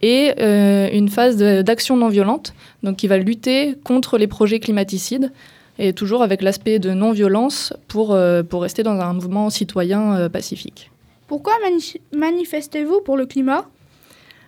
et 0.00 0.32
euh, 0.40 0.88
une 0.92 1.08
phase 1.08 1.36
d'action 1.36 1.96
non 1.96 2.08
violente, 2.08 2.54
donc 2.82 2.96
qui 2.96 3.08
va 3.08 3.18
lutter 3.18 3.76
contre 3.84 4.16
les 4.16 4.26
projets 4.26 4.58
climaticides, 4.58 5.30
et 5.78 5.92
toujours 5.92 6.22
avec 6.22 6.40
l'aspect 6.40 6.78
de 6.78 6.90
non-violence 6.92 7.74
pour, 7.88 8.12
euh, 8.12 8.42
pour 8.42 8.62
rester 8.62 8.82
dans 8.82 8.98
un 8.98 9.12
mouvement 9.12 9.50
citoyen 9.50 10.28
pacifique. 10.30 10.90
Pourquoi 11.26 11.52
mani- 11.62 12.00
manifestez-vous 12.14 13.00
pour 13.04 13.16
le 13.16 13.26
climat? 13.26 13.66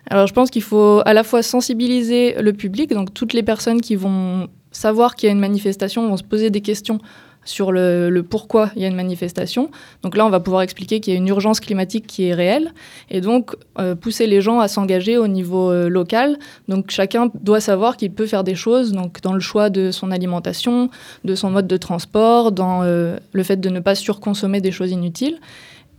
Alors 0.09 0.27
je 0.27 0.33
pense 0.33 0.49
qu'il 0.49 0.63
faut 0.63 1.01
à 1.05 1.13
la 1.13 1.23
fois 1.23 1.41
sensibiliser 1.41 2.35
le 2.41 2.53
public, 2.53 2.93
donc 2.93 3.13
toutes 3.13 3.33
les 3.33 3.43
personnes 3.43 3.81
qui 3.81 3.95
vont 3.95 4.47
savoir 4.71 5.15
qu'il 5.15 5.27
y 5.27 5.29
a 5.29 5.33
une 5.33 5.39
manifestation 5.39 6.07
vont 6.07 6.17
se 6.17 6.23
poser 6.23 6.49
des 6.49 6.61
questions 6.61 6.99
sur 7.45 7.71
le, 7.71 8.21
pourquoi 8.21 8.71
il 8.75 8.81
y 8.81 8.85
a 8.85 8.87
une 8.87 8.95
manifestation. 8.95 9.69
Donc 10.01 10.15
là, 10.15 10.25
on 10.25 10.29
va 10.29 10.39
pouvoir 10.39 10.61
expliquer 10.61 10.99
qu'il 10.99 11.13
y 11.13 11.15
a 11.15 11.19
une 11.19 11.27
urgence 11.27 11.59
climatique 11.59 12.07
qui 12.07 12.27
est 12.27 12.33
réelle 12.33 12.73
et 13.09 13.21
donc 13.21 13.55
euh, 13.79 13.95
pousser 13.95 14.27
les 14.27 14.41
gens 14.41 14.59
à 14.59 14.67
s'engager 14.67 15.17
au 15.17 15.27
niveau 15.27 15.71
euh, 15.71 15.89
local. 15.89 16.37
Donc 16.67 16.91
chacun 16.91 17.29
doit 17.41 17.59
savoir 17.59 17.97
qu'il 17.97 18.11
peut 18.11 18.27
faire 18.27 18.43
des 18.43 18.55
choses 18.55 18.91
donc 18.91 19.21
dans 19.21 19.33
le 19.33 19.39
choix 19.39 19.69
de 19.69 19.91
son 19.91 20.11
alimentation, 20.11 20.89
de 21.23 21.35
son 21.35 21.49
mode 21.49 21.67
de 21.67 21.77
transport, 21.77 22.51
dans 22.51 22.83
euh, 22.83 23.17
le 23.33 23.43
fait 23.43 23.57
de 23.57 23.69
ne 23.69 23.79
pas 23.79 23.95
surconsommer 23.95 24.61
des 24.61 24.71
choses 24.71 24.91
inutiles. 24.91 25.39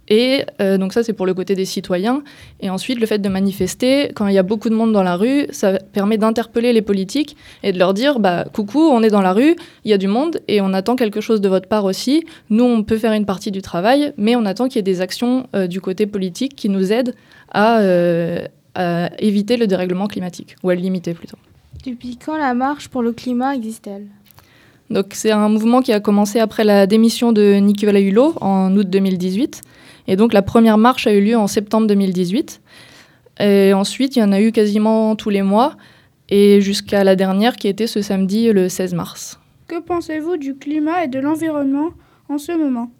Et 0.08 0.44
euh, 0.60 0.78
donc 0.78 0.92
ça, 0.92 1.02
c'est 1.02 1.12
pour 1.12 1.26
le 1.26 1.34
côté 1.34 1.54
des 1.54 1.64
citoyens. 1.64 2.22
Et 2.60 2.70
ensuite, 2.70 3.00
le 3.00 3.06
fait 3.06 3.18
de 3.18 3.28
manifester, 3.28 4.10
quand 4.14 4.26
il 4.26 4.34
y 4.34 4.38
a 4.38 4.42
beaucoup 4.42 4.68
de 4.68 4.74
monde 4.74 4.92
dans 4.92 5.02
la 5.02 5.16
rue, 5.16 5.46
ça 5.50 5.78
permet 5.92 6.18
d'interpeller 6.18 6.72
les 6.72 6.82
politiques 6.82 7.36
et 7.62 7.72
de 7.72 7.78
leur 7.78 7.94
dire, 7.94 8.18
bah, 8.18 8.44
coucou, 8.52 8.80
on 8.80 9.02
est 9.02 9.10
dans 9.10 9.22
la 9.22 9.32
rue, 9.32 9.56
il 9.84 9.90
y 9.90 9.94
a 9.94 9.98
du 9.98 10.08
monde 10.08 10.40
et 10.48 10.60
on 10.60 10.72
attend 10.72 10.96
quelque 10.96 11.20
chose 11.20 11.40
de 11.40 11.48
votre 11.48 11.68
part 11.68 11.84
aussi. 11.84 12.24
Nous, 12.50 12.64
on 12.64 12.82
peut 12.82 12.98
faire 12.98 13.12
une 13.12 13.26
partie 13.26 13.50
du 13.50 13.62
travail, 13.62 14.12
mais 14.16 14.36
on 14.36 14.44
attend 14.44 14.68
qu'il 14.68 14.76
y 14.76 14.80
ait 14.80 14.82
des 14.82 15.00
actions 15.00 15.46
euh, 15.54 15.66
du 15.66 15.80
côté 15.80 16.06
politique 16.06 16.54
qui 16.54 16.68
nous 16.68 16.92
aident 16.92 17.14
à, 17.50 17.78
euh, 17.80 18.46
à, 18.74 19.10
éviter 19.18 19.56
le 19.56 19.66
dérèglement 19.66 20.06
climatique, 20.06 20.56
ou 20.62 20.70
à 20.70 20.74
le 20.74 20.80
limiter 20.80 21.14
plutôt. 21.14 21.38
Depuis 21.86 22.16
quand 22.16 22.36
la 22.36 22.54
marche 22.54 22.88
pour 22.88 23.02
le 23.02 23.12
climat 23.12 23.54
existe-t-elle? 23.54 24.06
Donc 24.90 25.06
c'est 25.12 25.30
un 25.30 25.48
mouvement 25.48 25.80
qui 25.80 25.92
a 25.92 26.00
commencé 26.00 26.38
après 26.38 26.62
la 26.64 26.86
démission 26.86 27.32
de 27.32 27.54
Nicolas 27.54 28.00
Hulot 28.00 28.34
en 28.40 28.76
août 28.76 28.88
2018. 28.88 29.62
Et 30.06 30.16
donc 30.16 30.32
la 30.32 30.42
première 30.42 30.78
marche 30.78 31.06
a 31.06 31.12
eu 31.12 31.20
lieu 31.20 31.36
en 31.36 31.46
septembre 31.46 31.86
2018. 31.86 32.60
Et 33.40 33.72
ensuite, 33.72 34.16
il 34.16 34.20
y 34.20 34.22
en 34.22 34.32
a 34.32 34.40
eu 34.40 34.52
quasiment 34.52 35.16
tous 35.16 35.30
les 35.30 35.42
mois, 35.42 35.76
et 36.28 36.60
jusqu'à 36.60 37.02
la 37.02 37.16
dernière 37.16 37.56
qui 37.56 37.66
était 37.66 37.88
ce 37.88 38.00
samedi 38.00 38.52
le 38.52 38.68
16 38.68 38.94
mars. 38.94 39.40
Que 39.66 39.80
pensez-vous 39.80 40.36
du 40.36 40.54
climat 40.54 41.04
et 41.04 41.08
de 41.08 41.18
l'environnement 41.18 41.90
en 42.28 42.38
ce 42.38 42.52
moment? 42.52 42.90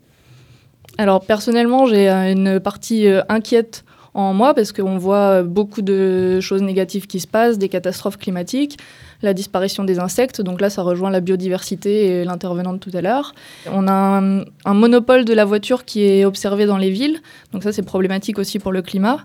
Alors 0.99 1.25
personnellement, 1.25 1.87
j'ai 1.87 2.09
une 2.09 2.59
partie 2.59 3.07
inquiète 3.29 3.84
en 4.14 4.33
moi 4.33 4.55
parce 4.55 4.72
qu'on 4.72 4.96
voit 4.96 5.42
beaucoup 5.42 5.83
de 5.83 6.40
choses 6.40 6.62
négatives 6.62 7.07
qui 7.07 7.20
se 7.20 7.27
passent, 7.27 7.59
des 7.59 7.68
catastrophes 7.68 8.16
climatiques, 8.16 8.79
la 9.22 9.35
disparition 9.35 9.85
des 9.85 9.98
insectes. 9.98 10.40
Donc 10.40 10.61
là, 10.61 10.70
ça 10.70 10.83
rejoint 10.83 11.11
la 11.11 11.20
biodiversité 11.20 12.07
et 12.07 12.24
l'intervenante 12.24 12.81
tout 12.81 12.90
à 12.94 13.00
l'heure. 13.00 13.35
On 13.72 13.88
a 13.88 13.92
un, 13.92 14.40
un, 14.64 14.74
monopole 14.74 15.24
de 15.24 15.35
la 15.35 15.44
voiture 15.44 15.85
qui 15.85 16.05
est 16.05 16.24
observé 16.24 16.66
dans 16.66 16.79
les 16.79 16.90
villes. 16.90 17.20
Donc 17.53 17.62
ça, 17.62 17.72
c'est 17.72 17.83
problématique 17.83 18.38
aussi 18.38 18.59
pour 18.59 18.72
le 18.72 18.83
climat. 18.83 19.18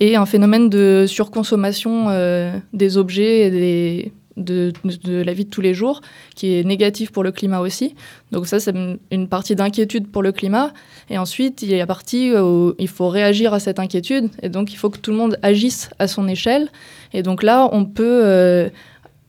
Et 0.00 0.16
un 0.16 0.26
phénomène 0.26 0.68
de 0.68 1.04
surconsommation 1.06 2.06
euh, 2.08 2.58
des 2.72 2.96
objets 2.96 3.46
et 3.46 3.50
des, 3.50 4.12
de, 4.36 4.72
la 5.04 5.32
vie 5.32 5.44
de 5.44 5.50
tous 5.50 5.60
les 5.60 5.74
jours, 5.74 6.00
qui 6.34 6.54
est 6.54 6.64
négatif 6.64 7.10
pour 7.10 7.22
le 7.22 7.32
climat 7.32 7.60
aussi. 7.60 7.94
Donc 8.30 8.46
ça, 8.46 8.60
c'est 8.60 8.74
une 9.10 9.28
partie 9.28 9.54
d'inquiétude 9.54 10.08
pour 10.08 10.22
le 10.22 10.32
climat. 10.32 10.72
Et 11.10 11.18
ensuite, 11.18 11.62
il 11.62 11.70
y 11.70 11.74
a 11.74 11.78
la 11.78 11.86
partie 11.86 12.34
où 12.36 12.74
il 12.78 12.88
faut 12.88 13.08
réagir 13.08 13.54
à 13.54 13.60
cette 13.60 13.78
inquiétude. 13.78 14.30
Et 14.42 14.48
donc, 14.48 14.72
il 14.72 14.76
faut 14.76 14.90
que 14.90 14.98
tout 14.98 15.10
le 15.10 15.16
monde 15.16 15.38
agisse 15.42 15.90
à 15.98 16.06
son 16.06 16.28
échelle. 16.28 16.70
Et 17.12 17.22
donc 17.22 17.42
là, 17.42 17.68
on 17.72 17.84
peut... 17.84 18.22
Euh, 18.24 18.68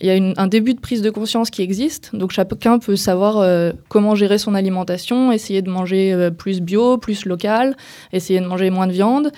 il 0.03 0.07
y 0.07 0.11
a 0.11 0.33
un 0.35 0.47
début 0.47 0.73
de 0.73 0.81
prise 0.81 1.01
de 1.01 1.09
conscience 1.09 1.49
qui 1.49 1.61
existe. 1.61 2.13
Donc 2.13 2.31
chacun 2.31 2.77
peut 2.77 2.97
savoir 2.97 3.37
euh, 3.37 3.71
comment 3.87 4.15
gérer 4.15 4.37
son 4.37 4.53
alimentation, 4.53 5.31
essayer 5.31 5.61
de 5.61 5.69
manger 5.69 6.11
euh, 6.11 6.29
plus 6.29 6.59
bio, 6.59 6.97
plus 6.97 7.25
local, 7.25 7.77
essayer 8.11 8.41
de 8.41 8.45
manger 8.45 8.69
moins 8.69 8.87
de 8.87 8.91
viande 8.91 9.31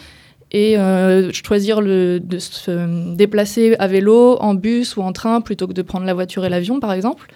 et 0.56 0.78
euh, 0.78 1.34
choisir 1.34 1.82
de 1.82 2.40
se 2.40 3.14
déplacer 3.14 3.76
à 3.78 3.88
vélo, 3.88 4.38
en 4.40 4.54
bus 4.54 4.96
ou 4.96 5.02
en 5.02 5.12
train 5.12 5.42
plutôt 5.42 5.68
que 5.68 5.74
de 5.74 5.82
prendre 5.82 6.06
la 6.06 6.14
voiture 6.14 6.46
et 6.46 6.50
l'avion 6.50 6.80
par 6.80 6.94
exemple. 6.94 7.28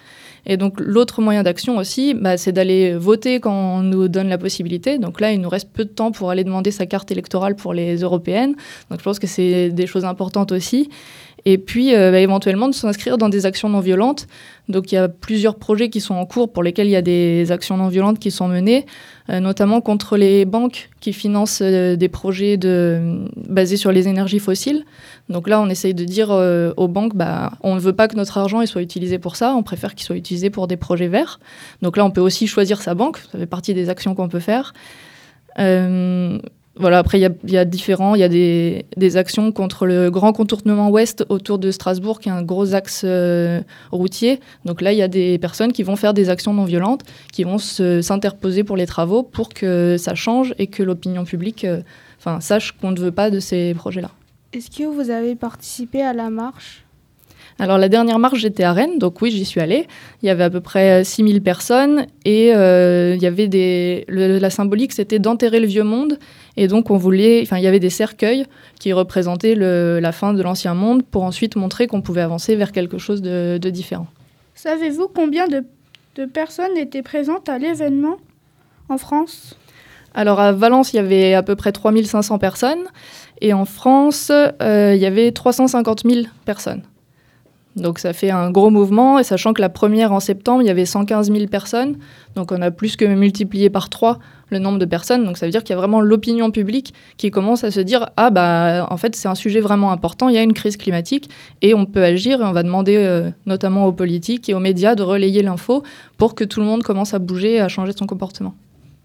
Et 0.46 0.56
donc 0.56 0.80
l'autre 0.80 1.20
moyen 1.20 1.42
d'action 1.42 1.76
aussi, 1.76 2.14
bah, 2.14 2.38
c'est 2.38 2.52
d'aller 2.52 2.94
voter 2.94 3.38
quand 3.38 3.52
on 3.52 3.82
nous 3.82 4.08
donne 4.08 4.30
la 4.30 4.38
possibilité. 4.38 4.96
Donc 4.96 5.20
là, 5.20 5.32
il 5.32 5.40
nous 5.42 5.50
reste 5.50 5.68
peu 5.70 5.84
de 5.84 5.90
temps 5.90 6.12
pour 6.12 6.30
aller 6.30 6.44
demander 6.44 6.70
sa 6.70 6.86
carte 6.86 7.10
électorale 7.10 7.56
pour 7.56 7.74
les 7.74 7.96
européennes. 7.96 8.54
Donc 8.88 9.00
je 9.00 9.04
pense 9.04 9.18
que 9.18 9.26
c'est 9.26 9.68
des 9.68 9.86
choses 9.86 10.06
importantes 10.06 10.50
aussi 10.50 10.88
et 11.44 11.58
puis 11.58 11.94
euh, 11.94 12.10
bah, 12.10 12.18
éventuellement 12.18 12.68
de 12.68 12.74
s'inscrire 12.74 13.18
dans 13.18 13.28
des 13.28 13.46
actions 13.46 13.68
non 13.68 13.80
violentes. 13.80 14.26
Donc 14.68 14.92
il 14.92 14.94
y 14.94 14.98
a 14.98 15.08
plusieurs 15.08 15.56
projets 15.56 15.88
qui 15.88 16.00
sont 16.00 16.14
en 16.14 16.26
cours 16.26 16.52
pour 16.52 16.62
lesquels 16.62 16.86
il 16.86 16.92
y 16.92 16.96
a 16.96 17.02
des 17.02 17.50
actions 17.50 17.76
non 17.76 17.88
violentes 17.88 18.18
qui 18.18 18.30
sont 18.30 18.46
menées, 18.46 18.86
euh, 19.30 19.40
notamment 19.40 19.80
contre 19.80 20.16
les 20.16 20.44
banques 20.44 20.90
qui 21.00 21.12
financent 21.12 21.62
euh, 21.62 21.96
des 21.96 22.08
projets 22.08 22.58
basés 23.48 23.76
sur 23.76 23.90
les 23.90 24.08
énergies 24.08 24.38
fossiles. 24.38 24.84
Donc 25.28 25.48
là, 25.48 25.60
on 25.60 25.68
essaye 25.68 25.94
de 25.94 26.04
dire 26.04 26.30
aux 26.30 26.88
banques, 26.88 27.14
bah, 27.14 27.52
on 27.62 27.74
ne 27.74 27.80
veut 27.80 27.92
pas 27.92 28.08
que 28.08 28.16
notre 28.16 28.36
argent 28.38 28.64
soit 28.66 28.82
utilisé 28.82 29.18
pour 29.18 29.36
ça, 29.36 29.54
on 29.54 29.62
préfère 29.62 29.94
qu'il 29.94 30.04
soit 30.04 30.16
utilisé 30.16 30.50
pour 30.50 30.66
des 30.66 30.76
projets 30.76 31.08
verts. 31.08 31.40
Donc 31.82 31.96
là, 31.96 32.04
on 32.04 32.10
peut 32.10 32.20
aussi 32.20 32.46
choisir 32.46 32.82
sa 32.82 32.94
banque, 32.94 33.18
ça 33.32 33.38
fait 33.38 33.46
partie 33.46 33.74
des 33.74 33.88
actions 33.88 34.14
qu'on 34.14 34.28
peut 34.28 34.40
faire. 34.40 34.74
Voilà, 36.76 36.98
après, 36.98 37.18
il 37.18 37.50
y, 37.50 37.56
a 37.56 37.64
différents. 37.64 38.14
Il 38.14 38.20
y 38.20 38.24
a 38.24 38.28
des, 38.28 39.16
actions 39.16 39.50
contre 39.50 39.86
le 39.86 40.10
grand 40.10 40.32
contournement 40.32 40.88
ouest 40.88 41.26
autour 41.28 41.58
de 41.58 41.70
Strasbourg, 41.70 42.20
qui 42.20 42.28
est 42.28 42.32
un 42.32 42.42
gros 42.42 42.74
axe 42.74 43.02
euh, 43.04 43.60
routier. 43.90 44.40
Donc 44.64 44.80
là, 44.80 44.92
il 44.92 44.98
y 44.98 45.02
a 45.02 45.08
des 45.08 45.38
personnes 45.38 45.72
qui 45.72 45.82
vont 45.82 45.96
faire 45.96 46.14
des 46.14 46.30
actions 46.30 46.54
non 46.54 46.64
violentes, 46.64 47.02
qui 47.32 47.42
vont 47.42 47.58
s'interposer 47.58 48.62
pour 48.62 48.76
les 48.76 48.86
travaux 48.86 49.22
pour 49.24 49.48
que 49.48 49.96
ça 49.98 50.14
change 50.14 50.54
et 50.58 50.68
que 50.68 50.82
l'opinion 50.82 51.24
publique 51.24 51.64
euh, 51.64 51.82
sache 52.40 52.72
qu'on 52.72 52.92
ne 52.92 53.00
veut 53.00 53.12
pas 53.12 53.30
de 53.30 53.40
ces 53.40 53.74
projets-là. 53.74 54.10
Est-ce 54.52 54.70
que 54.70 54.84
vous 54.84 55.10
avez 55.10 55.34
participé 55.34 56.02
à 56.02 56.12
la 56.12 56.30
marche? 56.30 56.84
Alors 57.60 57.76
la 57.76 57.90
dernière 57.90 58.18
marche, 58.18 58.38
j'étais 58.38 58.64
à 58.64 58.72
Rennes, 58.72 58.98
donc 58.98 59.20
oui, 59.20 59.30
j'y 59.30 59.44
suis 59.44 59.60
allée. 59.60 59.86
Il 60.22 60.26
y 60.26 60.30
avait 60.30 60.44
à 60.44 60.48
peu 60.48 60.62
près 60.62 61.04
6000 61.04 61.42
personnes 61.42 62.06
et 62.24 62.54
euh, 62.54 63.14
il 63.14 63.22
y 63.22 63.26
avait 63.26 63.48
des... 63.48 64.06
Le, 64.08 64.38
la 64.38 64.48
symbolique, 64.48 64.92
c'était 64.94 65.18
d'enterrer 65.18 65.60
le 65.60 65.66
vieux 65.66 65.84
monde. 65.84 66.18
Et 66.56 66.68
donc 66.68 66.90
on 66.90 66.96
voulait... 66.96 67.42
Enfin, 67.42 67.58
il 67.58 67.62
y 67.62 67.66
avait 67.66 67.78
des 67.78 67.90
cercueils 67.90 68.46
qui 68.78 68.94
représentaient 68.94 69.54
le, 69.54 70.00
la 70.00 70.10
fin 70.10 70.32
de 70.32 70.42
l'ancien 70.42 70.72
monde 70.72 71.02
pour 71.02 71.22
ensuite 71.22 71.54
montrer 71.54 71.86
qu'on 71.86 72.00
pouvait 72.00 72.22
avancer 72.22 72.56
vers 72.56 72.72
quelque 72.72 72.96
chose 72.96 73.20
de, 73.20 73.58
de 73.60 73.68
différent. 73.68 74.06
Savez-vous 74.54 75.08
combien 75.14 75.46
de, 75.46 75.62
de 76.16 76.24
personnes 76.24 76.78
étaient 76.78 77.02
présentes 77.02 77.50
à 77.50 77.58
l'événement 77.58 78.16
en 78.88 78.96
France? 78.96 79.54
Alors 80.14 80.40
à 80.40 80.52
Valence, 80.52 80.94
il 80.94 80.96
y 80.96 81.00
avait 81.00 81.34
à 81.34 81.42
peu 81.42 81.56
près 81.56 81.72
3500 81.72 82.38
personnes 82.38 82.84
et 83.42 83.52
en 83.52 83.66
France, 83.66 84.32
euh, 84.32 84.94
il 84.94 85.00
y 85.00 85.06
avait 85.06 85.30
350 85.30 86.04
000 86.08 86.26
personnes. 86.46 86.84
Donc 87.76 88.00
ça 88.00 88.12
fait 88.12 88.30
un 88.30 88.50
gros 88.50 88.70
mouvement, 88.70 89.20
et 89.20 89.24
sachant 89.24 89.52
que 89.52 89.60
la 89.60 89.68
première 89.68 90.12
en 90.12 90.18
septembre, 90.18 90.62
il 90.62 90.66
y 90.66 90.70
avait 90.70 90.86
115 90.86 91.32
000 91.32 91.46
personnes, 91.46 91.98
donc 92.34 92.50
on 92.50 92.60
a 92.62 92.72
plus 92.72 92.96
que 92.96 93.04
multiplié 93.04 93.70
par 93.70 93.88
3 93.88 94.18
le 94.48 94.58
nombre 94.58 94.78
de 94.80 94.84
personnes, 94.84 95.24
donc 95.24 95.38
ça 95.38 95.46
veut 95.46 95.52
dire 95.52 95.62
qu'il 95.62 95.74
y 95.74 95.78
a 95.78 95.80
vraiment 95.80 96.00
l'opinion 96.00 96.50
publique 96.50 96.92
qui 97.16 97.30
commence 97.30 97.62
à 97.62 97.70
se 97.70 97.78
dire 97.78 98.10
«Ah 98.16 98.30
bah 98.30 98.88
en 98.90 98.96
fait 98.96 99.14
c'est 99.14 99.28
un 99.28 99.36
sujet 99.36 99.60
vraiment 99.60 99.92
important, 99.92 100.28
il 100.28 100.34
y 100.34 100.38
a 100.38 100.42
une 100.42 100.52
crise 100.52 100.76
climatique, 100.76 101.30
et 101.62 101.72
on 101.72 101.86
peut 101.86 102.02
agir, 102.02 102.40
et 102.40 102.44
on 102.44 102.52
va 102.52 102.64
demander 102.64 102.96
euh, 102.96 103.30
notamment 103.46 103.86
aux 103.86 103.92
politiques 103.92 104.48
et 104.48 104.54
aux 104.54 104.58
médias 104.58 104.96
de 104.96 105.04
relayer 105.04 105.42
l'info 105.42 105.84
pour 106.18 106.34
que 106.34 106.42
tout 106.42 106.58
le 106.58 106.66
monde 106.66 106.82
commence 106.82 107.14
à 107.14 107.20
bouger 107.20 107.54
et 107.54 107.60
à 107.60 107.68
changer 107.68 107.92
son 107.96 108.06
comportement.» 108.06 108.54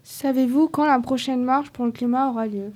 Savez-vous 0.02 0.66
quand 0.68 0.86
la 0.86 0.98
prochaine 0.98 1.44
marche 1.44 1.70
pour 1.70 1.84
le 1.84 1.92
climat 1.92 2.30
aura 2.30 2.46
lieu? 2.46 2.72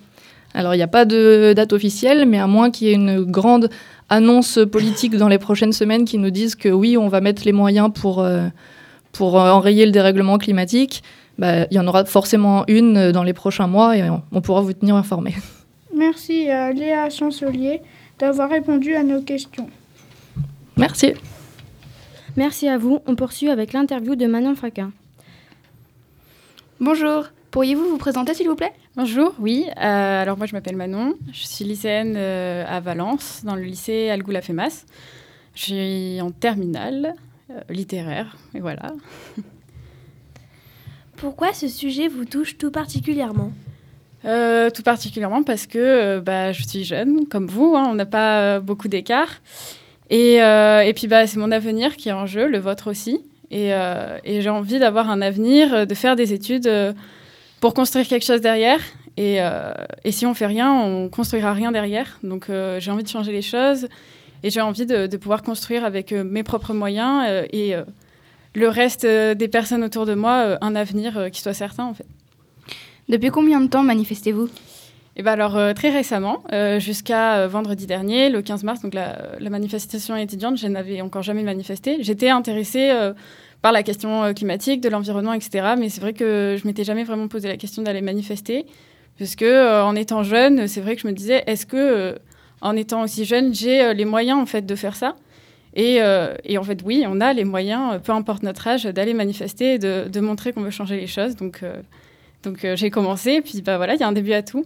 Alors, 0.52 0.74
il 0.74 0.78
n'y 0.78 0.82
a 0.82 0.88
pas 0.88 1.04
de 1.04 1.52
date 1.54 1.72
officielle, 1.72 2.26
mais 2.26 2.38
à 2.38 2.48
moins 2.48 2.72
qu'il 2.72 2.88
y 2.88 2.90
ait 2.90 2.94
une 2.94 3.22
grande 3.22 3.70
annonce 4.10 4.58
politique 4.70 5.16
dans 5.16 5.28
les 5.28 5.38
prochaines 5.38 5.72
semaines 5.72 6.04
qui 6.04 6.18
nous 6.18 6.30
disent 6.30 6.56
que 6.56 6.68
oui, 6.68 6.96
on 6.96 7.08
va 7.08 7.20
mettre 7.20 7.42
les 7.44 7.52
moyens 7.52 7.90
pour, 7.94 8.20
euh, 8.20 8.48
pour 9.12 9.36
enrayer 9.36 9.86
le 9.86 9.92
dérèglement 9.92 10.36
climatique, 10.36 11.02
bah, 11.38 11.66
il 11.70 11.76
y 11.76 11.78
en 11.78 11.86
aura 11.86 12.04
forcément 12.04 12.64
une 12.68 13.12
dans 13.12 13.22
les 13.22 13.32
prochains 13.32 13.66
mois 13.66 13.96
et 13.96 14.10
on, 14.10 14.22
on 14.32 14.40
pourra 14.42 14.60
vous 14.60 14.74
tenir 14.74 14.96
informé. 14.96 15.34
Merci 15.96 16.50
à 16.50 16.72
Léa 16.72 17.08
Chancelier 17.08 17.80
d'avoir 18.18 18.50
répondu 18.50 18.94
à 18.94 19.02
nos 19.02 19.22
questions. 19.22 19.68
Merci. 20.76 21.14
Merci 22.36 22.68
à 22.68 22.78
vous. 22.78 23.00
On 23.06 23.14
poursuit 23.14 23.48
avec 23.48 23.72
l'interview 23.72 24.14
de 24.14 24.26
Manon 24.26 24.54
Faquin. 24.54 24.92
Bonjour. 26.78 27.24
Pourriez-vous 27.50 27.88
vous 27.88 27.98
présenter, 27.98 28.34
s'il 28.34 28.48
vous 28.48 28.54
plaît? 28.54 28.72
Bonjour, 28.96 29.34
oui. 29.38 29.66
Euh, 29.68 30.22
alors 30.22 30.36
moi, 30.36 30.46
je 30.46 30.52
m'appelle 30.52 30.74
Manon. 30.74 31.14
Je 31.32 31.46
suis 31.46 31.64
lycéenne 31.64 32.14
euh, 32.16 32.64
à 32.66 32.80
Valence, 32.80 33.42
dans 33.44 33.54
le 33.54 33.62
lycée 33.62 34.10
Algoula 34.10 34.42
Femas. 34.42 34.84
Je 35.54 35.62
suis 35.62 36.20
en 36.20 36.32
terminale 36.32 37.14
euh, 37.50 37.60
littéraire, 37.68 38.36
et 38.52 38.58
voilà. 38.58 38.88
Pourquoi 41.16 41.52
ce 41.52 41.68
sujet 41.68 42.08
vous 42.08 42.24
touche 42.24 42.58
tout 42.58 42.72
particulièrement? 42.72 43.52
Tout 44.24 44.82
particulièrement 44.82 45.44
parce 45.44 45.68
que 45.68 46.18
bah, 46.18 46.50
je 46.50 46.64
suis 46.64 46.82
jeune, 46.82 47.26
comme 47.28 47.46
vous. 47.46 47.76
Hein, 47.76 47.86
on 47.88 47.94
n'a 47.94 48.06
pas 48.06 48.58
beaucoup 48.58 48.88
d'écart. 48.88 49.40
Et, 50.10 50.34
et, 50.38 50.92
puis, 50.96 51.06
bah, 51.06 51.28
c'est 51.28 51.38
mon 51.38 51.52
avenir 51.52 51.96
qui 51.96 52.08
est 52.08 52.12
en 52.12 52.26
jeu, 52.26 52.48
le 52.48 52.58
vôtre 52.58 52.90
aussi. 52.90 53.20
Et, 53.52 53.70
et 53.70 54.40
j'ai 54.42 54.50
envie 54.50 54.78
d'avoir 54.78 55.08
un 55.10 55.22
avenir, 55.22 55.86
de 55.86 55.94
faire 55.94 56.16
des 56.16 56.32
études 56.32 56.68
pour 57.60 57.74
construire 57.74 58.08
quelque 58.08 58.24
chose 58.24 58.40
derrière. 58.40 58.80
Et, 59.16 59.36
euh, 59.40 59.72
et, 60.04 60.12
si 60.12 60.24
on 60.24 60.34
fait 60.34 60.46
rien, 60.46 60.72
on 60.72 61.08
construira 61.08 61.52
rien 61.52 61.72
derrière. 61.72 62.18
Donc 62.22 62.48
euh, 62.48 62.80
j'ai 62.80 62.90
envie 62.90 63.02
de 63.02 63.08
changer 63.08 63.32
les 63.32 63.42
choses 63.42 63.88
et 64.42 64.50
j'ai 64.50 64.62
envie 64.62 64.86
de, 64.86 65.06
de, 65.06 65.16
pouvoir 65.18 65.42
construire 65.42 65.84
avec 65.84 66.12
euh, 66.12 66.24
mes 66.24 66.42
propres 66.42 66.72
moyens 66.72 67.46
et 67.52 67.74
le 68.54 68.68
reste 68.68 69.06
des 69.06 69.48
personnes 69.48 69.84
autour 69.84 70.06
de 70.06 70.14
moi 70.14 70.58
un 70.60 70.74
avenir 70.74 71.28
qui 71.30 71.40
soit 71.40 71.54
certain 71.54 71.84
en 71.84 71.94
fait. 71.94 72.06
Depuis 73.08 73.28
combien 73.28 73.60
de 73.60 73.66
temps 73.68 73.82
manifestez-vous? 73.82 74.48
Eh 75.16 75.22
ben 75.22 75.32
alors 75.32 75.74
très 75.74 75.90
récemment, 75.90 76.42
jusqu'à 76.78 77.46
vendredi 77.46 77.86
dernier, 77.86 78.30
le 78.30 78.40
15 78.40 78.64
mars, 78.64 78.80
donc 78.80 78.94
la, 78.94 79.18
la 79.38 79.50
manifestation 79.50 80.16
étudiante, 80.16 80.56
je 80.56 80.66
n'avais 80.66 81.00
encore 81.00 81.22
jamais 81.22 81.42
manifesté. 81.42 81.98
J'étais 82.00 82.30
intéressée 82.30 82.90
par 83.62 83.72
la 83.72 83.82
question 83.82 84.32
climatique, 84.34 84.80
de 84.80 84.88
l'environnement, 84.88 85.32
etc. 85.32 85.74
Mais 85.78 85.88
c'est 85.88 86.00
vrai 86.00 86.12
que 86.12 86.56
je 86.60 86.66
m'étais 86.66 86.84
jamais 86.84 87.04
vraiment 87.04 87.28
posé 87.28 87.48
la 87.48 87.56
question 87.56 87.82
d'aller 87.82 88.00
manifester, 88.00 88.66
parce 89.18 89.34
que 89.36 89.82
en 89.82 89.94
étant 89.94 90.22
jeune, 90.22 90.66
c'est 90.66 90.80
vrai 90.80 90.96
que 90.96 91.02
je 91.02 91.06
me 91.06 91.12
disais, 91.12 91.44
est-ce 91.46 91.66
que 91.66 92.16
en 92.62 92.76
étant 92.76 93.02
aussi 93.02 93.24
jeune, 93.24 93.54
j'ai 93.54 93.92
les 93.94 94.04
moyens 94.04 94.38
en 94.38 94.46
fait 94.46 94.64
de 94.64 94.74
faire 94.74 94.96
ça? 94.96 95.14
Euh, 95.78 96.36
et, 96.44 96.58
en 96.58 96.64
fait, 96.64 96.80
oui, 96.84 97.04
on 97.06 97.20
a 97.20 97.32
les 97.32 97.44
moyens, 97.44 97.94
euh, 97.94 97.98
peu 97.98 98.12
importe 98.12 98.42
notre 98.42 98.66
âge, 98.66 98.84
d'aller 98.84 99.14
manifester 99.14 99.74
et 99.74 99.78
de, 99.78 100.20
montrer 100.20 100.52
qu'on 100.52 100.62
veut 100.62 100.70
changer 100.70 100.96
les 100.96 101.06
choses. 101.06 101.36
Donc, 101.36 101.62
euh, 101.62 101.80
donc 102.42 102.66
j'ai 102.74 102.90
commencé, 102.90 103.32
et 103.32 103.42
puis 103.42 103.62
bah, 103.62 103.76
voilà, 103.76 103.94
il 103.94 104.00
y 104.00 104.02
a 104.02 104.08
un 104.08 104.12
début 104.12 104.32
à 104.32 104.42
tout. 104.42 104.64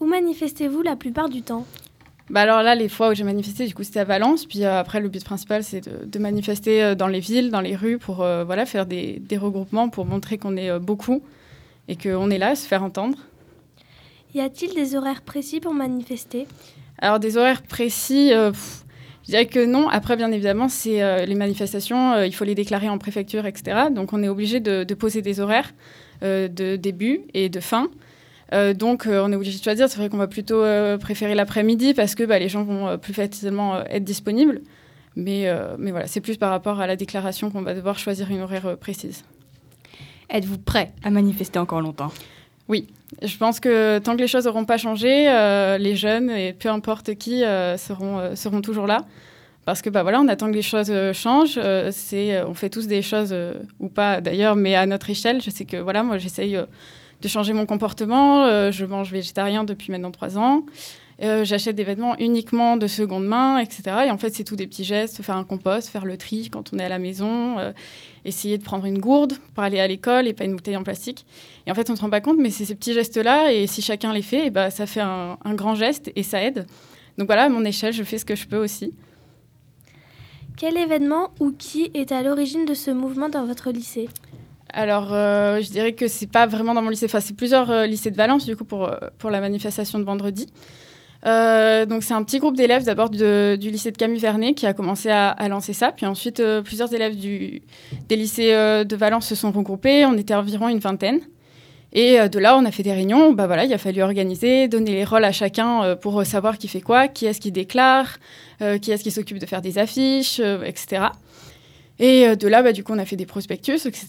Où 0.00 0.06
manifestez-vous 0.06 0.82
la 0.82 0.96
plupart 0.96 1.28
du 1.28 1.42
temps? 1.42 1.66
Bah 2.30 2.40
alors 2.40 2.62
là, 2.62 2.74
les 2.74 2.88
fois 2.88 3.10
où 3.10 3.14
j'ai 3.14 3.24
manifesté, 3.24 3.66
du 3.66 3.74
coup, 3.74 3.82
c'était 3.82 4.00
à 4.00 4.04
Valence. 4.04 4.46
Puis 4.46 4.64
après, 4.64 5.00
le 5.00 5.08
but 5.08 5.24
principal, 5.24 5.64
c'est 5.64 5.88
de, 5.88 6.18
manifester 6.18 6.94
dans 6.94 7.06
les 7.08 7.20
villes, 7.20 7.50
dans 7.50 7.60
les 7.60 7.76
rues, 7.76 7.98
pour 7.98 8.16
voilà, 8.16 8.66
faire 8.66 8.86
des, 8.86 9.18
des, 9.20 9.38
regroupements, 9.38 9.88
pour 9.88 10.04
montrer 10.04 10.38
qu'on 10.38 10.56
est 10.56 10.78
beaucoup 10.78 11.22
et 11.88 11.96
qu'on 11.96 12.30
est 12.30 12.38
là, 12.38 12.54
se 12.54 12.66
faire 12.66 12.82
entendre. 12.82 13.18
Y 14.34 14.40
a-t-il 14.40 14.74
des 14.74 14.94
horaires 14.94 15.22
précis 15.22 15.60
pour 15.60 15.72
manifester? 15.72 16.46
Alors, 16.98 17.18
des 17.18 17.36
horaires 17.38 17.62
précis, 17.62 18.32
je 19.28 19.32
dirais 19.32 19.44
que 19.44 19.66
non. 19.66 19.90
Après, 19.90 20.16
bien 20.16 20.32
évidemment, 20.32 20.70
c'est 20.70 21.02
euh, 21.02 21.26
les 21.26 21.34
manifestations, 21.34 22.14
euh, 22.14 22.26
il 22.26 22.34
faut 22.34 22.44
les 22.44 22.54
déclarer 22.54 22.88
en 22.88 22.96
préfecture, 22.96 23.44
etc. 23.44 23.88
Donc, 23.90 24.14
on 24.14 24.22
est 24.22 24.28
obligé 24.28 24.58
de, 24.58 24.94
poser 24.94 25.20
des 25.20 25.38
horaires 25.38 25.74
euh, 26.22 26.48
de 26.48 26.76
début 26.76 27.20
et 27.34 27.50
de 27.50 27.60
fin. 27.60 27.90
Donc, 28.52 29.06
on 29.06 29.32
est 29.32 29.36
obligé 29.36 29.58
de 29.58 29.62
choisir. 29.62 29.88
C'est 29.88 29.98
vrai 29.98 30.08
qu'on 30.08 30.16
va 30.16 30.26
plutôt 30.26 30.62
préférer 31.00 31.34
l'après-midi 31.34 31.94
parce 31.94 32.14
que 32.14 32.24
bah, 32.24 32.38
les 32.38 32.48
gens 32.48 32.64
vont 32.64 32.96
plus 32.98 33.12
facilement 33.12 33.84
être 33.84 34.04
disponibles. 34.04 34.62
Mais, 35.16 35.52
mais 35.78 35.90
voilà, 35.90 36.06
c'est 36.06 36.20
plus 36.20 36.36
par 36.36 36.50
rapport 36.50 36.80
à 36.80 36.86
la 36.86 36.96
déclaration 36.96 37.50
qu'on 37.50 37.62
va 37.62 37.74
devoir 37.74 37.98
choisir 37.98 38.30
une 38.30 38.40
horaire 38.40 38.76
précise. 38.78 39.24
Êtes-vous 40.30 40.58
prêt 40.58 40.92
à 41.02 41.10
manifester 41.10 41.58
encore 41.58 41.80
longtemps? 41.80 42.12
Oui, 42.68 42.86
je 43.22 43.36
pense 43.38 43.60
que 43.60 43.98
tant 43.98 44.14
que 44.14 44.20
les 44.20 44.28
choses 44.28 44.44
n'auront 44.44 44.66
pas 44.66 44.76
changé, 44.76 45.28
euh, 45.28 45.78
les 45.78 45.96
jeunes 45.96 46.30
et 46.30 46.52
peu 46.52 46.68
importe 46.68 47.14
qui 47.14 47.42
euh, 47.42 47.78
seront, 47.78 48.18
euh, 48.18 48.34
seront 48.34 48.60
toujours 48.60 48.86
là. 48.86 49.06
Parce 49.64 49.80
que 49.80 49.88
bah, 49.88 50.02
voilà, 50.02 50.20
on 50.20 50.28
attend 50.28 50.48
que 50.48 50.54
les 50.54 50.62
choses 50.62 50.92
changent. 51.12 51.60
c'est, 51.90 52.42
on 52.42 52.54
fait 52.54 52.70
tous 52.70 52.86
des 52.86 53.02
choses, 53.02 53.34
ou 53.80 53.88
pas 53.88 54.22
d'ailleurs, 54.22 54.56
mais 54.56 54.74
à 54.74 54.86
notre 54.86 55.10
échelle. 55.10 55.42
Je 55.42 55.50
sais 55.50 55.66
que 55.66 55.76
voilà, 55.76 56.02
moi 56.02 56.16
j'essaye 56.16 56.58
de 57.22 57.28
changer 57.28 57.52
mon 57.52 57.66
comportement. 57.66 58.70
je 58.70 58.84
mange 58.84 59.10
végétarien 59.10 59.64
depuis 59.64 59.90
maintenant 59.90 60.10
trois 60.10 60.38
ans. 60.38 60.64
j'achète 61.20 61.74
des 61.74 61.84
vêtements 61.84 62.16
uniquement 62.18 62.76
de 62.76 62.86
seconde 62.86 63.26
main, 63.26 63.58
etc. 63.58 63.82
Et 64.06 64.10
en 64.10 64.18
fait, 64.18 64.34
c'est 64.34 64.44
tous 64.44 64.56
des 64.56 64.66
petits 64.66 64.84
gestes, 64.84 65.22
faire 65.22 65.36
un 65.36 65.44
compost, 65.44 65.88
faire 65.88 66.04
le 66.04 66.16
tri 66.16 66.48
quand 66.50 66.72
on 66.72 66.78
est 66.78 66.84
à 66.84 66.88
la 66.88 66.98
maison, 66.98 67.56
essayer 68.24 68.58
de 68.58 68.62
prendre 68.62 68.84
une 68.84 68.98
gourde 68.98 69.34
pour 69.54 69.62
aller 69.64 69.80
à 69.80 69.88
l'école 69.88 70.28
et 70.28 70.32
pas 70.32 70.44
une 70.44 70.54
bouteille 70.54 70.76
en 70.76 70.84
plastique. 70.84 71.26
Et 71.66 71.70
en 71.70 71.74
fait, 71.74 71.90
on 71.90 71.94
ne 71.94 71.96
se 71.96 72.02
rend 72.02 72.10
pas 72.10 72.20
compte, 72.20 72.38
mais 72.38 72.50
c'est 72.50 72.64
ces 72.64 72.74
petits 72.74 72.92
gestes-là, 72.92 73.52
et 73.52 73.66
si 73.66 73.82
chacun 73.82 74.12
les 74.12 74.22
fait, 74.22 74.46
et 74.46 74.50
bah, 74.50 74.70
ça 74.70 74.86
fait 74.86 75.00
un, 75.00 75.36
grand 75.54 75.74
geste 75.74 76.12
et 76.14 76.22
ça 76.22 76.42
aide. 76.42 76.66
Donc 77.16 77.26
voilà, 77.26 77.44
à 77.44 77.48
mon 77.48 77.64
échelle, 77.64 77.92
je 77.92 78.02
fais 78.02 78.18
ce 78.18 78.24
que 78.24 78.36
je 78.36 78.46
peux 78.46 78.58
aussi. 78.58 78.94
Quel 80.56 80.76
événement 80.76 81.30
ou 81.40 81.52
qui 81.52 81.90
est 81.94 82.12
à 82.12 82.22
l'origine 82.22 82.64
de 82.64 82.74
ce 82.74 82.90
mouvement 82.90 83.28
dans 83.28 83.44
votre 83.44 83.70
lycée? 83.70 84.08
Alors, 84.72 85.08
euh, 85.12 85.60
je 85.62 85.70
dirais 85.70 85.92
que 85.92 86.08
c'est 86.08 86.30
pas 86.30 86.46
vraiment 86.46 86.74
dans 86.74 86.82
mon 86.82 86.90
lycée. 86.90 87.06
Enfin, 87.06 87.20
c'est 87.20 87.36
plusieurs 87.36 87.70
euh, 87.70 87.86
lycées 87.86 88.10
de 88.10 88.16
Valence, 88.16 88.44
du 88.44 88.56
coup, 88.56 88.64
pour, 88.64 88.84
euh, 88.84 88.96
pour 89.18 89.30
la 89.30 89.40
manifestation 89.40 89.98
de 89.98 90.04
vendredi. 90.04 90.46
Donc 91.24 92.04
c'est 92.04 92.14
un 92.14 92.22
petit 92.22 92.38
groupe 92.38 92.56
d'élèves 92.56 92.84
d'abord 92.84 93.10
du 93.10 93.70
lycée 93.70 93.90
de 93.90 93.96
Camille 93.96 94.20
Vernet 94.20 94.54
qui 94.54 94.66
a 94.66 94.72
commencé 94.72 95.10
à, 95.10 95.48
lancer 95.48 95.72
ça. 95.72 95.90
Puis 95.90 96.06
ensuite, 96.06 96.40
plusieurs 96.64 96.94
élèves 96.94 97.16
des 97.16 98.16
lycées 98.16 98.52
de 98.52 98.96
Valence 98.96 99.26
se 99.26 99.34
sont 99.34 99.50
regroupés. 99.50 100.06
On 100.06 100.16
était 100.16 100.34
environ 100.34 100.68
une 100.68 100.78
vingtaine. 100.78 101.20
Et 101.92 102.16
de 102.28 102.38
là, 102.38 102.56
on 102.56 102.64
a 102.64 102.70
fait 102.70 102.84
des 102.84 102.92
réunions. 102.92 103.32
Bah 103.32 103.48
voilà, 103.48 103.64
il 103.64 103.74
a 103.74 103.78
fallu 103.78 104.00
organiser, 104.00 104.68
donner 104.68 104.92
les 104.92 105.04
rôles 105.04 105.24
à 105.24 105.32
chacun 105.32 105.96
pour 105.96 106.24
savoir 106.24 106.56
qui 106.56 106.68
fait 106.68 106.80
quoi, 106.80 107.08
qui 107.08 107.26
est-ce 107.26 107.40
qui 107.40 107.50
déclare, 107.50 108.18
qui 108.80 108.92
est-ce 108.92 109.02
qui 109.02 109.10
s'occupe 109.10 109.40
de 109.40 109.46
faire 109.46 109.60
des 109.60 109.76
affiches, 109.76 110.38
etc. 110.38 111.08
Et 112.00 112.36
de 112.36 112.48
là, 112.48 112.62
bah, 112.62 112.72
du 112.72 112.84
coup, 112.84 112.92
on 112.92 112.98
a 112.98 113.04
fait 113.04 113.16
des 113.16 113.26
prospectus, 113.26 113.86
etc. 113.86 114.06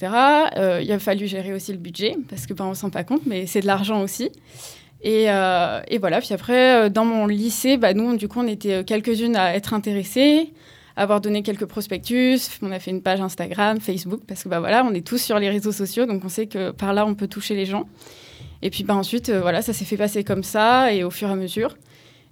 il 0.82 0.92
a 0.92 1.00
fallu 1.00 1.26
gérer 1.28 1.54
aussi 1.54 1.72
le 1.72 1.80
budget 1.80 2.16
parce 2.30 2.46
que 2.46 2.54
bah, 2.54 2.66
on 2.66 2.70
ne 2.70 2.74
se 2.76 2.84
rend 2.84 2.92
pas 2.92 3.04
compte, 3.04 3.26
mais 3.26 3.48
c'est 3.48 3.62
de 3.62 3.68
l'argent 3.68 4.02
aussi. 4.02 4.32
Euh, 5.06 5.82
et, 5.88 5.98
voilà, 5.98 6.20
puis 6.20 6.34
après, 6.34 6.86
euh, 6.86 6.90
dans 6.90 7.06
mon 7.06 7.28
lycée, 7.28 7.78
bah, 7.78 7.94
nous, 7.94 8.18
du 8.18 8.28
coup, 8.28 8.40
on 8.40 8.48
était 8.48 8.74
euh, 8.74 8.84
quelques-unes 8.84 9.36
à 9.36 9.56
être 9.56 9.74
intéressées, 9.74 10.52
à 10.96 11.04
avoir 11.04 11.22
donné 11.22 11.42
quelques 11.42 11.66
prospectus. 11.66 12.40
On 12.62 12.72
a 12.72 12.80
fait 12.80 12.92
une 12.92 13.02
page 13.02 13.22
Instagram, 13.22 13.80
Facebook, 13.80 14.22
parce 14.28 14.44
que 14.44 14.50
bah, 14.50 14.60
voilà, 14.60 14.84
on 14.86 14.94
est 14.94 15.06
tous 15.06 15.22
sur 15.22 15.40
les 15.40 15.50
réseaux 15.50 15.72
sociaux, 15.72 16.06
donc 16.06 16.24
on 16.26 16.30
sait 16.30 16.48
que 16.48 16.72
par 16.72 16.94
là, 16.94 17.06
on 17.06 17.16
peut 17.16 17.28
toucher 17.28 17.56
les 17.56 17.66
gens. 17.66 17.88
Et 18.62 18.70
puis 18.70 18.84
bah, 18.84 18.96
ensuite, 18.96 19.30
voilà, 19.30 19.62
ça 19.62 19.72
s'est 19.72 19.86
fait 19.86 19.98
passer 19.98 20.24
comme 20.24 20.44
ça, 20.44 20.94
et 20.94 21.04
au 21.04 21.12
fur 21.12 21.30
et 21.30 21.32
à 21.32 21.36
mesure. 21.36 21.78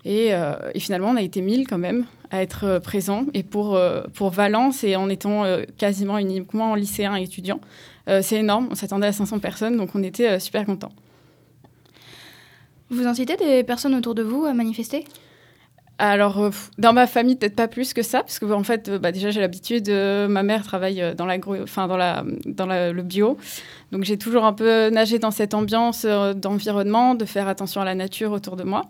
Et, 0.06 0.32
finalement, 0.78 1.10
on 1.10 1.16
a 1.18 1.22
été 1.22 1.42
mille 1.42 1.68
quand 1.68 1.78
même 1.78 2.06
à 2.32 2.42
être 2.42 2.80
présents. 2.80 3.26
Et 3.34 3.44
pour, 3.44 3.78
pour 4.14 4.30
Valence, 4.30 4.84
et 4.84 4.96
en 4.96 5.10
étant 5.10 5.44
quasiment 5.78 6.18
uniquement 6.18 6.76
lycéens 6.76 7.18
et 7.18 7.24
étudiants, 7.24 7.60
c'est 8.08 8.38
énorme. 8.38 8.70
On 8.72 8.76
s'attendait 8.76 9.08
à 9.08 9.12
500 9.12 9.40
personnes, 9.40 9.76
donc 9.76 9.90
on 9.96 10.04
était 10.04 10.40
super 10.40 10.66
contents. 10.66 10.94
Vous 12.90 13.06
incitez 13.06 13.36
des 13.36 13.64
personnes 13.64 13.96
autour 13.96 14.16
de 14.16 14.24
vous 14.24 14.46
à 14.46 14.54
manifester? 14.54 15.04
Alors, 16.00 16.40
euh, 16.40 16.50
dans 16.78 16.94
ma 16.94 17.08
famille, 17.08 17.36
peut-être 17.36 17.56
pas 17.56 17.68
plus 17.68 17.94
que 17.94 18.04
ça, 18.04 18.20
parce 18.20 18.38
que 18.38 18.46
en 18.46 18.64
fait, 18.64 18.88
euh, 18.88 19.00
bah, 19.00 19.12
déjà 19.12 19.32
j'ai 19.32 19.42
l'habitude. 19.42 19.90
Euh, 19.90 20.28
ma 20.28 20.44
mère 20.44 20.64
travaille 20.64 21.16
dans 21.16 21.28
enfin 21.64 21.88
dans 21.88 21.98
la, 21.98 22.24
dans 22.46 22.68
le 22.68 23.02
bio, 23.02 23.38
donc 23.92 24.04
j'ai 24.04 24.18
toujours 24.18 24.46
un 24.46 24.54
peu 24.54 24.90
nagé 24.90 25.18
dans 25.18 25.32
cette 25.32 25.56
ambiance 25.56 26.06
d'environnement, 26.06 27.16
de 27.16 27.26
faire 27.26 27.48
attention 27.48 27.82
à 27.82 27.86
la 27.86 27.96
nature 27.96 28.32
autour 28.32 28.56
de 28.56 28.64
moi. 28.64 28.84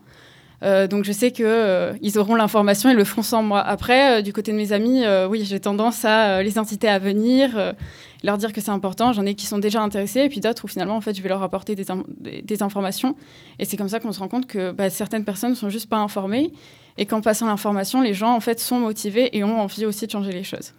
Donc 0.61 1.03
je 1.03 1.11
sais 1.11 1.31
que 1.31 1.93
ils 2.01 2.17
auront 2.17 2.35
l'information 2.35 2.89
et 2.89 2.93
le 2.93 3.03
feront 3.03 3.21
sans 3.21 3.43
moi. 3.43 3.61
Après, 3.61 4.23
du 4.23 4.33
côté 4.33 4.51
de 4.51 4.57
mes 4.57 4.73
amis, 4.73 5.03
oui, 5.29 5.43
j'ai 5.43 5.59
tendance 5.59 6.05
à 6.05 6.41
les 6.41 6.57
inciter 6.57 6.87
à 6.87 6.99
venir 6.99 7.75
leur 8.23 8.37
dire 8.37 8.53
que 8.53 8.61
c'est 8.61 8.71
important. 8.71 9.13
J'en 9.13 9.25
ai 9.25 9.35
qui 9.35 9.45
sont 9.45 9.59
déjà 9.59 9.81
intéressés 9.81 10.21
et 10.21 10.29
puis 10.29 10.39
d'autres 10.39 10.65
où 10.65 10.67
finalement, 10.67 10.95
en 10.95 11.01
fait, 11.01 11.13
je 11.13 11.21
vais 11.21 11.29
leur 11.29 11.43
apporter 11.43 11.75
des, 11.75 11.85
des, 12.43 12.63
informations. 12.63 13.15
Et 13.59 13.65
c'est 13.65 13.77
comme 13.77 13.89
ça 13.89 13.99
qu'on 13.99 14.11
se 14.11 14.19
rend 14.19 14.27
compte 14.27 14.47
que 14.47 14.71
bah, 14.71 14.89
certaines 14.89 15.25
personnes 15.25 15.51
ne 15.51 15.55
sont 15.55 15.69
juste 15.69 15.89
pas 15.89 15.97
informées 15.97 16.51
et 16.97 17.05
qu'en 17.05 17.21
passant 17.21 17.47
l'information, 17.47 18.01
les 18.01 18.13
gens, 18.13 18.33
en 18.33 18.39
fait, 18.39 18.59
sont 18.59 18.79
motivés 18.79 19.35
et 19.37 19.43
ont 19.43 19.61
envie 19.61 19.85
aussi 19.85 20.05
de 20.05 20.11
changer 20.11 20.31
les 20.31 20.43
choses. 20.43 20.73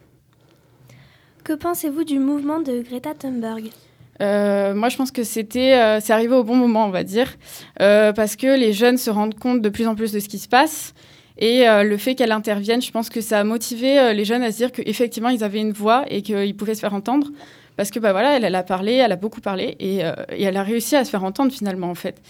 Que 1.45 1.53
pensez-vous 1.53 2.05
du 2.05 2.19
mouvement 2.19 2.61
de 2.61 2.83
Greta 2.83 3.15
Thunberg? 3.15 3.71
Euh, 4.21 4.75
moi, 4.75 4.89
je 4.89 4.97
pense 4.97 5.11
que 5.11 5.23
c'était, 5.23 5.75
euh, 5.75 6.01
c'est 6.01 6.13
arrivé 6.13 6.35
au 6.35 6.45
bon 6.45 6.57
moment, 6.57 6.87
on 6.87 6.91
va 6.91 7.05
dire, 7.05 7.37
euh, 7.81 8.13
parce 8.13 8.37
que 8.37 8.59
les 8.59 8.73
jeunes 8.73 8.97
se 8.97 9.11
rendent 9.11 9.39
compte 9.39 9.63
de 9.63 9.69
plus 9.69 9.87
en 9.87 9.95
plus 9.95 10.13
de 10.13 10.19
ce 10.19 10.29
qui 10.29 10.39
se 10.39 10.49
passe. 10.49 10.95
Et 11.41 11.67
le 11.67 11.97
fait 11.99 12.17
qu'elle 12.17 12.33
intervienne, 12.33 12.83
je 12.83 12.91
pense 12.91 13.11
que 13.11 13.21
ça 13.21 13.39
a 13.39 13.45
motivé 13.45 14.13
les 14.13 14.25
jeunes 14.25 14.43
à 14.43 14.51
se 14.51 14.57
dire 14.57 14.73
qu'effectivement, 14.73 15.29
ils 15.29 15.45
avaient 15.45 15.61
une 15.61 15.71
voix 15.71 16.05
et 16.09 16.23
qu'ils 16.23 16.57
pouvaient 16.57 16.75
se 16.75 16.81
faire 16.81 16.95
entendre. 16.95 17.29
Parce 17.77 17.93
que 17.93 18.01
bah, 18.01 18.11
voilà, 18.11 18.39
elle, 18.39 18.55
a 18.57 18.65
parlé, 18.65 18.95
elle 18.95 19.13
a 19.13 19.17
beaucoup 19.17 19.41
parlé 19.41 19.77
et, 19.79 19.99
elle 19.99 20.57
a 20.57 20.65
réussi 20.65 20.97
à 20.97 21.05
se 21.05 21.11
faire 21.11 21.23
entendre 21.23 21.53
finalement, 21.53 21.91
en 21.91 21.95
fait. 21.95 22.21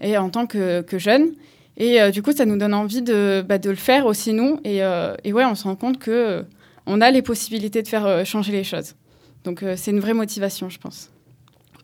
Et 0.00 0.16
en 0.16 0.30
tant 0.30 0.46
que, 0.46 0.82
jeune. 0.96 1.32
Et 1.76 2.10
du 2.10 2.22
coup, 2.22 2.32
ça 2.32 2.46
nous 2.46 2.56
donne 2.56 2.72
envie 2.72 3.02
de, 3.02 3.44
bah, 3.46 3.58
le 3.62 3.74
faire 3.74 4.06
aussi, 4.06 4.32
nous. 4.32 4.60
Et, 4.64 4.78
et, 4.78 5.32
ouais, 5.34 5.44
on 5.44 5.54
se 5.54 5.64
rend 5.64 5.76
compte 5.76 5.98
que 5.98 6.42
on 6.86 7.02
a 7.02 7.10
les 7.10 7.20
possibilités 7.20 7.82
de 7.82 7.88
faire 7.88 8.24
changer 8.24 8.52
les 8.52 8.64
choses. 8.64 8.94
Donc, 9.44 9.62
c'est 9.76 9.90
une 9.90 10.00
vraie 10.00 10.14
motivation, 10.14 10.70
je 10.70 10.78
pense. 10.78 11.10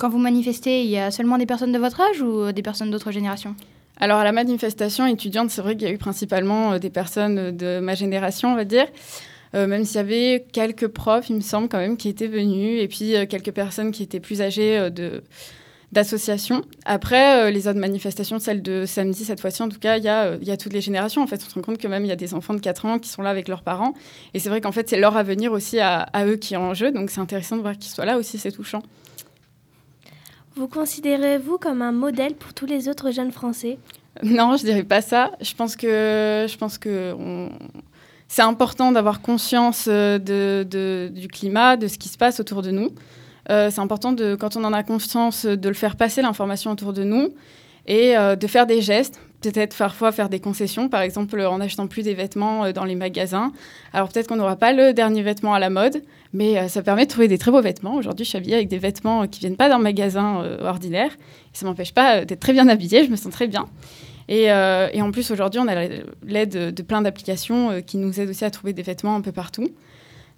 Quand 0.01 0.09
vous 0.09 0.19
manifestez, 0.19 0.83
il 0.83 0.89
y 0.89 0.97
a 0.97 1.11
seulement 1.11 1.37
des 1.37 1.45
personnes 1.45 1.73
de 1.73 1.79
votre 1.79 2.01
âge 2.01 2.23
ou 2.23 2.53
des 2.53 2.63
personnes 2.63 2.91
d'autres 2.91 3.11
générations? 3.11 3.55
Alors, 3.99 4.19
à 4.19 4.25
la 4.25 4.33
manifestation 4.33 5.07
étudiante, 5.07 5.51
c'est 5.51 5.61
vrai 5.61 5.77
qu'il 5.77 5.87
y 5.87 5.91
a 5.91 5.93
eu 5.93 5.99
principalement 5.99 6.73
euh, 6.73 6.79
des 6.79 6.89
personnes 6.89 7.55
de 7.55 7.81
ma 7.81 7.95
génération, 7.95 8.51
on 8.51 8.57
va 8.57 8.65
dire. 8.65 8.87
Euh, 9.55 9.67
même 9.67 9.85
s'il 9.85 9.97
y 9.97 9.99
avait 9.99 10.47
quelques 10.53 10.89
profs, 10.89 11.29
il 11.29 11.37
me 11.37 11.43
semble 11.43 11.69
quand 11.69 11.77
même, 11.77 11.99
qui 11.99 12.09
étaient 12.09 12.29
venus, 12.29 12.83
et 12.83 12.89
puis 12.89 13.15
euh, 13.15 13.27
quelques 13.27 13.51
personnes 13.51 13.91
qui 13.93 14.03
étaient 14.03 14.21
plus 14.21 14.41
âgées 14.41 14.91
de 14.91 15.23
d'associations. 15.93 16.63
Après, 16.85 17.51
les 17.51 17.67
autres 17.67 17.81
manifestations, 17.81 18.39
celle 18.39 18.63
de 18.63 18.87
samedi, 18.87 19.25
cette 19.25 19.41
fois-ci, 19.41 19.61
en 19.61 19.69
tout 19.69 19.81
cas, 19.81 19.99
il 19.99 20.05
y, 20.05 20.09
a, 20.09 20.57
toutes 20.57 20.73
les 20.73 20.81
générations. 20.81 21.21
En 21.21 21.27
fait, 21.27 21.43
on 21.45 21.51
se 21.51 21.55
rend 21.57 21.63
compte 21.63 21.79
que 21.79 21.89
même 21.89 22.05
il 22.05 22.09
y 22.09 22.13
a 22.13 22.17
des 22.17 22.33
enfants 22.33 22.55
de 22.55 22.61
4 22.61 22.87
ans 22.87 22.99
qui 23.01 23.09
sont 23.09 23.23
là 23.23 23.31
avec 23.31 23.49
leurs 23.49 23.65
parents. 23.65 23.93
Et 24.33 24.39
c'est 24.39 24.51
vrai 24.51 24.61
qu'en 24.61 24.71
fait, 24.71 24.89
c'est 24.89 25.01
leur 25.01 25.17
avenir 25.17 25.51
aussi 25.51 25.81
à, 25.81 26.07
eux 26.25 26.37
qui 26.37 26.55
est 26.55 26.59
en 26.59 26.75
jeu. 26.75 26.93
Donc, 26.93 27.11
c'est 27.11 27.21
intéressant 27.21 27.57
de 27.57 27.63
voir 27.63 27.77
qu'ils 27.77 27.91
soient 27.91 28.05
là 28.05 28.19
aussi, 28.19 28.39
c'est 28.39 28.53
touchant. 28.53 28.85
Vous 30.61 30.69
considérez-vous 30.69 31.57
comme 31.57 31.81
un 31.81 31.91
modèle 31.91 32.35
pour 32.35 32.53
tous 32.53 32.67
les 32.67 32.87
autres 32.87 33.13
jeunes 33.13 33.33
Français? 33.33 33.79
Non, 34.23 34.59
je 34.59 34.65
dirais 34.67 34.83
pas 34.83 35.01
ça. 35.01 35.31
Je 35.41 35.55
pense 35.55 35.75
que, 35.75 36.45
je 36.47 36.57
pense 36.59 36.77
que 36.77 37.15
c'est 38.29 38.43
important 38.43 38.93
d'avoir 38.93 39.23
conscience 39.23 39.89
de, 39.89 41.09
du 41.15 41.29
climat, 41.29 41.79
de 41.79 41.89
ce 41.89 41.97
qui 41.97 42.11
se 42.11 42.19
passe 42.19 42.41
autour 42.41 42.61
de 42.61 42.73
nous. 42.73 42.91
c'est 43.49 43.79
important, 43.79 44.13
de, 44.13 44.35
quand 44.35 44.55
on 44.57 44.65
en 44.65 44.75
a 44.75 44.83
conscience, 44.83 45.47
de 45.47 45.67
le 45.67 45.75
faire 45.75 45.97
passer 45.97 46.21
l'information 46.21 46.71
autour 46.73 46.93
de 46.93 47.05
nous 47.05 47.31
et 47.87 48.15
de 48.15 48.47
faire 48.47 48.67
des 48.67 48.83
gestes 48.83 49.19
peut-être 49.41 49.77
parfois 49.77 50.13
faire 50.13 50.29
des 50.29 50.41
concessions, 50.41 50.89
par 50.89 51.01
exemple 51.01 51.41
en 51.41 51.59
n'achetant 51.59 51.87
plus 51.87 52.03
des 52.03 52.15
vêtements 52.15 52.65
euh, 52.65 52.73
dans 52.73 52.85
les 52.85 52.95
magasins. 52.95 53.53
Alors 53.93 54.09
peut-être 54.09 54.29
qu'on 54.29 54.37
n'aura 54.37 54.57
pas 54.57 54.73
le 54.73 54.93
dernier 54.93 55.23
vêtement 55.23 55.55
à 55.55 55.59
la 55.59 55.71
mode, 55.71 56.03
mais 56.33 56.59
euh, 56.59 56.69
ça 56.69 56.83
permet 56.83 57.07
de 57.07 57.11
trouver 57.11 57.29
des 57.29 57.39
très 57.39 57.51
beaux 57.51 57.63
vêtements. 57.63 57.95
Aujourd'hui, 57.97 58.25
je 58.25 58.31
suis 58.31 58.39
habillée 58.39 58.57
avec 58.57 58.69
des 58.69 58.79
vêtements 58.79 59.27
qui 59.27 59.41
viennent 59.41 59.57
pas 59.57 59.69
d'un 59.69 59.79
magasin 59.79 60.43
euh, 60.43 60.69
ordinaire. 60.69 61.11
Et 61.13 61.57
ça 61.57 61.67
m'empêche 61.67 61.93
pas 61.93 62.25
d'être 62.25 62.41
très 62.41 62.53
bien 62.53 62.69
habillée, 62.69 63.05
je 63.05 63.11
me 63.11 63.17
sens 63.17 63.33
très 63.33 63.49
bien. 63.49 63.67
Et, 64.29 64.45
et 64.45 65.03
en 65.03 65.11
plus, 65.11 65.33
aujourd'hui, 65.33 65.59
on 65.61 65.67
a 65.67 65.89
l'aide 66.25 66.73
de 66.73 66.83
plein 66.83 67.03
d'applications 67.03 67.83
qui 67.83 67.97
nous 67.97 68.21
aident 68.21 68.31
aussi 68.31 68.45
à 68.45 68.51
trouver 68.51 68.73
des 68.73 68.83
vêtements 68.83 69.17
un 69.17 69.23
peu 69.23 69.33
partout. 69.33 69.67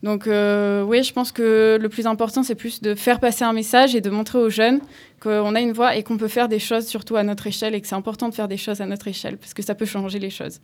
Donc 0.03 0.27
euh, 0.27 0.83
oui, 0.83 1.05
je 1.05 1.13
pense 1.13 1.31
que 1.31 1.79
le 1.81 1.89
plus 1.89 2.07
important, 2.07 2.43
c'est 2.43 2.57
plus 2.57 2.81
de 2.81 2.95
faire 2.95 3.21
passer 3.21 3.45
un 3.45 3.53
message 3.53 3.95
et 3.95 4.01
de 4.01 4.11
montrer 4.11 4.39
aux 4.39 4.51
jeunes 4.51 4.81
qu'on 5.21 5.55
a 5.55 5.61
une 5.61 5.73
voix 5.73 5.95
et 5.95 6.03
qu'on 6.03 6.17
peut 6.17 6.29
faire 6.29 6.49
des 6.49 6.59
choses 6.59 6.87
surtout 6.87 7.15
à 7.15 7.23
notre 7.23 7.47
échelle 7.47 7.75
et 7.75 7.81
que 7.81 7.87
c'est 7.87 7.95
important 7.95 8.29
de 8.29 8.35
faire 8.35 8.49
des 8.49 8.57
choses 8.57 8.81
à 8.81 8.87
notre 8.87 9.07
échelle 9.07 9.39
parce 9.39 9.55
que 9.55 9.63
ça 9.63 9.77
peut 9.77 9.87
changer 9.87 10.19
les 10.19 10.31
choses. 10.31 10.61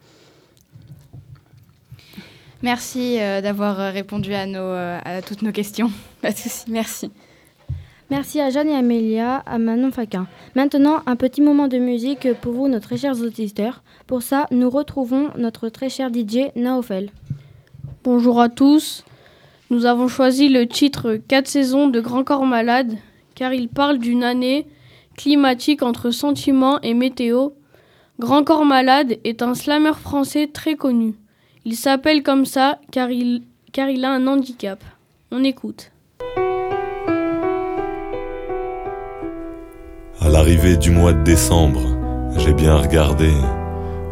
Merci 2.63 3.21
euh, 3.21 3.41
d'avoir 3.41 3.79
euh, 3.79 3.91
répondu 3.91 4.35
à, 4.35 4.47
nos, 4.47 4.73
à 4.73 5.23
toutes 5.23 5.43
nos 5.43 5.53
questions. 5.53 5.93
Pas 6.23 6.33
de 6.33 6.37
souci, 6.37 6.65
merci. 6.69 7.13
Merci 8.11 8.41
à 8.41 8.51
Jeanne 8.51 8.71
et 8.71 8.75
Amélia, 8.75 9.37
à 9.47 9.59
Manon 9.59 9.93
Faquin. 9.93 10.27
Maintenant, 10.57 11.03
un 11.07 11.15
petit 11.15 11.43
moment 11.43 11.69
de 11.69 11.79
musique 11.79 12.33
pour 12.41 12.55
vous, 12.55 12.67
nos 12.67 12.81
très 12.81 12.97
chers 12.97 13.21
auditeurs. 13.21 13.83
Pour 14.09 14.23
ça, 14.23 14.47
nous 14.51 14.71
retrouvons 14.71 15.29
notre 15.37 15.69
très 15.69 15.91
cher 15.91 16.09
DJ 16.13 16.51
Naofel. 16.57 17.11
Bonjour 18.03 18.41
à 18.41 18.49
tous. 18.49 19.05
Nous 19.71 19.85
avons 19.85 20.09
choisi 20.09 20.49
le 20.49 20.67
titre 20.67 21.21
4 21.29 21.47
saisons 21.47 21.89
de 21.89 22.01
Grand 22.01 22.25
Corps 22.25 22.47
Malade 22.47 22.97
car 23.35 23.53
il 23.53 23.69
parle 23.69 23.99
d'une 23.99 24.25
année 24.25 24.67
climatique 25.15 25.83
entre 25.83 26.11
sentiments 26.11 26.81
et 26.81 26.95
météo. 26.95 27.51
Grand 28.19 28.45
Corps 28.45 28.65
Malade 28.65 29.19
est 29.25 29.43
un 29.43 29.55
slammer 29.55 29.93
français 29.93 30.49
très 30.51 30.75
connu. 30.75 31.17
Il 31.67 31.77
s'appelle 31.77 32.23
comme 32.23 32.47
ça 32.47 32.79
car 32.93 33.11
il, 33.11 33.43
car 33.73 33.91
il 33.91 34.07
a 34.07 34.11
un 34.11 34.27
handicap. 34.27 34.83
On 35.31 35.45
écoute. 35.45 35.93
À 40.21 40.31
l'arrivée 40.31 40.79
du 40.79 40.91
mois 40.91 41.13
de 41.13 41.23
décembre, 41.23 41.95
j'ai 42.39 42.55
bien 42.55 42.77
regardé 42.77 43.33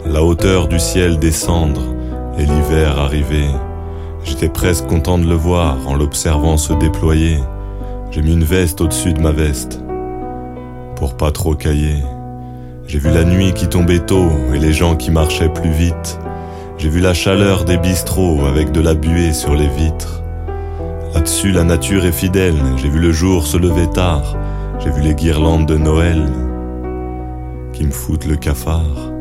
la 0.04 0.22
hauteur 0.22 0.68
du 0.68 0.78
ciel 0.78 1.18
descendre 1.18 1.94
et 2.38 2.44
l'hiver 2.44 2.98
arriver. 2.98 3.48
J'étais 4.26 4.48
presque 4.48 4.86
content 4.86 5.18
de 5.18 5.26
le 5.26 5.36
voir 5.36 5.78
en 5.86 5.94
l'observant 5.94 6.56
se 6.56 6.72
déployer. 6.72 7.38
J'ai 8.10 8.22
mis 8.22 8.32
une 8.32 8.44
veste 8.44 8.80
au-dessus 8.80 9.12
de 9.12 9.20
ma 9.20 9.30
veste 9.30 9.80
pour 10.96 11.16
pas 11.16 11.30
trop 11.30 11.54
cailler. 11.54 12.02
J'ai 12.88 12.98
vu 12.98 13.10
la 13.10 13.24
nuit 13.24 13.52
qui 13.52 13.68
tombait 13.68 14.00
tôt 14.00 14.28
et 14.52 14.58
les 14.58 14.72
gens 14.72 14.96
qui 14.96 15.12
marchaient 15.12 15.48
plus 15.48 15.70
vite. 15.70 16.18
J'ai 16.76 16.88
vu 16.88 16.98
la 16.98 17.14
chaleur 17.14 17.64
des 17.64 17.78
bistrots 17.78 18.44
avec 18.46 18.72
de 18.72 18.80
la 18.80 18.94
buée 18.94 19.32
sur 19.32 19.54
les 19.54 19.68
vitres. 19.68 20.22
Là-dessus, 21.14 21.52
la 21.52 21.62
nature 21.62 22.04
est 22.04 22.12
fidèle. 22.12 22.60
J'ai 22.78 22.88
vu 22.88 22.98
le 22.98 23.12
jour 23.12 23.46
se 23.46 23.56
lever 23.56 23.88
tard. 23.94 24.36
J'ai 24.80 24.90
vu 24.90 25.02
les 25.02 25.14
guirlandes 25.14 25.66
de 25.66 25.78
Noël 25.78 26.26
qui 27.72 27.84
me 27.84 27.92
foutent 27.92 28.26
le 28.26 28.36
cafard. 28.36 29.12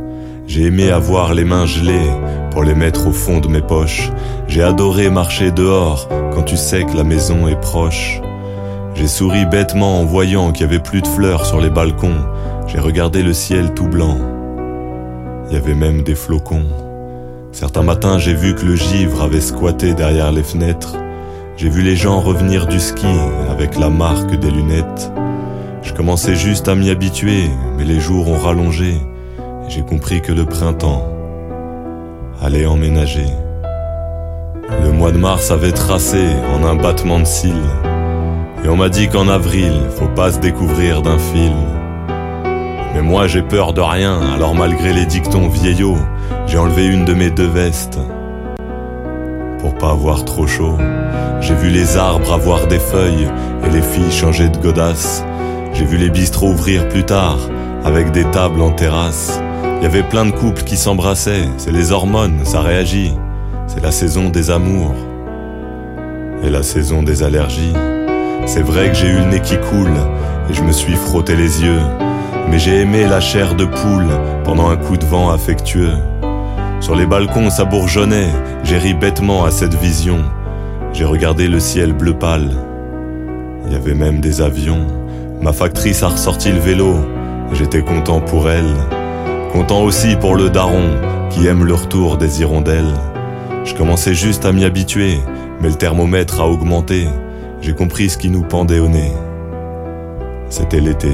J'ai 0.48 0.64
aimé 0.64 0.90
avoir 0.90 1.36
les 1.36 1.46
mains 1.46 1.68
gelées 1.68 2.12
pour 2.56 2.64
les 2.64 2.74
mettre 2.74 3.08
au 3.08 3.12
fond 3.12 3.42
de 3.42 3.50
mes 3.50 3.62
poches. 3.62 4.10
J'ai 4.48 4.64
adoré 4.64 5.10
marcher 5.10 5.52
dehors 5.52 6.08
quand 6.34 6.44
tu 6.44 6.56
sais 6.56 6.86
que 6.86 6.96
la 6.96 7.04
maison 7.04 7.50
est 7.50 7.60
proche. 7.60 8.22
J'ai 8.94 9.08
souri 9.08 9.46
bêtement 9.46 10.00
en 10.00 10.06
voyant 10.06 10.54
qu'il 10.54 10.62
y 10.62 10.70
avait 10.70 10.80
plus 10.80 11.02
de 11.02 11.08
fleurs 11.08 11.46
sur 11.46 11.60
les 11.60 11.70
balcons. 11.70 12.16
J'ai 12.68 12.80
regardé 12.80 13.24
le 13.24 13.34
ciel 13.34 13.74
tout 13.74 13.90
blanc. 13.90 14.18
Il 15.50 15.54
y 15.54 15.58
avait 15.58 15.76
même 15.76 16.04
des 16.04 16.16
flocons. 16.16 16.64
Certains 17.52 17.84
matins, 17.84 18.20
j'ai 18.20 18.34
vu 18.34 18.56
que 18.56 18.66
le 18.66 18.78
givre 18.78 19.22
avait 19.22 19.42
squatté 19.42 19.94
derrière 19.94 20.32
les 20.32 20.44
fenêtres. 20.44 20.96
J'ai 21.58 21.68
vu 21.68 21.82
les 21.82 21.98
gens 21.98 22.22
revenir 22.22 22.68
du 22.68 22.80
ski 22.80 23.20
avec 23.52 23.78
la 23.78 23.90
marque 23.90 24.34
des 24.40 24.50
lunettes. 24.50 25.12
Je 25.84 25.92
commençais 25.92 26.36
juste 26.36 26.70
à 26.70 26.76
m'y 26.76 26.90
habituer, 26.90 27.50
mais 27.78 27.84
les 27.84 28.00
jours 28.00 28.30
ont 28.30 28.40
rallongé 28.40 28.96
j'ai 29.68 29.82
compris 29.82 30.22
que 30.22 30.32
le 30.32 30.46
printemps 30.46 31.15
allait 32.42 32.66
emménager. 32.66 33.28
Le 34.84 34.92
mois 34.92 35.12
de 35.12 35.18
mars 35.18 35.52
avait 35.52 35.72
tracé 35.72 36.26
en 36.54 36.66
un 36.66 36.76
battement 36.76 37.20
de 37.20 37.26
cils. 37.26 37.54
Et 38.64 38.70
on 38.70 38.78
m'a 38.78 38.90
dit 38.90 39.08
qu'en 39.08 39.28
avril, 39.28 39.74
faut 39.92 40.08
pas 40.08 40.32
se 40.32 40.40
découvrir 40.40 41.02
d'un 41.02 41.20
fil. 41.20 41.54
Mais 42.94 43.02
moi 43.02 43.28
j'ai 43.28 43.42
peur 43.42 43.74
de 43.74 43.82
rien, 43.82 44.20
alors 44.34 44.56
malgré 44.56 44.94
les 44.94 45.06
dictons 45.06 45.50
vieillots, 45.50 45.98
j'ai 46.48 46.58
enlevé 46.58 46.88
une 46.88 47.06
de 47.06 47.14
mes 47.14 47.30
deux 47.30 47.48
vestes. 47.48 48.00
Pour 49.60 49.76
pas 49.76 49.92
avoir 49.92 50.26
trop 50.26 50.48
chaud, 50.48 50.78
j'ai 51.42 51.56
vu 51.56 51.70
les 51.70 51.98
arbres 51.98 52.34
avoir 52.34 52.68
des 52.68 52.80
feuilles 52.80 53.28
et 53.66 53.70
les 53.70 53.82
filles 53.82 54.12
changer 54.12 54.50
de 54.50 54.58
godasse. 54.58 55.24
J'ai 55.74 55.86
vu 55.86 55.98
les 55.98 56.10
bistrots 56.10 56.52
ouvrir 56.52 56.88
plus 56.88 57.04
tard, 57.04 57.38
avec 57.84 58.12
des 58.12 58.24
tables 58.26 58.62
en 58.62 58.72
terrasse. 58.72 59.42
Il 59.78 59.84
y 59.84 59.86
avait 59.86 60.04
plein 60.04 60.26
de 60.26 60.32
couples 60.32 60.64
qui 60.64 60.78
s'embrassaient, 60.78 61.48
c'est 61.58 61.72
les 61.72 61.92
hormones, 61.92 62.40
ça 62.44 62.62
réagit. 62.62 63.14
C'est 63.68 63.84
la 63.84 63.92
saison 63.92 64.30
des 64.30 64.52
amours 64.52 64.96
et 66.44 66.50
la 66.50 66.64
saison 66.64 67.04
des 67.04 67.24
allergies. 67.24 67.74
C'est 68.46 68.62
vrai 68.62 68.90
que 68.90 68.96
j'ai 68.96 69.08
eu 69.08 69.18
le 69.18 69.26
nez 69.26 69.42
qui 69.42 69.58
coule 69.58 69.98
et 70.50 70.54
je 70.54 70.64
me 70.64 70.72
suis 70.72 70.96
frotté 70.96 71.36
les 71.36 71.64
yeux. 71.64 71.82
Mais 72.50 72.60
j'ai 72.60 72.82
aimé 72.82 73.06
la 73.06 73.20
chair 73.20 73.56
de 73.56 73.66
poule 73.66 74.08
pendant 74.44 74.70
un 74.70 74.78
coup 74.78 74.98
de 74.98 75.06
vent 75.06 75.30
affectueux. 75.30 75.94
Sur 76.80 76.96
les 76.96 77.08
balcons, 77.08 77.50
ça 77.50 77.66
bourgeonnait, 77.66 78.30
j'ai 78.64 78.78
ri 78.78 78.94
bêtement 78.94 79.46
à 79.46 79.52
cette 79.52 79.74
vision. 79.74 80.20
J'ai 80.94 81.06
regardé 81.06 81.48
le 81.48 81.60
ciel 81.60 81.94
bleu 81.94 82.14
pâle. 82.14 82.52
Il 83.66 83.74
y 83.74 83.76
avait 83.76 83.96
même 83.96 84.22
des 84.22 84.42
avions. 84.42 84.86
Ma 85.42 85.52
factrice 85.52 86.04
a 86.04 86.10
ressorti 86.10 86.52
le 86.52 86.60
vélo. 86.60 86.96
J'étais 87.52 87.82
content 87.82 88.22
pour 88.22 88.50
elle. 88.50 88.74
Content 89.56 89.84
aussi 89.84 90.18
pour 90.18 90.36
le 90.36 90.50
daron 90.50 90.90
qui 91.30 91.48
aime 91.48 91.64
le 91.64 91.74
retour 91.74 92.18
des 92.18 92.42
hirondelles. 92.42 92.94
Je 93.64 93.74
commençais 93.74 94.14
juste 94.14 94.44
à 94.44 94.52
m'y 94.52 94.66
habituer, 94.66 95.18
mais 95.62 95.70
le 95.70 95.76
thermomètre 95.76 96.42
a 96.42 96.48
augmenté. 96.50 97.08
J'ai 97.62 97.74
compris 97.74 98.10
ce 98.10 98.18
qui 98.18 98.30
nous 98.30 98.44
pendait 98.44 98.80
au 98.80 98.90
nez. 98.90 99.14
C'était 100.50 100.82
l'été. 100.82 101.14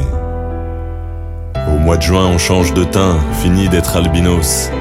Au 1.68 1.78
mois 1.78 1.98
de 1.98 2.02
juin, 2.02 2.26
on 2.34 2.40
change 2.40 2.74
de 2.74 2.84
teint, 2.84 3.20
fini 3.44 3.70
d'être 3.70 3.96
albinos. 3.96 4.72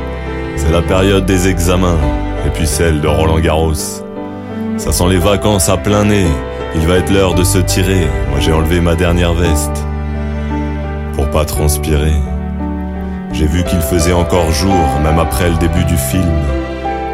C'est 0.56 0.72
la 0.72 0.80
période 0.80 1.26
des 1.26 1.46
examens, 1.46 1.98
et 2.46 2.50
puis 2.54 2.66
celle 2.66 3.02
de 3.02 3.08
Roland 3.08 3.40
Garros. 3.40 4.02
Ça 4.78 4.90
sent 4.90 5.08
les 5.10 5.18
vacances 5.18 5.68
à 5.68 5.76
plein 5.76 6.06
nez, 6.06 6.26
il 6.76 6.86
va 6.86 6.96
être 6.96 7.12
l'heure 7.12 7.34
de 7.34 7.44
se 7.44 7.58
tirer. 7.58 8.08
Moi 8.30 8.40
j'ai 8.40 8.54
enlevé 8.54 8.80
ma 8.80 8.94
dernière 8.94 9.34
veste. 9.34 9.84
Pour 11.12 11.28
pas 11.28 11.44
transpirer. 11.44 12.14
J'ai 13.32 13.46
vu 13.46 13.62
qu'il 13.64 13.80
faisait 13.80 14.12
encore 14.12 14.50
jour, 14.50 14.74
même 15.02 15.18
après 15.18 15.48
le 15.48 15.56
début 15.56 15.84
du 15.84 15.96
film. 15.96 16.42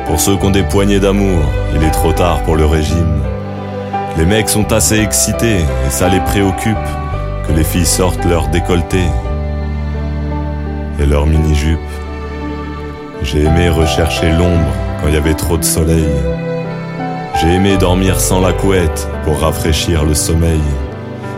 Pour 0.07 0.19
ceux 0.19 0.37
qui 0.37 0.47
ont 0.47 0.51
des 0.51 0.63
poignées 0.63 0.99
d'amour, 0.99 1.43
il 1.75 1.83
est 1.83 1.91
trop 1.91 2.13
tard 2.13 2.43
pour 2.43 2.57
le 2.57 2.65
régime. 2.65 3.21
Les 4.17 4.25
mecs 4.25 4.49
sont 4.49 4.73
assez 4.73 4.99
excités 4.99 5.59
et 5.61 5.91
ça 5.91 6.09
les 6.09 6.21
préoccupe 6.21 6.77
que 7.47 7.53
les 7.53 7.65
filles 7.65 7.87
sortent 7.87 8.25
leur 8.25 8.49
décolleté 8.49 9.03
et 10.99 11.05
leur 11.05 11.27
mini-jupe. 11.27 11.79
J'ai 13.23 13.45
aimé 13.45 13.69
rechercher 13.69 14.33
l'ombre 14.33 14.73
quand 15.01 15.09
il 15.09 15.15
y 15.15 15.19
avait 15.19 15.35
trop 15.35 15.59
de 15.59 15.65
soleil. 15.65 16.09
J'ai 17.41 17.53
aimé 17.53 17.77
dormir 17.77 18.19
sans 18.19 18.41
la 18.41 18.55
couette 18.55 19.07
pour 19.25 19.41
rafraîchir 19.41 20.05
le 20.05 20.15
sommeil. 20.15 20.63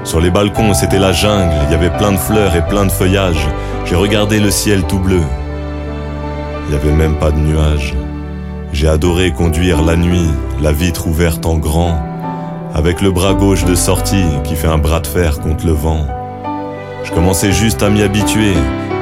Sur 0.05 0.21
les 0.21 0.31
balcons, 0.31 0.73
c'était 0.73 1.01
la 1.01 1.13
jungle, 1.13 1.53
il 1.67 1.73
y 1.73 1.75
avait 1.75 1.91
plein 1.91 2.13
de 2.13 2.17
fleurs 2.17 2.55
et 2.55 2.63
plein 2.63 2.87
de 2.87 2.93
feuillages. 2.93 3.49
J'ai 3.89 3.97
regardé 3.97 4.39
le 4.39 4.51
ciel 4.51 4.83
tout 4.83 4.99
bleu. 4.99 5.23
Il 6.67 6.71
n'y 6.71 6.77
avait 6.77 6.93
même 6.93 7.15
pas 7.15 7.31
de 7.31 7.39
nuages. 7.39 7.95
J'ai 8.71 8.87
adoré 8.87 9.33
conduire 9.33 9.83
la 9.83 9.97
nuit, 9.97 10.29
la 10.61 10.73
vitre 10.73 11.07
ouverte 11.07 11.47
en 11.47 11.57
grand, 11.57 11.99
avec 12.75 13.01
le 13.01 13.11
bras 13.11 13.33
gauche 13.33 13.65
de 13.65 13.75
sortie 13.75 14.27
qui 14.45 14.57
fait 14.57 14.67
un 14.67 14.77
bras 14.77 15.01
de 15.01 15.07
fer 15.07 15.41
contre 15.41 15.65
le 15.65 15.73
vent. 15.73 16.07
Je 17.03 17.13
commençais 17.13 17.51
juste 17.51 17.83
à 17.83 17.89
m'y 17.89 18.03
habituer, 18.03 18.53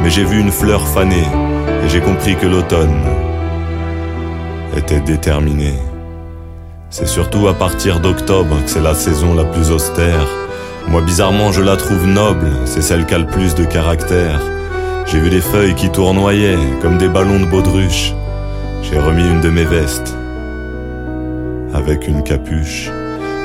mais 0.04 0.10
j'ai 0.10 0.22
vu 0.22 0.38
une 0.38 0.52
fleur 0.52 0.86
fanée 0.86 1.26
et 1.84 1.88
j'ai 1.88 2.00
compris 2.00 2.36
que 2.36 2.46
l'automne 2.46 3.02
était 4.76 5.00
déterminé. 5.00 5.74
C'est 6.90 7.08
surtout 7.08 7.48
à 7.48 7.54
partir 7.54 7.98
d'octobre 7.98 8.62
que 8.62 8.70
c'est 8.70 8.80
la 8.80 8.94
saison 8.94 9.34
la 9.34 9.44
plus 9.44 9.72
austère 9.72 10.28
moi 10.88 11.00
bizarrement 11.00 11.50
je 11.50 11.62
la 11.62 11.76
trouve 11.76 12.06
noble, 12.06 12.46
c'est 12.64 12.80
celle 12.80 13.06
qui 13.06 13.14
a 13.14 13.18
le 13.18 13.26
plus 13.26 13.56
de 13.56 13.64
caractère. 13.64 14.40
J'ai 15.06 15.20
vu 15.20 15.30
les 15.30 15.40
feuilles 15.40 15.74
qui 15.74 15.88
tournoyaient 15.88 16.58
comme 16.82 16.98
des 16.98 17.08
ballons 17.08 17.38
de 17.38 17.44
baudruche. 17.44 18.12
J'ai 18.82 18.98
remis 18.98 19.22
une 19.22 19.40
de 19.40 19.50
mes 19.50 19.64
vestes 19.64 20.16
avec 21.72 22.08
une 22.08 22.24
capuche. 22.24 22.90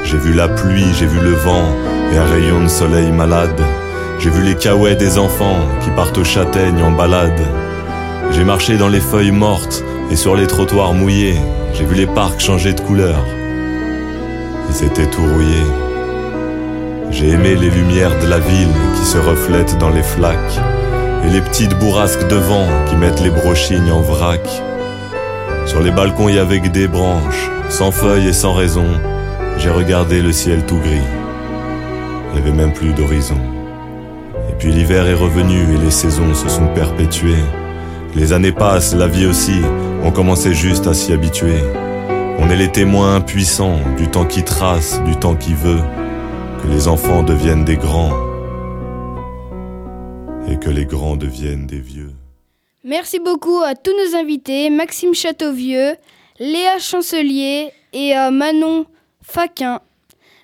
J'ai 0.03 0.18
vu 0.18 0.34
la 0.34 0.47
pluie, 0.47 0.88
j'ai 0.97 1.05
vu 1.05 1.20
le 1.20 1.34
vent 1.34 1.66
et 2.12 2.18
un 2.18 2.26
rayon 2.26 2.64
de 2.64 2.68
soleil 2.68 3.12
malade. 3.12 3.62
J'ai 4.20 4.32
vu 4.32 4.41
les 4.41 4.55
caouets 4.55 4.95
des 4.95 5.20
enfants 5.20 5.59
qui 5.82 5.91
partent 5.91 6.18
aux 6.18 6.24
châtaignes 6.24 6.82
en 6.82 6.91
balade. 6.91 7.41
J'ai 8.32 8.43
marché 8.43 8.78
dans 8.78 8.89
les 8.89 8.99
feuilles 8.99 9.32
mortes 9.32 9.84
et 10.09 10.16
sur 10.16 10.36
les 10.36 10.47
trottoirs 10.47 10.93
mouillés. 10.93 11.39
J'ai 11.76 11.86
vu 11.86 11.93
les 11.93 12.07
parcs 12.07 12.39
changer 12.39 12.74
de 12.74 12.82
couleur. 12.82 13.24
Ils 14.70 14.84
étaient 14.84 15.09
tout 15.12 15.22
rouillés. 15.22 15.72
J'ai 17.12 17.30
aimé 17.30 17.55
les 17.55 17.70
lumières 17.70 18.18
de 18.20 18.28
la 18.28 18.39
ville 18.39 18.74
qui 18.95 19.05
se 19.05 19.20
reflètent 19.20 19.78
dans 19.78 19.89
les 19.89 20.03
flaques 20.03 20.59
et 21.26 21.30
les 21.30 21.42
petites 21.42 21.78
bourrasques 21.78 22.28
de 22.28 22.36
vent 22.36 22.68
qui 22.88 22.96
mettent 22.96 23.22
les 23.22 23.30
brochignes 23.30 23.92
en 23.92 24.02
vrac. 24.02 24.42
Sur 25.66 25.82
les 25.82 25.92
balcons, 25.92 26.30
y 26.30 26.40
avait 26.40 26.60
des 26.60 26.88
branches, 26.88 27.50
sans 27.70 27.92
feuilles 27.92 28.28
et 28.28 28.34
sans 28.34 28.54
raison. 28.54 28.88
J'ai 29.58 29.70
regardé 29.70 30.22
le 30.22 30.32
ciel 30.32 30.66
tout 30.66 30.80
gris. 30.80 31.08
Il 32.30 32.42
n'y 32.42 32.48
avait 32.48 32.58
même 32.58 32.74
plus 32.74 32.94
d'horizon. 32.94 33.38
Et 34.50 34.54
puis 34.58 34.72
l'hiver 34.72 35.08
est 35.08 35.14
revenu 35.14 35.76
et 35.76 35.78
les 35.78 35.92
saisons 35.92 36.34
se 36.34 36.50
sont 36.50 36.68
perpétuées. 36.68 37.44
Les 38.16 38.34
années 38.34 38.52
passent, 38.52 38.96
la 38.96 39.08
vie 39.08 39.26
aussi, 39.26 39.62
on 40.04 40.12
commençait 40.12 40.54
juste 40.54 40.88
à 40.88 40.94
s'y 40.94 41.14
habituer. 41.14 41.60
On 42.40 42.50
est 42.50 42.58
les 42.58 42.72
témoins 42.72 43.16
impuissants 43.18 43.80
du 43.98 44.08
temps 44.08 44.26
qui 44.26 44.44
trace, 44.44 45.02
du 45.06 45.16
temps 45.16 45.36
qui 45.36 45.54
veut 45.54 45.82
que 46.62 46.68
les 46.68 46.88
enfants 46.88 47.24
deviennent 47.24 47.66
des 47.66 47.78
grands 47.78 48.31
et 50.52 50.60
que 50.60 50.70
les 50.70 50.86
grands 50.86 51.16
deviennent 51.16 51.66
des 51.66 51.80
vieux. 51.80 52.12
Merci 52.84 53.20
beaucoup 53.20 53.60
à 53.60 53.74
tous 53.74 53.93
nos 53.93 54.18
invités, 54.18 54.70
Maxime 54.70 55.14
Châteauvieux, 55.14 55.95
Léa 56.39 56.78
Chancelier 56.78 57.72
et 57.93 58.14
à 58.14 58.32
Manon 58.32 58.86
Faquin. 59.22 59.80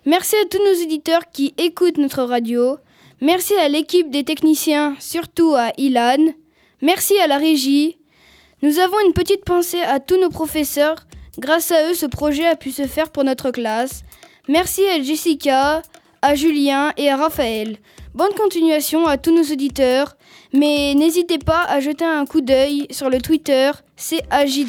Merci 0.05 0.35
à 0.37 0.45
tous 0.45 0.59
nos 0.59 0.81
éditeurs 0.81 1.29
qui 1.33 1.53
écoutent 1.57 1.97
notre 1.97 2.23
radio. 2.23 2.77
Merci 3.19 3.53
à 3.55 3.67
l'équipe 3.67 4.09
des 4.09 4.23
techniciens, 4.23 4.95
surtout 4.99 5.55
à 5.55 5.71
Ilan. 5.77 6.33
Merci 6.81 7.19
à 7.19 7.27
la 7.27 7.37
régie. 7.37 7.97
Nous 8.61 8.79
avons 8.79 8.99
une 9.05 9.13
petite 9.13 9.43
pensée 9.43 9.81
à 9.81 9.99
tous 9.99 10.19
nos 10.21 10.29
professeurs. 10.29 11.05
Grâce 11.37 11.71
à 11.71 11.89
eux, 11.89 11.93
ce 11.93 12.05
projet 12.05 12.47
a 12.47 12.55
pu 12.55 12.71
se 12.71 12.87
faire 12.87 13.09
pour 13.11 13.25
notre 13.25 13.51
classe. 13.51 14.03
Merci 14.47 14.85
à 14.87 15.01
Jessica, 15.01 15.81
à 16.21 16.35
Julien 16.35 16.93
et 16.95 17.09
à 17.09 17.17
Raphaël. 17.17 17.77
Bonne 18.17 18.33
continuation 18.33 19.05
à 19.05 19.19
tous 19.19 19.29
nos 19.31 19.43
auditeurs, 19.43 20.17
mais 20.51 20.95
n'hésitez 20.95 21.37
pas 21.37 21.61
à 21.69 21.79
jeter 21.79 22.03
un 22.03 22.25
coup 22.25 22.41
d'œil 22.41 22.87
sur 22.89 23.11
le 23.11 23.21
Twitter 23.21 23.69
CAJ 23.95 24.65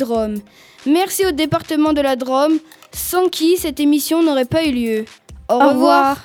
Merci 0.85 1.25
au 1.27 1.31
département 1.31 1.95
de 1.95 2.03
la 2.03 2.15
Drôme, 2.15 2.59
sans 2.93 3.31
qui 3.31 3.57
cette 3.57 3.81
émission 3.81 4.23
n'aurait 4.23 4.45
pas 4.45 4.65
eu 4.67 4.73
lieu. 4.73 5.05
Au, 5.49 5.55
Au 5.55 5.69
revoir. 5.71 5.71
revoir. 5.71 6.17